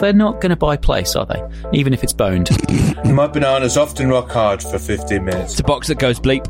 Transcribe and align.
they're 0.00 0.12
not 0.12 0.40
going 0.40 0.50
to 0.50 0.56
buy 0.56 0.76
place, 0.76 1.14
are 1.16 1.26
they? 1.26 1.42
Even 1.72 1.92
if 1.92 2.02
it's 2.02 2.12
boned. 2.12 2.50
My 3.04 3.26
bananas 3.26 3.76
often 3.76 4.08
rock 4.08 4.30
hard 4.30 4.62
for 4.62 4.78
15 4.78 5.24
minutes. 5.24 5.52
It's 5.52 5.60
a 5.60 5.64
box 5.64 5.88
that 5.88 5.98
goes 5.98 6.18
bleep, 6.20 6.46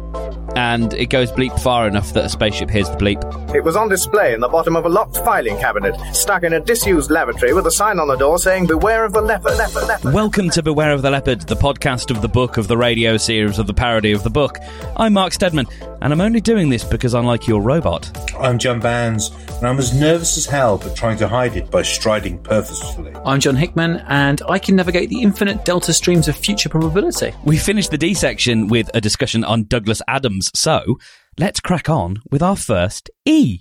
and 0.57 0.93
it 0.95 1.07
goes 1.07 1.31
bleep 1.33 1.59
far 1.61 1.87
enough 1.87 2.13
that 2.15 2.25
a 2.25 2.29
spaceship 2.29 2.71
hears 2.71 2.89
the 2.89 2.97
bleep. 2.97 3.38
It 3.55 3.65
was 3.65 3.77
on 3.77 3.89
display 3.89 4.35
in 4.35 4.41
the 4.41 4.49
bottom 4.49 4.77
of 4.77 4.85
a 4.85 4.91
locked 4.91 5.17
filing 5.19 5.57
cabinet, 5.57 5.97
stuck 6.15 6.43
in 6.43 6.53
a 6.53 6.61
disused 6.61 7.11
lavatory 7.11 7.55
with 7.55 7.67
a 7.67 7.71
sign 7.71 7.99
on 7.99 8.07
the 8.07 8.15
door 8.15 8.39
saying, 8.39 8.67
Beware 8.67 9.07
of 9.07 9.15
the 9.15 9.23
leopard, 9.23 9.57
leopard, 9.57 9.89
leopard. 9.89 10.13
Welcome 10.13 10.51
to 10.51 10.63
Beware 10.63 10.93
of 10.93 11.01
the 11.01 11.11
Leopard, 11.11 11.41
the 11.41 11.57
podcast 11.57 12.11
of 12.11 12.21
the 12.21 12.29
book 12.29 12.59
of 12.59 12.69
the 12.69 12.77
radio 12.77 13.17
series 13.17 13.59
of 13.59 13.67
the 13.67 13.73
parody 13.73 14.13
of 14.13 14.23
the 14.23 14.29
book. 14.29 14.59
I'm 14.99 15.15
Mark 15.15 15.33
Stedman, 15.33 15.67
and 16.03 16.13
I'm 16.13 16.21
only 16.21 16.43
doing 16.43 16.69
this 16.69 16.85
because 16.85 17.15
I'm 17.15 17.25
like 17.25 17.49
your 17.49 17.63
robot. 17.63 18.35
I'm 18.39 18.59
John 18.59 18.81
Barnes, 18.81 19.31
and 19.57 19.67
I'm 19.67 19.79
as 19.79 19.99
nervous 19.99 20.37
as 20.37 20.45
hell 20.45 20.77
but 20.77 20.95
trying 20.95 21.17
to 21.17 21.27
hide 21.27 21.57
it 21.57 21.71
by 21.71 21.81
striding 21.81 22.43
purposefully. 22.43 23.15
I'm 23.25 23.41
John 23.41 23.57
Hickman, 23.57 24.05
and 24.09 24.43
I 24.47 24.59
can 24.59 24.77
navigate 24.77 25.09
the 25.09 25.23
infinite 25.23 25.65
delta 25.65 25.95
streams 25.95 26.29
of 26.29 26.37
future 26.37 26.69
probability. 26.69 27.33
We 27.45 27.57
finished 27.57 27.93
the 27.93 27.99
D 27.99 28.13
section 28.13 28.69
with 28.69 28.91
a 28.93 29.01
discussion 29.01 29.43
on 29.43 29.65
Douglas 29.65 30.03
Adams, 30.07 30.51
so 30.55 30.99
let's 31.39 31.61
crack 31.61 31.89
on 31.89 32.21
with 32.31 32.43
our 32.43 32.57
first 32.57 33.11
E. 33.25 33.61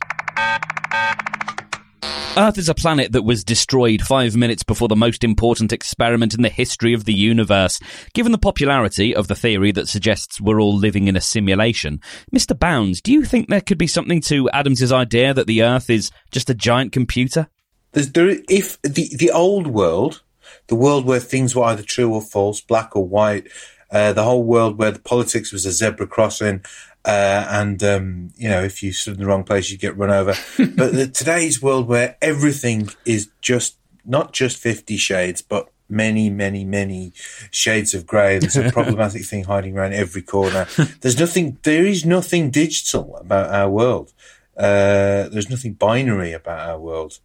Earth 2.36 2.58
is 2.58 2.70
a 2.70 2.76
planet 2.76 3.13
that 3.13 3.23
was 3.23 3.44
destroyed 3.44 4.02
five 4.02 4.36
minutes 4.36 4.62
before 4.62 4.88
the 4.88 4.95
most 4.95 5.23
important 5.23 5.73
experiment 5.73 6.36
in 6.36 6.44
the 6.44 6.50
history 6.50 6.94
of 6.94 7.05
the 7.05 7.13
universe. 7.13 7.80
Given 8.13 8.31
the 8.31 8.38
popularity 8.38 9.16
of 9.16 9.27
the 9.27 9.36
theory 9.36 9.72
that 9.72 9.88
suggests 9.88 10.40
we're 10.40 10.62
all 10.62 10.76
living 10.76 11.08
in 11.08 11.16
a 11.16 11.22
simulation, 11.22 12.00
Mr. 12.36 12.58
Bounds, 12.58 13.02
do 13.02 13.12
you 13.12 13.26
think 13.26 13.48
there 13.48 13.62
could 13.62 13.80
be 13.80 13.88
something 13.88 14.22
to 14.22 14.50
Adams's 14.52 14.91
idea 14.91 15.34
that 15.34 15.48
the 15.48 15.64
Earth 15.64 15.89
is 15.89 16.12
just 16.31 16.50
a 16.50 16.55
giant 16.55 16.91
computer? 16.91 17.48
There's, 17.94 18.12
there, 18.12 18.36
if 18.50 18.80
the, 18.84 19.09
the 19.16 19.31
old 19.31 19.66
world, 19.66 20.22
the 20.67 20.75
world 20.75 21.06
where 21.06 21.19
things 21.19 21.56
were 21.56 21.64
either 21.64 21.84
true 21.84 22.14
or 22.14 22.22
false, 22.22 22.62
black 22.62 22.95
or 22.95 23.08
white, 23.08 23.47
uh, 23.92 24.14
the 24.14 24.24
whole 24.24 24.44
world 24.44 24.78
where 24.78 24.92
the 24.92 25.00
politics 25.00 25.52
was 25.52 25.66
a 25.66 25.72
zebra 25.72 26.08
crossing, 26.08 26.64
uh, 27.06 27.48
and 27.50 27.82
um, 27.84 28.32
you 28.36 28.50
know, 28.50 28.62
if 28.62 28.84
you 28.84 28.92
stood 28.92 29.16
in 29.16 29.22
the 29.22 29.26
wrong 29.26 29.44
place, 29.44 29.72
you'd 29.72 29.80
get 29.80 29.98
run 29.98 30.12
over. 30.12 30.34
but 30.58 30.94
the, 30.94 31.08
today's 31.08 31.62
world, 31.62 31.88
where 31.88 32.18
everything 32.22 32.90
is 33.06 33.30
just 33.42 33.78
not 34.06 34.34
just 34.34 34.58
Fifty 34.58 34.98
Shades, 34.98 35.42
but 35.42 35.70
many, 35.90 36.30
many, 36.30 36.66
many 36.66 37.14
shades 37.50 37.94
of 37.94 38.06
grey. 38.06 38.40
There's 38.40 38.58
a 38.58 38.72
problematic 38.74 39.26
thing 39.26 39.46
hiding 39.46 39.78
around 39.78 39.94
every 39.94 40.22
corner. 40.22 40.68
There's 41.02 41.20
nothing. 41.20 41.58
There 41.64 41.86
is 41.86 42.06
nothing 42.06 42.50
digital 42.52 43.16
about 43.18 43.54
our 43.54 43.70
world. 43.70 44.14
Uh, 44.58 45.30
there's 45.30 45.50
nothing 45.50 45.74
binary 45.74 46.34
about 46.34 46.68
our 46.68 46.80
world. 46.80 47.20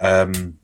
Um, 0.00 0.58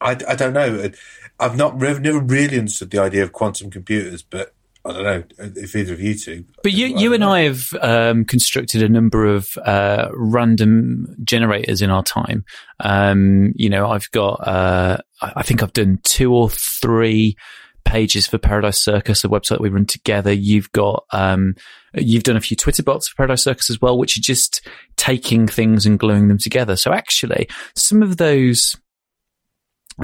I, 0.00 0.12
I 0.28 0.34
don't 0.34 0.52
know. 0.52 0.90
I've 1.38 1.56
not 1.56 1.78
never 1.78 2.20
really 2.20 2.58
understood 2.58 2.90
the 2.90 2.98
idea 2.98 3.22
of 3.22 3.32
quantum 3.32 3.70
computers, 3.70 4.22
but 4.22 4.52
I 4.84 4.92
don't 4.92 5.02
know 5.04 5.24
if 5.56 5.76
either 5.76 5.92
of 5.92 6.00
you 6.00 6.14
two. 6.14 6.44
But 6.62 6.72
you, 6.72 6.86
you 6.86 7.12
and 7.12 7.22
I 7.22 7.40
have 7.42 7.74
um, 7.82 8.24
constructed 8.24 8.82
a 8.82 8.88
number 8.88 9.26
of 9.26 9.56
uh, 9.58 10.08
random 10.12 11.16
generators 11.22 11.82
in 11.82 11.90
our 11.90 12.02
time. 12.02 12.44
Um, 12.80 13.52
you 13.56 13.68
know, 13.68 13.90
I've 13.90 14.10
got, 14.10 14.46
uh, 14.46 14.98
I 15.20 15.42
think 15.42 15.62
I've 15.62 15.74
done 15.74 15.98
two 16.02 16.32
or 16.32 16.48
three 16.48 17.36
pages 17.84 18.26
for 18.26 18.38
Paradise 18.38 18.80
Circus, 18.80 19.24
a 19.24 19.28
website 19.28 19.60
we 19.60 19.68
run 19.68 19.84
together. 19.84 20.32
You've 20.32 20.72
got, 20.72 21.04
um, 21.12 21.56
you've 21.94 22.22
done 22.22 22.36
a 22.36 22.40
few 22.40 22.56
Twitter 22.56 22.82
bots 22.82 23.08
for 23.08 23.16
Paradise 23.16 23.44
Circus 23.44 23.68
as 23.68 23.80
well, 23.82 23.98
which 23.98 24.16
are 24.16 24.22
just 24.22 24.66
taking 24.96 25.46
things 25.46 25.84
and 25.84 25.98
gluing 25.98 26.28
them 26.28 26.38
together. 26.38 26.76
So 26.76 26.92
actually, 26.92 27.48
some 27.74 28.02
of 28.02 28.16
those 28.16 28.76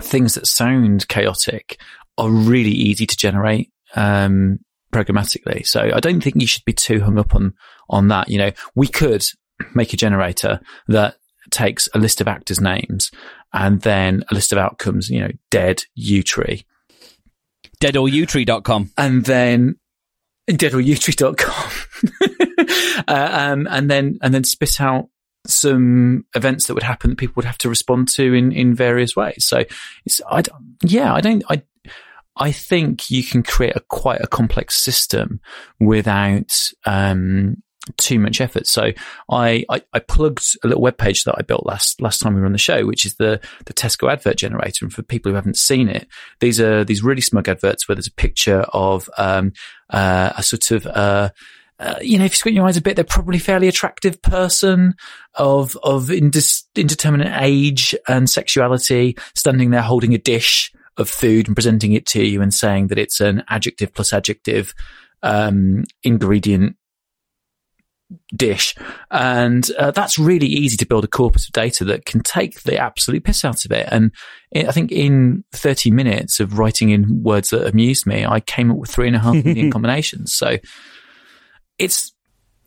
things 0.00 0.34
that 0.34 0.46
sound 0.46 1.08
chaotic 1.08 1.80
are 2.18 2.30
really 2.30 2.70
easy 2.70 3.06
to 3.06 3.16
generate. 3.16 3.70
Um, 3.94 4.58
programmatically. 4.92 5.66
So 5.66 5.90
I 5.94 6.00
don't 6.00 6.22
think 6.22 6.36
you 6.40 6.46
should 6.46 6.64
be 6.64 6.72
too 6.72 7.00
hung 7.00 7.18
up 7.18 7.34
on, 7.34 7.54
on 7.88 8.08
that. 8.08 8.28
You 8.28 8.38
know, 8.38 8.52
we 8.74 8.86
could 8.88 9.24
make 9.74 9.92
a 9.92 9.96
generator 9.96 10.60
that 10.88 11.16
takes 11.50 11.88
a 11.94 11.98
list 11.98 12.20
of 12.20 12.28
actors' 12.28 12.60
names 12.60 13.10
and 13.52 13.80
then 13.82 14.24
a 14.30 14.34
list 14.34 14.52
of 14.52 14.58
outcomes, 14.58 15.08
you 15.08 15.20
know, 15.20 15.30
dead, 15.50 15.84
utree. 15.98 16.64
Deadorutri.com. 17.80 18.92
And 18.96 19.24
then 19.24 19.76
deadorutri.com. 20.50 21.72
uh, 23.08 23.28
um, 23.32 23.68
and 23.70 23.90
then, 23.90 24.18
and 24.22 24.34
then 24.34 24.44
spit 24.44 24.80
out 24.80 25.08
some 25.46 26.24
events 26.34 26.66
that 26.66 26.74
would 26.74 26.82
happen 26.82 27.10
that 27.10 27.18
people 27.18 27.34
would 27.36 27.44
have 27.44 27.58
to 27.58 27.68
respond 27.68 28.08
to 28.08 28.34
in, 28.34 28.50
in 28.52 28.74
various 28.74 29.14
ways. 29.14 29.46
So 29.46 29.64
it's, 30.04 30.20
I, 30.28 30.42
yeah, 30.82 31.14
I 31.14 31.20
don't, 31.20 31.44
I, 31.48 31.62
I 32.36 32.52
think 32.52 33.10
you 33.10 33.24
can 33.24 33.42
create 33.42 33.76
a 33.76 33.80
quite 33.80 34.20
a 34.20 34.26
complex 34.26 34.76
system 34.76 35.40
without 35.80 36.52
um, 36.84 37.62
too 37.96 38.18
much 38.18 38.40
effort. 38.40 38.66
So 38.66 38.92
I, 39.30 39.64
I, 39.70 39.82
I, 39.92 40.00
plugged 40.00 40.44
a 40.62 40.68
little 40.68 40.82
web 40.82 40.98
page 40.98 41.24
that 41.24 41.36
I 41.38 41.42
built 41.42 41.64
last 41.64 42.00
last 42.00 42.20
time 42.20 42.34
we 42.34 42.40
were 42.40 42.46
on 42.46 42.52
the 42.52 42.58
show, 42.58 42.84
which 42.84 43.06
is 43.06 43.14
the 43.16 43.40
the 43.64 43.74
Tesco 43.74 44.10
advert 44.10 44.36
generator. 44.36 44.84
And 44.84 44.92
for 44.92 45.02
people 45.02 45.30
who 45.30 45.36
haven't 45.36 45.56
seen 45.56 45.88
it, 45.88 46.08
these 46.40 46.60
are 46.60 46.84
these 46.84 47.02
really 47.02 47.20
smug 47.20 47.48
adverts 47.48 47.88
where 47.88 47.94
there's 47.94 48.08
a 48.08 48.12
picture 48.12 48.60
of 48.72 49.08
um, 49.16 49.52
uh, 49.90 50.32
a 50.36 50.42
sort 50.42 50.70
of 50.72 50.86
uh, 50.86 51.30
uh, 51.78 51.96
you 52.00 52.18
know, 52.18 52.24
if 52.24 52.32
you 52.32 52.36
squint 52.36 52.56
your 52.56 52.66
eyes 52.66 52.78
a 52.78 52.82
bit, 52.82 52.96
they're 52.96 53.04
probably 53.04 53.38
fairly 53.38 53.68
attractive 53.68 54.20
person 54.22 54.94
of 55.34 55.76
of 55.82 56.10
indeterminate 56.10 57.32
age 57.40 57.94
and 58.08 58.28
sexuality, 58.28 59.16
standing 59.34 59.70
there 59.70 59.82
holding 59.82 60.14
a 60.14 60.18
dish 60.18 60.72
of 60.96 61.08
food 61.08 61.46
and 61.46 61.56
presenting 61.56 61.92
it 61.92 62.06
to 62.06 62.24
you 62.24 62.42
and 62.42 62.52
saying 62.52 62.88
that 62.88 62.98
it's 62.98 63.20
an 63.20 63.42
adjective 63.48 63.92
plus 63.94 64.12
adjective 64.12 64.74
um, 65.22 65.84
ingredient 66.02 66.76
dish. 68.34 68.74
And 69.10 69.68
uh, 69.78 69.90
that's 69.90 70.18
really 70.18 70.46
easy 70.46 70.76
to 70.76 70.86
build 70.86 71.04
a 71.04 71.08
corpus 71.08 71.46
of 71.46 71.52
data 71.52 71.84
that 71.86 72.04
can 72.04 72.20
take 72.20 72.62
the 72.62 72.78
absolute 72.78 73.24
piss 73.24 73.44
out 73.44 73.64
of 73.64 73.72
it. 73.72 73.88
And 73.90 74.12
I 74.54 74.72
think 74.72 74.92
in 74.92 75.44
30 75.52 75.90
minutes 75.90 76.40
of 76.40 76.58
writing 76.58 76.90
in 76.90 77.22
words 77.22 77.50
that 77.50 77.66
amused 77.66 78.06
me, 78.06 78.24
I 78.24 78.40
came 78.40 78.70
up 78.70 78.78
with 78.78 78.90
three 78.90 79.06
and 79.06 79.16
a 79.16 79.20
half 79.20 79.34
million 79.44 79.70
combinations. 79.72 80.32
So 80.32 80.58
it's. 81.78 82.12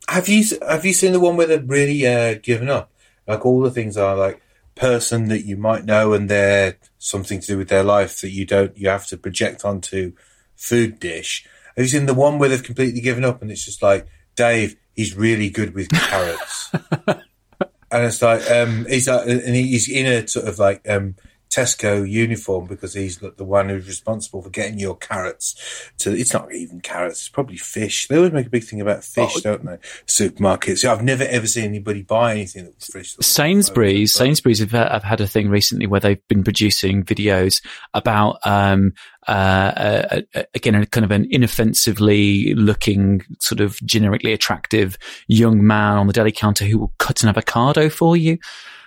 Have 0.07 0.27
you 0.27 0.43
have 0.67 0.85
you 0.85 0.93
seen 0.93 1.11
the 1.11 1.19
one 1.19 1.37
where 1.37 1.45
they've 1.45 1.69
really 1.69 2.05
uh, 2.07 2.35
given 2.41 2.67
up? 2.67 2.91
Like 3.27 3.45
all 3.45 3.61
the 3.61 3.69
things 3.69 3.95
are 3.95 4.15
like 4.15 4.41
person 4.79 5.27
that 5.27 5.45
you 5.45 5.57
might 5.57 5.83
know 5.83 6.13
and 6.13 6.29
they're 6.29 6.77
something 6.97 7.41
to 7.41 7.47
do 7.47 7.57
with 7.57 7.67
their 7.67 7.83
life 7.83 8.21
that 8.21 8.31
you 8.31 8.45
don't 8.45 8.77
you 8.77 8.87
have 8.87 9.05
to 9.05 9.17
project 9.17 9.65
onto 9.65 10.13
food 10.55 10.99
dish. 10.99 11.45
Have 11.75 11.85
you 11.85 11.89
seen 11.89 12.05
the 12.05 12.13
one 12.13 12.39
where 12.39 12.49
they've 12.49 12.63
completely 12.63 13.01
given 13.01 13.25
up 13.25 13.41
and 13.41 13.51
it's 13.51 13.65
just 13.65 13.83
like 13.83 14.07
Dave, 14.35 14.77
he's 14.95 15.17
really 15.17 15.49
good 15.49 15.75
with 15.75 15.89
carrots, 15.89 16.71
and 17.07 18.05
it's 18.05 18.21
like 18.21 18.49
um, 18.49 18.85
he's 18.87 19.07
like, 19.07 19.27
and 19.27 19.55
he's 19.55 19.89
in 19.89 20.05
a 20.05 20.25
sort 20.27 20.47
of 20.47 20.59
like 20.59 20.87
um, 20.87 21.15
Tesco 21.49 22.07
uniform 22.07 22.67
because 22.67 22.93
he's 22.93 23.17
the 23.17 23.43
one 23.43 23.69
who's 23.69 23.87
responsible 23.87 24.41
for 24.41 24.49
getting 24.49 24.77
your 24.77 24.95
carrots 24.95 25.91
to. 25.99 26.15
It's 26.15 26.33
not 26.33 26.53
even 26.53 26.79
carrots; 26.81 27.21
it's 27.21 27.29
probably 27.29 27.57
fish. 27.57 28.07
They 28.07 28.17
always 28.17 28.31
make 28.31 28.47
a 28.47 28.51
big 28.51 28.63
thing 28.63 28.81
about 28.81 29.03
fish, 29.03 29.33
oh, 29.37 29.39
don't 29.41 29.65
they? 29.65 29.77
Supermarkets. 30.05 30.85
I've 30.85 31.03
never 31.03 31.23
ever 31.23 31.47
seen 31.47 31.65
anybody 31.65 32.03
buy 32.03 32.31
anything 32.31 32.65
that 32.65 32.75
was 32.75 32.85
fish. 32.85 33.15
That 33.15 33.23
Sainsbury's. 33.23 34.13
Sainsbury's 34.13 34.59
have, 34.59 34.71
have, 34.71 35.03
had 35.03 35.21
a 35.21 35.27
thing 35.27 35.49
recently 35.49 35.87
where 35.87 35.99
they've 35.99 36.27
been 36.27 36.43
producing 36.43 37.03
videos 37.03 37.63
about 37.93 38.37
um, 38.45 38.93
uh, 39.27 39.31
uh, 39.31 40.21
uh, 40.35 40.43
again, 40.53 40.75
a 40.75 40.85
kind 40.85 41.05
of 41.05 41.11
an 41.11 41.27
inoffensively 41.29 42.53
looking, 42.55 43.21
sort 43.39 43.59
of 43.59 43.79
generically 43.85 44.33
attractive 44.33 44.97
young 45.27 45.65
man 45.65 45.97
on 45.97 46.07
the 46.07 46.13
deli 46.13 46.31
counter 46.31 46.65
who 46.65 46.79
will 46.79 46.93
cut 46.97 47.21
an 47.23 47.29
avocado 47.29 47.89
for 47.89 48.15
you. 48.15 48.37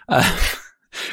Uh, 0.08 0.38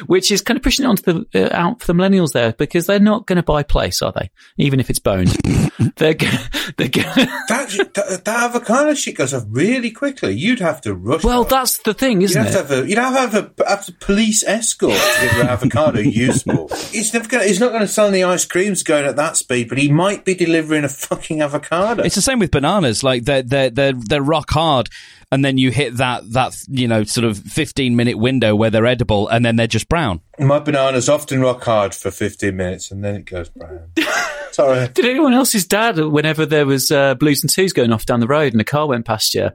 which 0.06 0.30
is 0.30 0.40
kind 0.42 0.56
of 0.56 0.62
pushing 0.62 0.84
it 0.84 0.88
onto 0.88 1.24
the 1.32 1.52
uh, 1.52 1.56
out 1.56 1.80
for 1.80 1.86
the 1.86 1.92
millennials 1.92 2.32
there 2.32 2.52
because 2.52 2.86
they're 2.86 2.98
not 3.00 3.26
going 3.26 3.36
to 3.36 3.42
buy 3.42 3.62
place, 3.62 4.02
are 4.02 4.12
they? 4.12 4.30
Even 4.56 4.80
if 4.80 4.90
it's 4.90 4.98
boned, 4.98 5.28
they're 5.96 6.14
g- 6.14 6.28
they're 6.76 6.88
g- 6.88 7.00
that, 7.02 7.90
that, 7.94 8.24
that 8.24 8.42
avocado 8.50 8.94
shit 8.94 9.16
goes 9.16 9.34
off 9.34 9.44
really 9.48 9.90
quickly. 9.90 10.34
You'd 10.34 10.60
have 10.60 10.80
to 10.82 10.94
rush. 10.94 11.24
Well, 11.24 11.44
that's 11.44 11.78
the 11.78 11.94
thing, 11.94 12.22
isn't 12.22 12.44
you'd 12.44 12.52
have 12.52 12.66
it? 12.66 12.68
To 12.68 12.74
have 12.76 12.84
a, 12.84 12.88
you'd 12.88 12.98
have 12.98 13.14
to 13.14 13.20
have 13.38 13.52
a, 13.60 13.68
have 13.68 13.88
a 13.88 13.92
police 14.04 14.42
escort 14.44 14.92
to 14.92 15.20
get 15.26 15.36
your 15.36 15.44
avocado 15.48 16.00
usable. 16.00 16.68
He's 16.90 17.12
never 17.14 17.28
gonna, 17.28 17.44
he's 17.44 17.60
not 17.60 17.70
going 17.70 17.82
to 17.82 17.88
sell 17.88 18.06
any 18.08 18.22
ice 18.22 18.44
creams 18.44 18.82
going 18.82 19.04
at 19.04 19.16
that 19.16 19.36
speed, 19.36 19.68
but 19.68 19.78
he 19.78 19.90
might 19.90 20.24
be 20.24 20.34
delivering 20.34 20.84
a 20.84 20.88
fucking 20.88 21.40
avocado. 21.40 22.02
It's 22.02 22.14
the 22.14 22.22
same 22.22 22.38
with 22.38 22.50
bananas. 22.50 23.02
Like 23.02 23.24
they're 23.24 23.42
they're 23.42 23.70
they're, 23.70 23.92
they're 23.92 24.22
rock 24.22 24.50
hard 24.50 24.88
and 25.32 25.44
then 25.44 25.58
you 25.58 25.70
hit 25.70 25.96
that 25.98 26.30
that 26.32 26.56
you 26.68 26.88
know 26.88 27.04
sort 27.04 27.24
of 27.24 27.38
15 27.38 27.96
minute 27.96 28.18
window 28.18 28.54
where 28.54 28.70
they're 28.70 28.86
edible 28.86 29.28
and 29.28 29.44
then 29.44 29.56
they're 29.56 29.66
just 29.66 29.88
brown. 29.88 30.20
My 30.38 30.58
bananas 30.58 31.08
often 31.08 31.40
rock 31.40 31.62
hard 31.64 31.94
for 31.94 32.10
15 32.10 32.56
minutes 32.56 32.90
and 32.90 33.04
then 33.04 33.16
it 33.16 33.24
goes 33.26 33.48
brown. 33.50 33.90
Sorry. 34.52 34.88
Did 34.88 35.04
anyone 35.04 35.32
else's 35.32 35.64
dad 35.66 35.98
whenever 35.98 36.44
there 36.44 36.66
was 36.66 36.90
uh, 36.90 37.14
blues 37.14 37.42
and 37.42 37.50
twos 37.50 37.72
going 37.72 37.92
off 37.92 38.04
down 38.06 38.20
the 38.20 38.26
road 38.26 38.52
and 38.52 38.60
a 38.60 38.64
car 38.64 38.88
went 38.88 39.06
past 39.06 39.34
you 39.34 39.50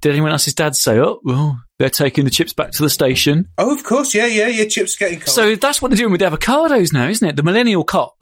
did 0.00 0.12
anyone 0.12 0.32
else's 0.32 0.54
dad 0.54 0.74
say 0.74 0.98
oh 0.98 1.20
well 1.24 1.60
they're 1.78 1.90
taking 1.90 2.24
the 2.24 2.30
chips 2.30 2.52
back 2.54 2.70
to 2.72 2.82
the 2.82 2.90
station 2.90 3.48
oh 3.58 3.72
of 3.72 3.84
course. 3.84 4.14
Yeah 4.14 4.26
yeah 4.26 4.48
yeah. 4.48 4.64
Chips 4.64 4.96
getting 4.96 5.20
cold. 5.20 5.28
so 5.28 5.54
that's 5.56 5.80
what 5.80 5.90
they're 5.90 5.98
doing 5.98 6.10
with 6.10 6.20
the 6.20 6.26
avocados 6.28 6.92
now 6.92 7.06
isn't 7.06 7.28
it? 7.28 7.36
The 7.36 7.42
millennial 7.42 7.84
cops 7.84 8.19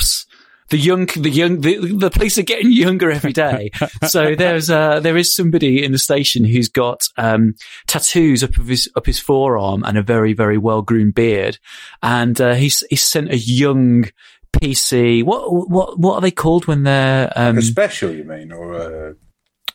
the 0.70 0.78
young, 0.78 1.06
the 1.06 1.30
young, 1.30 1.60
the, 1.60 1.78
the 1.94 2.10
police 2.10 2.38
are 2.38 2.42
getting 2.42 2.72
younger 2.72 3.10
every 3.10 3.32
day. 3.32 3.70
so 4.06 4.34
there's 4.34 4.70
uh, 4.70 5.00
there 5.00 5.16
is 5.16 5.34
somebody 5.34 5.84
in 5.84 5.92
the 5.92 5.98
station 5.98 6.44
who's 6.44 6.68
got 6.68 7.02
um, 7.16 7.54
tattoos 7.86 8.42
up 8.42 8.54
his 8.54 8.90
up 8.96 9.06
his 9.06 9.18
forearm 9.18 9.82
and 9.84 9.96
a 9.98 10.02
very 10.02 10.32
very 10.32 10.58
well 10.58 10.82
groomed 10.82 11.14
beard, 11.14 11.58
and 12.02 12.40
uh, 12.40 12.54
he's 12.54 12.84
he's 12.90 13.02
sent 13.02 13.30
a 13.30 13.38
young 13.38 14.04
PC. 14.52 15.24
What 15.24 15.70
what 15.70 15.98
what 15.98 16.14
are 16.16 16.20
they 16.20 16.30
called 16.30 16.66
when 16.66 16.82
they're 16.82 17.32
um, 17.36 17.58
a 17.58 17.62
special? 17.62 18.10
You 18.10 18.24
mean 18.24 18.52
or? 18.52 18.74
Uh... 18.74 19.12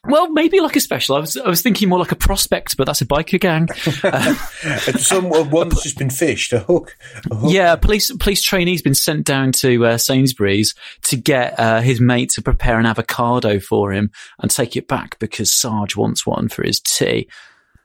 Well, 0.06 0.30
maybe 0.30 0.60
like 0.60 0.76
a 0.76 0.82
special. 0.82 1.16
I 1.16 1.20
was 1.20 1.38
I 1.38 1.48
was 1.48 1.62
thinking 1.62 1.88
more 1.88 2.00
like 2.00 2.12
a 2.12 2.18
prospect, 2.18 2.76
but 2.76 2.86
that's 2.86 3.00
a 3.00 3.06
biker 3.06 3.40
gang. 3.40 3.70
Some 5.00 5.30
one 5.30 5.70
that's 5.70 5.84
just 5.84 5.98
been 5.98 6.10
fished. 6.10 6.52
A 6.52 6.60
hook. 6.60 6.98
A 7.32 7.36
hook. 7.36 7.54
Yeah, 7.54 7.78
police 7.78 8.12
police 8.18 8.44
trainee's 8.44 8.82
been 8.82 8.96
sent 8.96 9.26
down 9.26 9.54
to 9.54 9.86
uh, 9.86 9.98
Sainsbury's 9.98 10.76
to 11.04 11.16
get 11.16 11.58
uh, 11.58 11.80
his 11.80 12.02
mate 12.02 12.32
to 12.32 12.42
prepare 12.42 12.80
an 12.80 12.86
avocado 12.86 13.62
for 13.62 13.94
him 13.94 14.12
and 14.40 14.52
take 14.52 14.76
it 14.76 14.90
back 14.90 15.18
because 15.20 15.56
Sarge 15.56 15.96
wants 15.96 16.26
one 16.26 16.50
for 16.50 16.64
his 16.64 16.82
tea. 16.82 17.30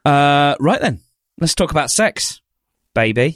Uh, 0.03 0.55
right 0.59 0.81
then, 0.81 0.99
let's 1.39 1.55
talk 1.55 1.71
about 1.71 1.89
sex, 1.89 2.41
baby. 2.93 3.33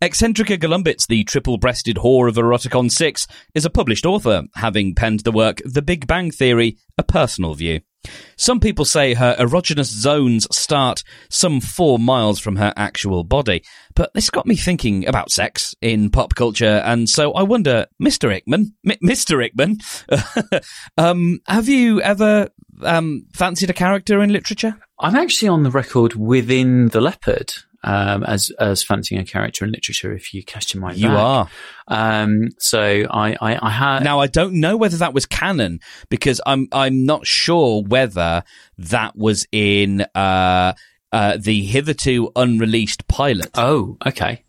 Eccentrica 0.00 0.56
Gallumbits, 0.56 1.08
the 1.08 1.24
triple-breasted 1.24 1.96
whore 1.96 2.28
of 2.28 2.36
Eroticon 2.36 2.88
6, 2.88 3.26
is 3.56 3.64
a 3.64 3.70
published 3.70 4.06
author, 4.06 4.44
having 4.54 4.94
penned 4.94 5.20
the 5.20 5.32
work 5.32 5.60
The 5.64 5.82
Big 5.82 6.06
Bang 6.06 6.30
Theory, 6.30 6.78
A 6.96 7.02
Personal 7.02 7.54
View. 7.54 7.80
Some 8.36 8.60
people 8.60 8.84
say 8.84 9.14
her 9.14 9.34
erogenous 9.40 9.86
zones 9.86 10.46
start 10.56 11.02
some 11.30 11.60
four 11.60 11.98
miles 11.98 12.38
from 12.38 12.54
her 12.54 12.72
actual 12.76 13.24
body, 13.24 13.64
but 13.96 14.14
this 14.14 14.30
got 14.30 14.46
me 14.46 14.54
thinking 14.54 15.04
about 15.04 15.32
sex 15.32 15.74
in 15.82 16.10
pop 16.10 16.36
culture, 16.36 16.80
and 16.84 17.08
so 17.08 17.32
I 17.32 17.42
wonder, 17.42 17.86
Mr. 18.00 18.30
Ickman, 18.30 18.66
M- 18.88 18.98
Mr. 19.02 19.44
Ickman, 19.44 19.82
um, 20.96 21.40
have 21.48 21.68
you 21.68 22.00
ever 22.02 22.50
um, 22.82 23.26
fancied 23.34 23.70
a 23.70 23.74
character 23.74 24.22
in 24.22 24.32
literature? 24.32 24.78
I'm 25.00 25.16
actually 25.16 25.48
on 25.48 25.64
the 25.64 25.72
record 25.72 26.14
within 26.14 26.88
the 26.88 27.00
Leopard 27.00 27.52
um, 27.84 28.24
as 28.24 28.50
as 28.58 28.82
fancying 28.82 29.20
a 29.20 29.24
character 29.24 29.64
in 29.64 29.70
literature. 29.70 30.12
If 30.12 30.34
you 30.34 30.42
cast 30.42 30.74
your 30.74 30.80
mind, 30.80 30.98
you 30.98 31.08
back. 31.08 31.18
are. 31.18 31.48
Um, 31.88 32.50
so 32.58 32.80
I 33.10 33.36
I, 33.40 33.58
I 33.60 33.70
had 33.70 34.04
now 34.04 34.20
I 34.20 34.26
don't 34.26 34.54
know 34.54 34.76
whether 34.76 34.96
that 34.98 35.14
was 35.14 35.26
canon 35.26 35.80
because 36.08 36.40
I'm 36.46 36.68
I'm 36.72 37.04
not 37.04 37.26
sure 37.26 37.82
whether 37.82 38.42
that 38.78 39.16
was 39.16 39.46
in 39.52 40.02
uh, 40.14 40.74
uh, 41.12 41.36
the 41.38 41.64
hitherto 41.64 42.30
unreleased 42.34 43.06
pilot. 43.08 43.50
Oh, 43.54 43.96
okay, 44.06 44.44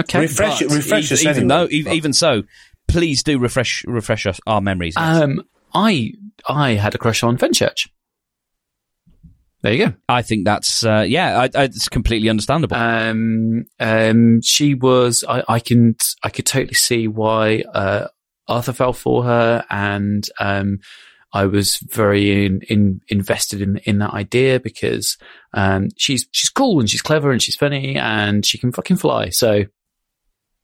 okay. 0.00 0.20
Refresh 0.20 0.62
it. 0.62 0.70
Refresh 0.70 1.10
even, 1.10 1.14
us 1.14 1.20
even 1.22 1.36
anyway. 1.36 1.48
though, 1.48 1.68
even, 1.70 1.92
even 1.92 2.12
so, 2.12 2.42
please 2.86 3.22
do 3.22 3.38
refresh 3.38 3.84
refresh 3.86 4.26
us, 4.26 4.40
our 4.46 4.60
memories. 4.60 4.94
yes. 4.96 5.22
Um, 5.22 5.42
I 5.74 6.12
I 6.48 6.74
had 6.74 6.94
a 6.94 6.98
crush 6.98 7.22
on 7.22 7.36
Fenchurch. 7.36 7.88
There 9.64 9.72
you 9.72 9.86
go. 9.86 9.94
I 10.10 10.20
think 10.20 10.44
that's 10.44 10.84
uh, 10.84 11.06
yeah, 11.08 11.40
I, 11.40 11.44
I, 11.58 11.64
it's 11.64 11.88
completely 11.88 12.28
understandable. 12.28 12.76
Um, 12.76 13.64
um, 13.80 14.42
she 14.42 14.74
was. 14.74 15.24
I, 15.26 15.42
I 15.48 15.58
can. 15.58 15.96
I 16.22 16.28
could 16.28 16.44
totally 16.44 16.74
see 16.74 17.08
why 17.08 17.64
uh, 17.72 18.08
Arthur 18.46 18.74
fell 18.74 18.92
for 18.92 19.24
her, 19.24 19.64
and 19.70 20.28
um, 20.38 20.80
I 21.32 21.46
was 21.46 21.78
very 21.78 22.44
in, 22.44 22.60
in, 22.68 23.00
invested 23.08 23.62
in 23.62 23.78
in 23.86 24.00
that 24.00 24.12
idea 24.12 24.60
because 24.60 25.16
um, 25.54 25.88
she's 25.96 26.26
she's 26.30 26.50
cool 26.50 26.78
and 26.78 26.90
she's 26.90 27.00
clever 27.00 27.32
and 27.32 27.40
she's 27.40 27.56
funny 27.56 27.96
and 27.96 28.44
she 28.44 28.58
can 28.58 28.70
fucking 28.70 28.98
fly. 28.98 29.30
So 29.30 29.64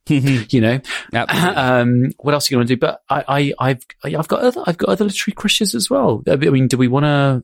you 0.07 0.61
know, 0.61 0.79
um, 1.13 2.11
what 2.19 2.35
else 2.35 2.49
are 2.49 2.53
you 2.53 2.57
going 2.57 2.67
to 2.67 2.75
do? 2.75 2.79
But 2.79 3.01
I, 3.09 3.23
I, 3.27 3.53
I've, 3.69 3.85
I've 4.03 4.27
got 4.27 4.41
other, 4.41 4.63
I've 4.67 4.77
got 4.77 4.89
other 4.89 5.05
literary 5.05 5.33
crushes 5.33 5.73
as 5.73 5.89
well. 5.89 6.21
I 6.27 6.35
mean, 6.35 6.67
do 6.67 6.77
we 6.77 6.87
want 6.87 7.05
to? 7.05 7.43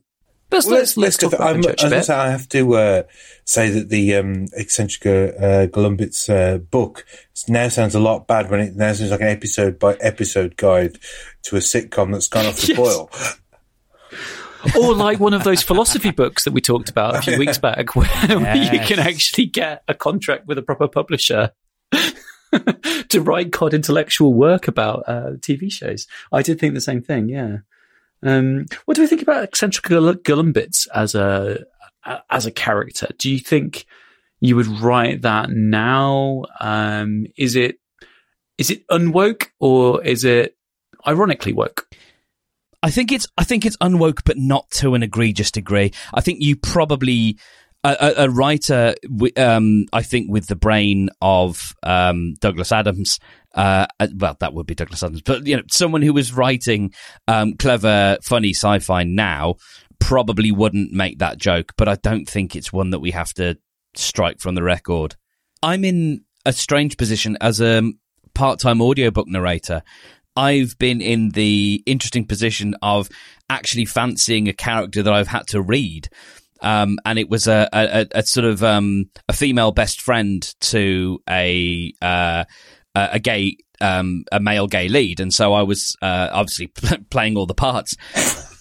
Let's, 0.50 0.66
Well, 0.66 0.76
let's, 0.76 0.96
let's 0.96 1.16
talk 1.18 1.32
about 1.34 1.48
I'm- 1.48 1.62
Fenchurch 1.62 1.84
as 1.84 1.92
a 1.92 1.96
I 1.96 1.98
bit. 2.00 2.10
I 2.10 2.30
have 2.30 2.48
to 2.50 2.74
uh, 2.74 3.02
say 3.44 3.68
that 3.70 3.90
the 3.90 4.14
um, 4.14 4.46
Eccentrica 4.58 5.36
uh, 5.36 5.66
Gallumbits 5.68 6.28
uh, 6.30 6.58
book 6.58 7.04
now 7.48 7.68
sounds 7.68 7.94
a 7.94 8.00
lot 8.00 8.26
bad 8.26 8.50
when 8.50 8.60
it 8.60 8.74
now 8.74 8.92
sounds 8.94 9.10
like 9.10 9.20
an 9.20 9.28
episode 9.28 9.78
by 9.78 9.94
episode 9.96 10.56
guide 10.56 10.98
to 11.42 11.56
a 11.56 11.60
sitcom 11.60 12.12
that's 12.12 12.28
gone 12.28 12.46
off 12.46 12.56
the 12.60 12.68
Yes. 12.68 12.76
boil. 12.78 13.10
or 14.80 14.94
like 14.94 15.20
one 15.20 15.34
of 15.34 15.44
those 15.44 15.62
philosophy 15.62 16.10
books 16.10 16.44
that 16.44 16.52
we 16.52 16.60
talked 16.62 16.88
about 16.90 17.14
a 17.16 17.22
few 17.22 17.38
weeks 17.44 17.58
back, 17.58 17.94
where 17.94 18.06
you 18.56 18.80
can 18.80 18.98
actually 18.98 19.46
get 19.46 19.82
a 19.86 19.94
contract 19.94 20.46
with 20.46 20.56
a 20.58 20.62
proper 20.62 20.88
publisher 20.88 21.52
to 23.08 23.20
write 23.20 23.52
cod 23.52 23.74
intellectual 23.74 24.32
work 24.34 24.66
about 24.66 25.04
uh, 25.06 25.32
TV 25.40 25.70
shows. 25.70 26.06
I 26.32 26.42
did 26.42 26.58
think 26.58 26.74
the 26.74 26.80
same 26.80 27.02
thing. 27.02 27.28
Yeah. 27.28 27.58
Um, 28.22 28.66
what 28.84 28.94
do 28.94 29.02
we 29.02 29.06
think 29.06 29.22
about 29.22 29.44
eccentric 29.44 29.86
Gul- 29.86 30.14
Gallumbits 30.14 30.88
as 30.94 31.14
a 31.14 31.64
as 32.30 32.46
a 32.46 32.50
character? 32.50 33.08
Do 33.18 33.30
you 33.30 33.38
think 33.38 33.86
you 34.40 34.56
would 34.56 34.66
write 34.66 35.22
that 35.22 35.50
now? 35.50 36.44
Um, 36.60 37.26
is 37.36 37.56
it 37.56 37.78
is 38.56 38.70
it 38.70 38.86
unwoke 38.88 39.48
or 39.60 40.04
is 40.04 40.24
it 40.24 40.56
ironically 41.06 41.52
woke? 41.52 41.88
I 42.82 42.90
think 42.90 43.10
it's 43.12 43.26
I 43.36 43.44
think 43.44 43.66
it's 43.66 43.76
unwoke, 43.78 44.22
but 44.24 44.38
not 44.38 44.70
to 44.72 44.94
an 44.94 45.02
egregious 45.02 45.50
degree. 45.50 45.92
I 46.14 46.20
think 46.20 46.40
you 46.40 46.56
probably 46.56 47.38
a, 47.92 48.24
a, 48.24 48.30
writer, 48.30 48.94
um, 49.36 49.86
I 49.92 50.02
think, 50.02 50.30
with 50.30 50.46
the 50.46 50.56
brain 50.56 51.10
of 51.20 51.74
um, 51.82 52.34
Douglas 52.40 52.72
Adams. 52.72 53.18
Uh, 53.54 53.86
well, 54.16 54.36
that 54.40 54.54
would 54.54 54.66
be 54.66 54.74
Douglas 54.74 55.02
Adams, 55.02 55.22
but 55.22 55.46
you 55.46 55.56
know, 55.56 55.62
someone 55.70 56.02
who 56.02 56.12
was 56.12 56.32
writing 56.32 56.92
um, 57.26 57.54
clever, 57.54 58.18
funny 58.22 58.50
sci-fi 58.50 59.04
now 59.04 59.56
probably 59.98 60.52
wouldn't 60.52 60.92
make 60.92 61.18
that 61.18 61.38
joke. 61.38 61.72
But 61.76 61.88
I 61.88 61.96
don't 61.96 62.28
think 62.28 62.54
it's 62.54 62.72
one 62.72 62.90
that 62.90 63.00
we 63.00 63.10
have 63.12 63.32
to 63.34 63.58
strike 63.94 64.40
from 64.40 64.54
the 64.54 64.62
record. 64.62 65.16
I'm 65.62 65.84
in 65.84 66.24
a 66.46 66.52
strange 66.52 66.96
position 66.96 67.36
as 67.40 67.60
a 67.60 67.82
part-time 68.34 68.80
audiobook 68.80 69.26
narrator. 69.28 69.82
I've 70.36 70.78
been 70.78 71.00
in 71.00 71.30
the 71.30 71.82
interesting 71.84 72.24
position 72.24 72.76
of 72.80 73.08
actually 73.50 73.86
fancying 73.86 74.48
a 74.48 74.52
character 74.52 75.02
that 75.02 75.12
I've 75.12 75.26
had 75.26 75.48
to 75.48 75.60
read. 75.60 76.08
Um, 76.60 76.98
and 77.04 77.18
it 77.18 77.28
was 77.28 77.46
a, 77.46 77.68
a, 77.72 78.06
a 78.12 78.22
sort 78.24 78.44
of 78.44 78.62
um, 78.62 79.10
a 79.28 79.32
female 79.32 79.72
best 79.72 80.00
friend 80.00 80.42
to 80.62 81.20
a 81.28 81.92
uh, 82.02 82.44
a 82.94 83.18
gay 83.20 83.56
um, 83.80 84.24
a 84.32 84.40
male 84.40 84.66
gay 84.66 84.88
lead, 84.88 85.20
and 85.20 85.32
so 85.32 85.52
I 85.52 85.62
was 85.62 85.96
uh, 86.02 86.28
obviously 86.32 86.66
playing 87.10 87.36
all 87.36 87.46
the 87.46 87.54
parts. 87.54 87.96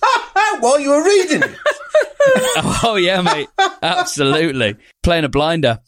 While 0.59 0.79
you 0.79 0.89
were 0.89 1.03
reading 1.03 1.43
oh 2.83 2.97
yeah, 2.99 3.21
mate, 3.21 3.49
absolutely 3.81 4.75
playing 5.03 5.23
a 5.23 5.29
blinder. 5.29 5.79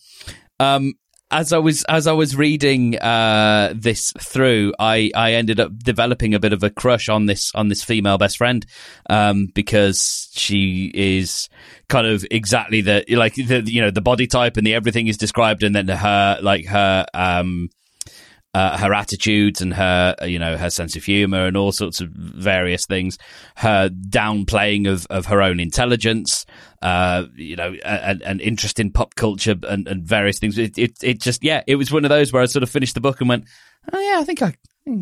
Um, 0.60 0.94
as 1.32 1.54
I 1.54 1.60
was 1.60 1.84
as 1.84 2.08
I 2.08 2.14
was 2.14 2.36
reading 2.36 2.98
uh, 2.98 3.74
this 3.76 4.12
through, 4.20 4.74
I, 4.80 5.12
I 5.16 5.34
ended 5.34 5.60
up 5.60 5.78
developing 5.78 6.34
a 6.34 6.40
bit 6.40 6.54
of 6.54 6.64
a 6.64 6.70
crush 6.70 7.08
on 7.08 7.28
this 7.28 7.54
on 7.54 7.68
this 7.68 7.84
female 7.84 8.18
best 8.18 8.38
friend 8.38 8.66
um, 9.10 9.48
because 9.54 10.30
she 10.34 10.92
is 10.94 11.50
kind 11.88 12.08
of 12.08 12.26
exactly 12.32 12.82
the 12.82 13.06
like 13.10 13.36
the 13.36 13.62
you 13.66 13.82
know 13.82 13.92
the 13.92 14.02
body 14.02 14.28
type 14.28 14.58
and 14.58 14.66
the 14.66 14.74
everything 14.74 15.08
is 15.08 15.18
described, 15.18 15.64
and 15.64 15.76
then 15.76 15.88
her 15.88 16.40
like 16.42 16.66
her 16.66 17.06
um, 17.14 17.70
uh, 18.54 18.78
her 18.78 18.94
attitudes 18.94 19.62
and 19.62 19.74
her, 19.74 20.16
uh, 20.22 20.26
you 20.26 20.40
know, 20.40 20.58
her 20.58 20.70
sense 20.70 20.96
of 20.96 21.04
humor 21.04 21.46
and 21.46 21.56
all 21.56 21.72
sorts 21.72 22.02
of 22.02 22.10
various 22.10 22.86
things. 22.86 23.18
Her 23.56 23.90
downplaying 23.90 24.92
of, 24.92 25.06
of 25.10 25.28
her 25.28 25.42
own 25.42 25.60
intelligence, 25.60 26.46
uh, 26.82 27.26
you 27.36 27.56
know, 27.56 27.74
and, 27.86 28.22
and 28.24 28.42
interest 28.42 28.80
in 28.80 28.92
pop 28.92 29.16
culture 29.16 29.56
and, 29.68 29.88
and 29.88 30.04
various 30.04 30.40
things. 30.40 30.58
It, 30.58 30.78
it, 30.78 30.94
it 31.04 31.22
just, 31.22 31.44
yeah, 31.44 31.64
it 31.68 31.76
was 31.76 31.92
one 31.92 32.06
of 32.06 32.10
those 32.10 32.34
where 32.34 32.42
I 32.42 32.48
sort 32.48 32.64
of 32.64 32.70
finished 32.70 32.96
the 32.96 33.02
book 33.02 33.20
and 33.20 33.30
went, 33.30 33.46
oh 33.94 34.00
yeah, 34.00 34.20
I 34.20 34.24
think 34.24 34.42
I 34.42 34.54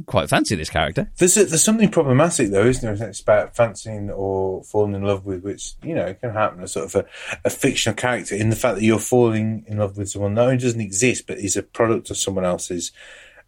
quite 0.06 0.30
fancy 0.30 0.56
this 0.56 0.70
character. 0.70 1.10
There's 1.18 1.38
a, 1.38 1.46
there's 1.46 1.64
something 1.64 1.90
problematic 1.90 2.50
though, 2.50 2.66
isn't 2.66 3.00
there? 3.00 3.08
It's 3.08 3.22
about 3.22 3.56
fancying 3.56 4.10
or 4.10 4.64
falling 4.64 4.96
in 4.96 5.04
love 5.04 5.26
with, 5.26 5.44
which 5.44 5.76
you 5.84 5.96
know 5.96 6.14
can 6.14 6.32
happen. 6.32 6.64
A 6.64 6.68
sort 6.68 6.86
of 6.86 6.96
a, 6.96 7.06
a 7.46 7.50
fictional 7.50 7.96
character 7.96 8.36
in 8.36 8.50
the 8.50 8.56
fact 8.56 8.76
that 8.76 8.84
you're 8.84 9.00
falling 9.00 9.64
in 9.68 9.78
love 9.78 9.98
with 9.98 10.10
someone 10.10 10.34
not 10.34 10.46
only 10.46 10.58
doesn't 10.58 10.82
exist, 10.82 11.28
but 11.28 11.38
is 11.40 11.56
a 11.56 11.64
product 11.64 12.10
of 12.10 12.18
someone 12.18 12.46
else's 12.46 12.92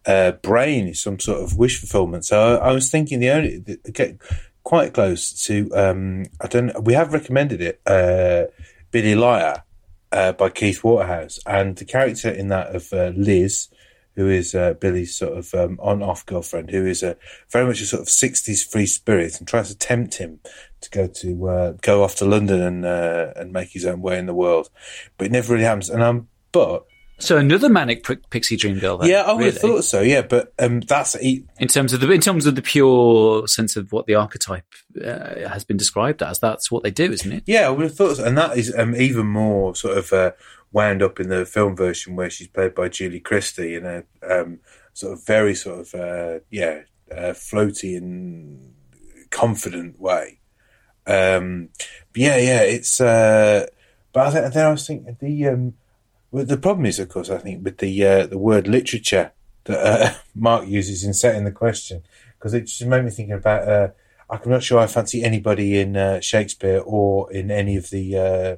uh, 0.06 0.32
brain, 0.32 0.88
is 0.88 1.00
some 1.00 1.18
sort 1.18 1.42
of 1.42 1.56
wish 1.56 1.80
fulfillment. 1.80 2.24
So 2.24 2.56
I, 2.56 2.70
I 2.70 2.72
was 2.72 2.90
thinking 2.90 3.20
the 3.20 3.30
only 3.30 3.58
the, 3.58 3.76
get 3.92 4.18
quite 4.62 4.94
close 4.94 5.44
to. 5.46 5.70
Um, 5.74 6.26
I 6.40 6.46
don't. 6.46 6.84
We 6.84 6.94
have 6.94 7.12
recommended 7.12 7.60
it, 7.60 7.80
uh, 7.86 8.44
Billy 8.90 9.14
Liar, 9.14 9.64
uh, 10.12 10.32
by 10.32 10.50
Keith 10.50 10.82
Waterhouse, 10.82 11.38
and 11.46 11.76
the 11.76 11.84
character 11.84 12.30
in 12.30 12.48
that 12.48 12.74
of 12.74 12.92
uh, 12.92 13.12
Liz 13.16 13.68
who 14.16 14.28
is 14.28 14.54
uh, 14.54 14.74
Billy's 14.74 15.16
sort 15.16 15.38
of 15.38 15.54
um, 15.54 15.78
on-off 15.80 16.26
girlfriend, 16.26 16.70
who 16.70 16.84
is 16.84 17.02
a 17.02 17.16
very 17.50 17.66
much 17.66 17.80
a 17.80 17.86
sort 17.86 18.02
of 18.02 18.08
'60s 18.08 18.70
free 18.70 18.86
spirit, 18.86 19.38
and 19.38 19.48
tries 19.48 19.68
to 19.68 19.78
tempt 19.78 20.14
him 20.14 20.40
to 20.80 20.90
go 20.90 21.06
to 21.06 21.48
uh, 21.48 21.72
go 21.80 22.02
off 22.02 22.16
to 22.16 22.24
London 22.24 22.60
and 22.60 22.84
uh, 22.84 23.32
and 23.36 23.52
make 23.52 23.70
his 23.70 23.86
own 23.86 24.02
way 24.02 24.18
in 24.18 24.26
the 24.26 24.34
world, 24.34 24.68
but 25.16 25.26
it 25.26 25.32
never 25.32 25.52
really 25.52 25.64
happens. 25.64 25.88
And 25.88 26.02
um, 26.02 26.28
but 26.52 26.84
So 27.20 27.36
another 27.36 27.68
manic 27.68 28.04
pixie 28.30 28.56
dream 28.56 28.78
girl. 28.78 28.98
Then, 28.98 29.10
yeah, 29.10 29.22
I 29.22 29.32
would 29.32 29.38
really, 29.38 29.50
have 29.52 29.60
thought 29.60 29.84
so. 29.84 30.00
Yeah, 30.00 30.22
but 30.22 30.52
um, 30.58 30.80
that's 30.80 31.16
e- 31.22 31.44
in 31.58 31.68
terms 31.68 31.92
of 31.92 32.00
the 32.00 32.10
in 32.10 32.20
terms 32.20 32.46
of 32.46 32.54
the 32.54 32.62
pure 32.62 33.46
sense 33.46 33.76
of 33.76 33.92
what 33.92 34.06
the 34.06 34.14
archetype 34.14 34.64
uh, 35.04 35.48
has 35.48 35.64
been 35.64 35.76
described 35.76 36.22
as. 36.22 36.40
That's 36.40 36.70
what 36.70 36.82
they 36.82 36.90
do, 36.90 37.12
isn't 37.12 37.30
it? 37.32 37.44
yeah, 37.46 37.66
I 37.66 37.70
would 37.70 37.84
have 37.84 37.94
thought 37.94 38.16
so. 38.16 38.24
And 38.24 38.36
that 38.38 38.56
is 38.56 38.74
um, 38.76 38.96
even 38.96 39.26
more 39.26 39.76
sort 39.76 39.98
of 39.98 40.12
uh, 40.12 40.32
wound 40.72 41.02
up 41.02 41.20
in 41.20 41.28
the 41.28 41.44
film 41.44 41.76
version 41.76 42.16
where 42.16 42.30
she's 42.30 42.48
played 42.48 42.74
by 42.74 42.88
Julie 42.88 43.20
Christie 43.20 43.74
in 43.74 43.84
a 43.86 44.04
um, 44.28 44.60
sort 44.94 45.12
of 45.12 45.24
very 45.26 45.54
sort 45.54 45.80
of 45.80 45.94
uh, 45.94 46.38
yeah 46.50 46.80
uh, 47.12 47.32
floaty 47.34 47.96
and 47.96 48.74
confident 49.30 50.00
way. 50.00 50.38
Um, 51.06 51.70
but 52.12 52.22
yeah, 52.22 52.36
yeah, 52.36 52.60
it's. 52.62 53.00
Uh, 53.00 53.66
but 54.12 54.28
I 54.28 54.40
th- 54.40 54.52
then 54.54 54.66
I 54.66 54.70
was 54.70 54.86
thinking 54.86 55.16
the 55.20 55.46
um, 55.48 55.74
well, 56.30 56.44
the 56.44 56.56
problem 56.56 56.86
is, 56.86 56.98
of 56.98 57.08
course, 57.08 57.30
I 57.30 57.38
think 57.38 57.64
with 57.64 57.78
the 57.78 58.06
uh, 58.06 58.26
the 58.26 58.38
word 58.38 58.68
literature 58.68 59.32
that 59.64 59.78
uh, 59.78 60.14
Mark 60.34 60.66
uses 60.66 61.04
in 61.04 61.14
setting 61.14 61.44
the 61.44 61.52
question, 61.52 62.02
because 62.38 62.54
it 62.54 62.62
just 62.62 62.84
made 62.84 63.04
me 63.04 63.10
thinking 63.10 63.34
about. 63.34 63.68
Uh, 63.68 63.88
I'm 64.30 64.48
not 64.48 64.62
sure 64.62 64.78
I 64.78 64.86
fancy 64.86 65.24
anybody 65.24 65.80
in 65.80 65.96
uh, 65.96 66.20
Shakespeare 66.20 66.80
or 66.86 67.32
in 67.32 67.50
any 67.50 67.76
of 67.76 67.90
the 67.90 68.16
uh, 68.16 68.56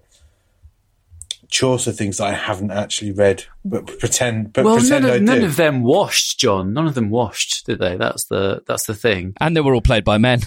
Chaucer 1.49 1.93
things 1.93 2.19
that 2.19 2.27
I 2.27 2.33
haven't 2.33 2.73
actually 2.73 3.13
read, 3.13 3.45
but 3.65 3.87
pretend, 3.99 4.53
but 4.53 4.67
well, 4.67 4.77
pretend 4.77 5.05
none 5.05 5.13
I 5.13 5.17
of, 5.17 5.23
none 5.23 5.41
do. 5.41 5.47
of 5.47 5.57
them 5.57 5.83
washed, 5.83 6.39
John. 6.39 6.75
None 6.75 6.87
of 6.87 6.95
them 6.95 7.09
washed, 7.09 7.65
did 7.65 7.79
they? 7.79 7.97
That's 7.97 8.25
the 8.25 8.63
that's 8.67 8.85
the 8.85 8.95
thing. 8.95 9.35
And 9.41 9.57
they 9.57 9.63
were 9.63 9.75
all 9.75 9.81
played 9.81 10.05
by 10.05 10.19
men. 10.19 10.41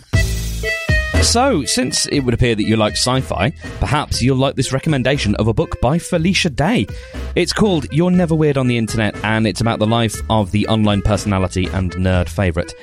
So, 1.21 1.65
since 1.65 2.05
it 2.05 2.21
would 2.21 2.33
appear 2.33 2.55
that 2.55 2.63
you 2.63 2.77
like 2.77 2.93
sci 2.93 3.19
fi, 3.21 3.51
perhaps 3.79 4.21
you'll 4.21 4.37
like 4.37 4.55
this 4.55 4.71
recommendation 4.71 5.35
of 5.35 5.47
a 5.47 5.53
book 5.53 5.81
by 5.81 5.99
Felicia 5.99 6.49
Day. 6.49 6.87
It's 7.35 7.51
called 7.51 7.91
You're 7.91 8.11
Never 8.11 8.35
Weird 8.35 8.57
on 8.57 8.67
the 8.67 8.77
Internet, 8.77 9.15
and 9.23 9.45
it's 9.45 9.59
about 9.59 9.79
the 9.79 9.87
life 9.87 10.15
of 10.29 10.51
the 10.51 10.65
online 10.67 11.01
personality 11.01 11.65
and 11.67 11.91
nerd 11.93 12.29
favourite. 12.29 12.73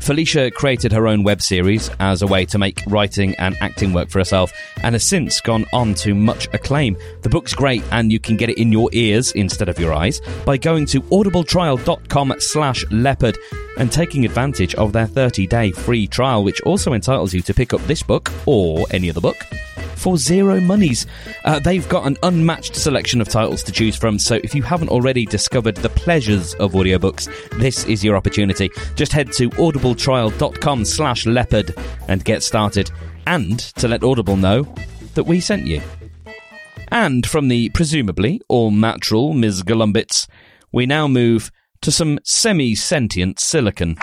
Felicia 0.00 0.50
created 0.50 0.92
her 0.92 1.06
own 1.06 1.22
web 1.22 1.42
series 1.42 1.90
as 2.00 2.22
a 2.22 2.26
way 2.26 2.44
to 2.46 2.58
make 2.58 2.82
writing 2.86 3.34
and 3.36 3.56
acting 3.60 3.92
work 3.92 4.08
for 4.08 4.18
herself 4.18 4.52
and 4.82 4.94
has 4.94 5.04
since 5.04 5.40
gone 5.40 5.66
on 5.72 5.94
to 5.94 6.14
much 6.14 6.48
acclaim. 6.54 6.96
The 7.22 7.28
book's 7.28 7.54
great 7.54 7.82
and 7.90 8.10
you 8.10 8.18
can 8.18 8.36
get 8.36 8.48
it 8.48 8.58
in 8.58 8.72
your 8.72 8.88
ears 8.92 9.32
instead 9.32 9.68
of 9.68 9.78
your 9.78 9.92
eyes 9.92 10.20
by 10.46 10.56
going 10.56 10.86
to 10.86 11.02
audibletrial.com 11.02 12.34
slash 12.38 12.84
leopard 12.90 13.38
and 13.76 13.92
taking 13.92 14.24
advantage 14.24 14.74
of 14.76 14.92
their 14.92 15.06
30-day 15.06 15.72
free 15.72 16.06
trial 16.06 16.42
which 16.42 16.60
also 16.62 16.92
entitles 16.92 17.34
you 17.34 17.42
to 17.42 17.54
pick 17.54 17.72
up 17.72 17.80
this 17.82 18.02
book 18.02 18.32
or 18.46 18.86
any 18.90 19.10
other 19.10 19.20
book 19.20 19.36
for 19.98 20.16
zero 20.16 20.60
monies. 20.60 21.06
Uh, 21.44 21.58
they've 21.58 21.88
got 21.88 22.06
an 22.06 22.16
unmatched 22.22 22.74
selection 22.74 23.20
of 23.20 23.28
titles 23.28 23.62
to 23.64 23.72
choose 23.72 23.96
from, 23.96 24.18
so 24.18 24.36
if 24.42 24.54
you 24.54 24.62
haven't 24.62 24.88
already 24.88 25.26
discovered 25.26 25.76
the 25.76 25.88
pleasures 25.90 26.54
of 26.54 26.72
audiobooks, 26.72 27.28
this 27.58 27.84
is 27.84 28.02
your 28.02 28.16
opportunity. 28.16 28.70
Just 28.94 29.12
head 29.12 29.32
to 29.34 29.50
audibletrial.com 29.50 30.84
slash 30.84 31.26
leopard 31.26 31.74
and 32.08 32.24
get 32.24 32.42
started. 32.42 32.90
And 33.26 33.58
to 33.58 33.88
let 33.88 34.02
Audible 34.02 34.36
know 34.36 34.66
that 35.14 35.24
we 35.24 35.40
sent 35.40 35.66
you. 35.66 35.82
And 36.90 37.26
from 37.26 37.48
the 37.48 37.68
presumably 37.70 38.40
all 38.48 38.70
natural 38.70 39.34
Ms. 39.34 39.62
Gallumbits, 39.62 40.26
we 40.72 40.86
now 40.86 41.06
move 41.06 41.50
to 41.82 41.92
some 41.92 42.18
semi 42.24 42.74
sentient 42.74 43.38
silicon. 43.38 43.96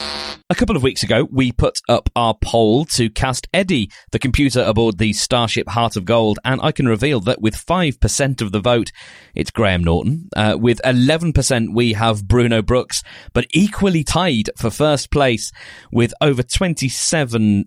A 0.00 0.54
couple 0.54 0.76
of 0.76 0.82
weeks 0.82 1.02
ago, 1.02 1.26
we 1.32 1.52
put 1.52 1.80
up 1.88 2.10
our 2.14 2.34
poll 2.34 2.84
to 2.86 3.08
cast 3.08 3.48
Eddie, 3.54 3.90
the 4.12 4.18
computer 4.18 4.60
aboard 4.60 4.98
the 4.98 5.14
Starship 5.14 5.68
Heart 5.70 5.96
of 5.96 6.04
Gold, 6.04 6.38
and 6.44 6.60
I 6.62 6.70
can 6.70 6.86
reveal 6.86 7.18
that 7.20 7.40
with 7.40 7.54
5% 7.56 8.42
of 8.42 8.52
the 8.52 8.60
vote, 8.60 8.92
it's 9.34 9.50
Graham 9.50 9.82
Norton. 9.82 10.28
Uh, 10.36 10.56
with 10.60 10.82
11%, 10.84 11.74
we 11.74 11.94
have 11.94 12.28
Bruno 12.28 12.60
Brookes, 12.60 13.02
but 13.32 13.46
equally 13.54 14.04
tied 14.04 14.50
for 14.58 14.70
first 14.70 15.10
place 15.10 15.50
with 15.90 16.12
over 16.20 16.42
27% 16.42 17.64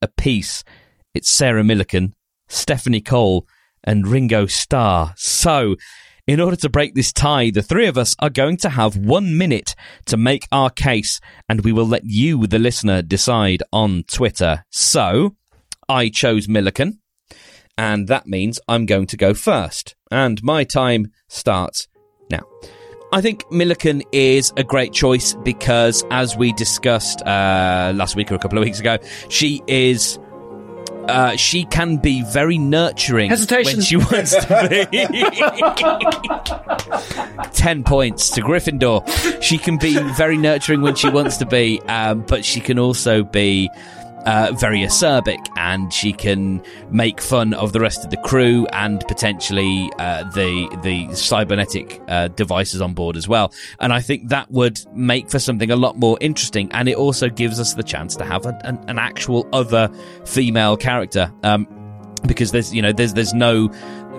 apiece. 0.00 0.64
It's 1.14 1.30
Sarah 1.30 1.62
Millican, 1.62 2.12
Stephanie 2.48 3.02
Cole, 3.02 3.46
and 3.84 4.06
Ringo 4.06 4.46
Starr. 4.46 5.12
So, 5.16 5.76
in 6.26 6.40
order 6.40 6.56
to 6.56 6.68
break 6.68 6.94
this 6.94 7.12
tie, 7.12 7.50
the 7.50 7.62
three 7.62 7.86
of 7.86 7.98
us 7.98 8.14
are 8.18 8.30
going 8.30 8.56
to 8.58 8.70
have 8.70 8.96
one 8.96 9.36
minute 9.36 9.74
to 10.06 10.16
make 10.16 10.46
our 10.52 10.70
case, 10.70 11.20
and 11.48 11.64
we 11.64 11.72
will 11.72 11.86
let 11.86 12.02
you, 12.04 12.46
the 12.46 12.58
listener, 12.58 13.02
decide 13.02 13.62
on 13.72 14.04
Twitter. 14.04 14.64
So, 14.70 15.36
I 15.88 16.08
chose 16.08 16.46
Millican, 16.46 16.98
and 17.76 18.08
that 18.08 18.26
means 18.26 18.60
I'm 18.68 18.86
going 18.86 19.06
to 19.06 19.16
go 19.16 19.34
first. 19.34 19.94
And 20.10 20.42
my 20.42 20.64
time 20.64 21.12
starts 21.28 21.88
now. 22.30 22.42
I 23.12 23.20
think 23.20 23.42
Millican 23.46 24.02
is 24.12 24.52
a 24.56 24.62
great 24.62 24.92
choice 24.92 25.34
because, 25.42 26.04
as 26.12 26.36
we 26.36 26.52
discussed 26.52 27.22
uh, 27.22 27.92
last 27.94 28.14
week 28.14 28.30
or 28.30 28.36
a 28.36 28.38
couple 28.38 28.56
of 28.56 28.64
weeks 28.64 28.78
ago, 28.78 28.98
she 29.28 29.62
is. 29.66 30.18
Uh, 31.08 31.36
she 31.36 31.64
can 31.64 31.96
be 31.96 32.22
very 32.22 32.58
nurturing 32.58 33.30
Hesitation. 33.30 33.78
when 33.78 33.84
she 33.84 33.96
wants 33.96 34.32
to 34.34 34.68
be. 34.68 34.86
Ten 37.52 37.82
points 37.84 38.30
to 38.30 38.42
Gryffindor. 38.42 39.42
She 39.42 39.58
can 39.58 39.76
be 39.78 39.98
very 40.14 40.36
nurturing 40.36 40.82
when 40.82 40.94
she 40.94 41.08
wants 41.08 41.38
to 41.38 41.46
be, 41.46 41.80
um, 41.88 42.22
but 42.22 42.44
she 42.44 42.60
can 42.60 42.78
also 42.78 43.22
be 43.24 43.70
uh, 44.26 44.52
very 44.52 44.80
acerbic, 44.80 45.46
and 45.56 45.92
she 45.92 46.12
can 46.12 46.62
make 46.90 47.20
fun 47.20 47.54
of 47.54 47.72
the 47.72 47.80
rest 47.80 48.04
of 48.04 48.10
the 48.10 48.16
crew 48.18 48.66
and 48.72 49.00
potentially 49.08 49.90
uh, 49.98 50.24
the 50.30 50.68
the 50.82 51.14
cybernetic 51.14 52.00
uh, 52.08 52.28
devices 52.28 52.80
on 52.80 52.94
board 52.94 53.16
as 53.16 53.28
well. 53.28 53.52
And 53.78 53.92
I 53.92 54.00
think 54.00 54.28
that 54.28 54.50
would 54.50 54.80
make 54.94 55.30
for 55.30 55.38
something 55.38 55.70
a 55.70 55.76
lot 55.76 55.96
more 55.96 56.18
interesting, 56.20 56.70
and 56.72 56.88
it 56.88 56.96
also 56.96 57.28
gives 57.28 57.60
us 57.60 57.74
the 57.74 57.82
chance 57.82 58.16
to 58.16 58.24
have 58.24 58.46
an, 58.46 58.78
an, 58.88 58.98
actual 58.98 59.48
other 59.52 59.90
female 60.24 60.76
character. 60.76 61.32
Um, 61.42 61.66
because 62.26 62.52
there's 62.52 62.74
you 62.74 62.82
know 62.82 62.92
there's 62.92 63.14
there's 63.14 63.34
no 63.34 63.70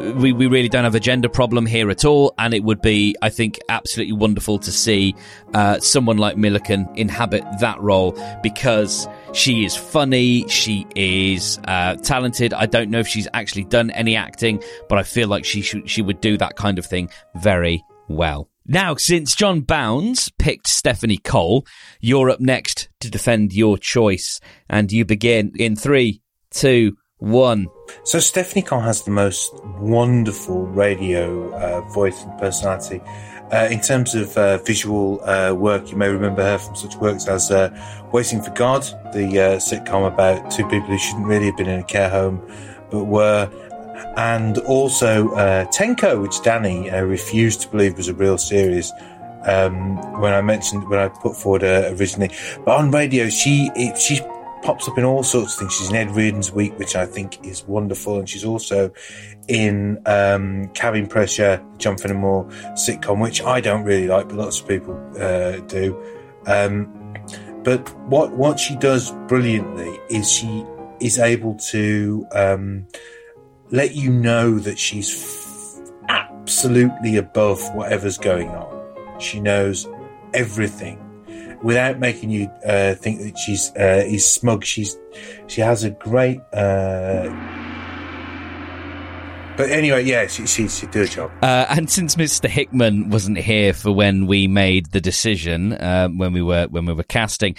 we, 0.01 0.33
we 0.33 0.47
really 0.47 0.69
don't 0.69 0.83
have 0.83 0.95
a 0.95 0.99
gender 0.99 1.29
problem 1.29 1.65
here 1.65 1.89
at 1.89 2.05
all 2.05 2.33
and 2.37 2.53
it 2.53 2.63
would 2.63 2.81
be 2.81 3.15
i 3.21 3.29
think 3.29 3.59
absolutely 3.69 4.13
wonderful 4.13 4.57
to 4.59 4.71
see 4.71 5.15
uh, 5.53 5.79
someone 5.79 6.17
like 6.17 6.35
Millican 6.37 6.95
inhabit 6.97 7.43
that 7.59 7.79
role 7.81 8.17
because 8.41 9.07
she 9.33 9.65
is 9.65 9.75
funny 9.75 10.47
she 10.47 10.87
is 10.95 11.59
uh, 11.65 11.95
talented. 11.95 12.53
I 12.53 12.65
don't 12.65 12.89
know 12.89 12.99
if 12.99 13.07
she's 13.07 13.27
actually 13.33 13.65
done 13.65 13.91
any 13.91 14.15
acting 14.15 14.63
but 14.89 14.97
i 14.97 15.03
feel 15.03 15.27
like 15.27 15.45
she 15.45 15.61
should 15.61 15.89
she 15.89 16.01
would 16.01 16.21
do 16.21 16.37
that 16.37 16.55
kind 16.55 16.79
of 16.79 16.85
thing 16.85 17.09
very 17.35 17.83
well. 18.07 18.49
Now, 18.67 18.95
since 18.95 19.35
John 19.35 19.61
Bounds 19.61 20.31
picked 20.37 20.67
Stephanie 20.67 21.17
Cole, 21.17 21.65
you're 21.99 22.29
up 22.29 22.39
next 22.39 22.89
to 22.99 23.09
defend 23.09 23.53
your 23.53 23.77
choice, 23.77 24.39
and 24.69 24.91
you 24.91 25.03
begin 25.03 25.53
in 25.55 25.75
three, 25.75 26.21
two, 26.51 26.95
one. 27.21 27.67
So 28.03 28.19
Stephanie 28.19 28.63
Cole 28.63 28.81
has 28.81 29.03
the 29.03 29.11
most 29.11 29.53
wonderful 29.79 30.65
radio 30.65 31.53
uh, 31.53 31.81
voice 31.89 32.23
and 32.23 32.37
personality. 32.39 32.99
Uh, 33.51 33.67
in 33.69 33.79
terms 33.79 34.15
of 34.15 34.35
uh, 34.37 34.57
visual 34.59 35.23
uh, 35.23 35.53
work, 35.53 35.91
you 35.91 35.97
may 35.97 36.09
remember 36.09 36.41
her 36.41 36.57
from 36.57 36.75
such 36.75 36.95
works 36.95 37.27
as 37.27 37.51
uh, 37.51 37.69
Waiting 38.11 38.41
for 38.41 38.49
God, 38.51 38.81
the 39.13 39.39
uh, 39.39 39.55
sitcom 39.57 40.05
about 40.05 40.51
two 40.51 40.63
people 40.63 40.87
who 40.87 40.97
shouldn't 40.97 41.27
really 41.27 41.45
have 41.45 41.57
been 41.57 41.69
in 41.69 41.79
a 41.79 41.83
care 41.83 42.09
home, 42.09 42.45
but 42.89 43.05
were, 43.05 43.49
and 44.17 44.57
also 44.59 45.29
Tenko, 45.67 46.21
which 46.21 46.41
Danny 46.41 46.89
refused 46.89 47.61
to 47.61 47.69
believe 47.69 47.95
was 47.95 48.09
a 48.09 48.13
real 48.13 48.37
series. 48.37 48.91
Um, 49.43 49.97
when 50.19 50.33
I 50.33 50.41
mentioned 50.41 50.89
when 50.89 50.99
I 50.99 51.07
put 51.07 51.37
forward 51.37 51.63
originally, 51.63 52.31
but 52.65 52.77
on 52.77 52.91
radio 52.91 53.29
she 53.29 53.71
it, 53.75 53.97
she 53.97 54.19
pops 54.61 54.87
up 54.87 54.97
in 54.97 55.03
all 55.03 55.23
sorts 55.23 55.53
of 55.53 55.59
things. 55.59 55.73
She's 55.73 55.89
in 55.89 55.95
Ed 55.95 56.11
Reardon's 56.11 56.51
Week, 56.51 56.77
which 56.77 56.95
I 56.95 57.05
think 57.05 57.45
is 57.45 57.63
wonderful, 57.65 58.19
and 58.19 58.29
she's 58.29 58.45
also 58.45 58.91
in 59.47 60.01
um, 60.05 60.69
Cabin 60.69 61.07
Pressure, 61.07 61.63
John 61.77 61.95
Finnemore 61.95 62.49
sitcom, 62.73 63.21
which 63.21 63.41
I 63.41 63.61
don't 63.61 63.83
really 63.83 64.07
like, 64.07 64.29
but 64.29 64.37
lots 64.37 64.59
of 64.61 64.67
people 64.67 64.95
uh, 65.19 65.57
do. 65.61 66.01
Um, 66.45 66.97
but 67.63 67.95
what 68.07 68.31
what 68.33 68.59
she 68.59 68.75
does 68.75 69.11
brilliantly 69.27 69.99
is 70.09 70.31
she 70.31 70.65
is 70.99 71.19
able 71.19 71.55
to 71.55 72.25
um, 72.33 72.87
let 73.71 73.95
you 73.95 74.11
know 74.11 74.59
that 74.59 74.77
she's 74.77 75.11
f- 75.11 75.91
absolutely 76.09 77.17
above 77.17 77.61
whatever's 77.75 78.17
going 78.17 78.49
on. 78.49 79.19
She 79.19 79.39
knows 79.39 79.87
everything 80.33 81.10
without 81.63 81.99
making 81.99 82.29
you 82.29 82.47
uh, 82.65 82.95
think 82.95 83.21
that 83.21 83.37
she's 83.37 83.71
uh, 83.77 84.03
is 84.05 84.27
smug. 84.27 84.63
She's 84.63 84.97
she 85.47 85.61
has 85.61 85.83
a 85.83 85.91
great. 85.91 86.39
Uh... 86.53 87.29
But 89.57 89.69
anyway, 89.69 90.05
yeah, 90.05 90.27
she 90.27 90.47
she 90.47 90.67
she 90.67 90.87
do 90.87 91.03
a 91.03 91.07
job. 91.07 91.31
Uh, 91.41 91.65
and 91.69 91.89
since 91.89 92.15
Mr. 92.15 92.49
Hickman 92.49 93.09
wasn't 93.09 93.37
here 93.37 93.73
for 93.73 93.91
when 93.91 94.25
we 94.25 94.47
made 94.47 94.91
the 94.91 95.01
decision, 95.01 95.73
uh, 95.73 96.07
when 96.09 96.33
we 96.33 96.41
were 96.41 96.67
when 96.69 96.85
we 96.85 96.93
were 96.93 97.03
casting, 97.03 97.55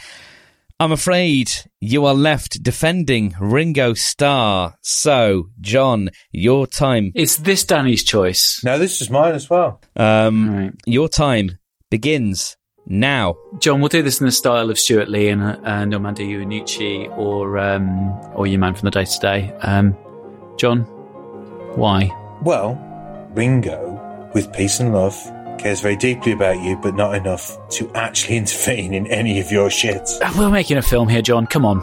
I'm 0.80 0.90
afraid 0.90 1.52
you 1.80 2.06
are 2.06 2.14
left 2.14 2.62
defending 2.62 3.36
Ringo 3.38 3.94
Starr. 3.94 4.74
So, 4.82 5.50
John, 5.60 6.10
your 6.32 6.66
time. 6.66 7.12
Is 7.14 7.36
this 7.36 7.62
Danny's 7.64 8.02
choice? 8.02 8.64
No, 8.64 8.78
this 8.78 9.00
is 9.00 9.08
mine 9.08 9.34
as 9.34 9.48
well. 9.48 9.80
Um, 9.94 10.50
Right. 10.50 10.72
Your 10.86 11.08
time 11.08 11.58
begins 11.88 12.56
now. 12.86 13.36
John, 13.58 13.80
we'll 13.80 13.88
do 13.88 14.02
this 14.02 14.20
in 14.20 14.26
the 14.26 14.32
style 14.32 14.70
of 14.70 14.78
Stewart 14.78 15.08
Lee 15.08 15.28
and 15.28 15.42
uh, 15.42 15.56
Armando 15.64 16.22
Iannucci 16.22 17.16
or 17.16 17.58
um, 17.58 18.10
or 18.34 18.46
your 18.46 18.58
man 18.58 18.74
from 18.74 18.86
the 18.86 18.90
day 18.90 19.04
to 19.04 19.18
day. 19.20 19.52
Um, 19.62 19.96
John, 20.58 20.80
why? 21.76 22.10
Well, 22.42 22.78
Ringo, 23.34 24.30
with 24.34 24.52
peace 24.52 24.80
and 24.80 24.92
love, 24.92 25.14
cares 25.58 25.80
very 25.80 25.96
deeply 25.96 26.32
about 26.32 26.60
you, 26.62 26.76
but 26.76 26.94
not 26.94 27.14
enough 27.14 27.56
to 27.70 27.90
actually 27.94 28.36
intervene 28.38 28.94
in 28.94 29.06
any 29.08 29.40
of 29.40 29.50
your 29.50 29.70
shit. 29.70 30.08
Uh, 30.20 30.32
We're 30.36 30.50
making 30.50 30.76
a 30.76 30.82
film 30.82 31.08
here, 31.08 31.22
John. 31.22 31.46
Come 31.46 31.64
on. 31.64 31.80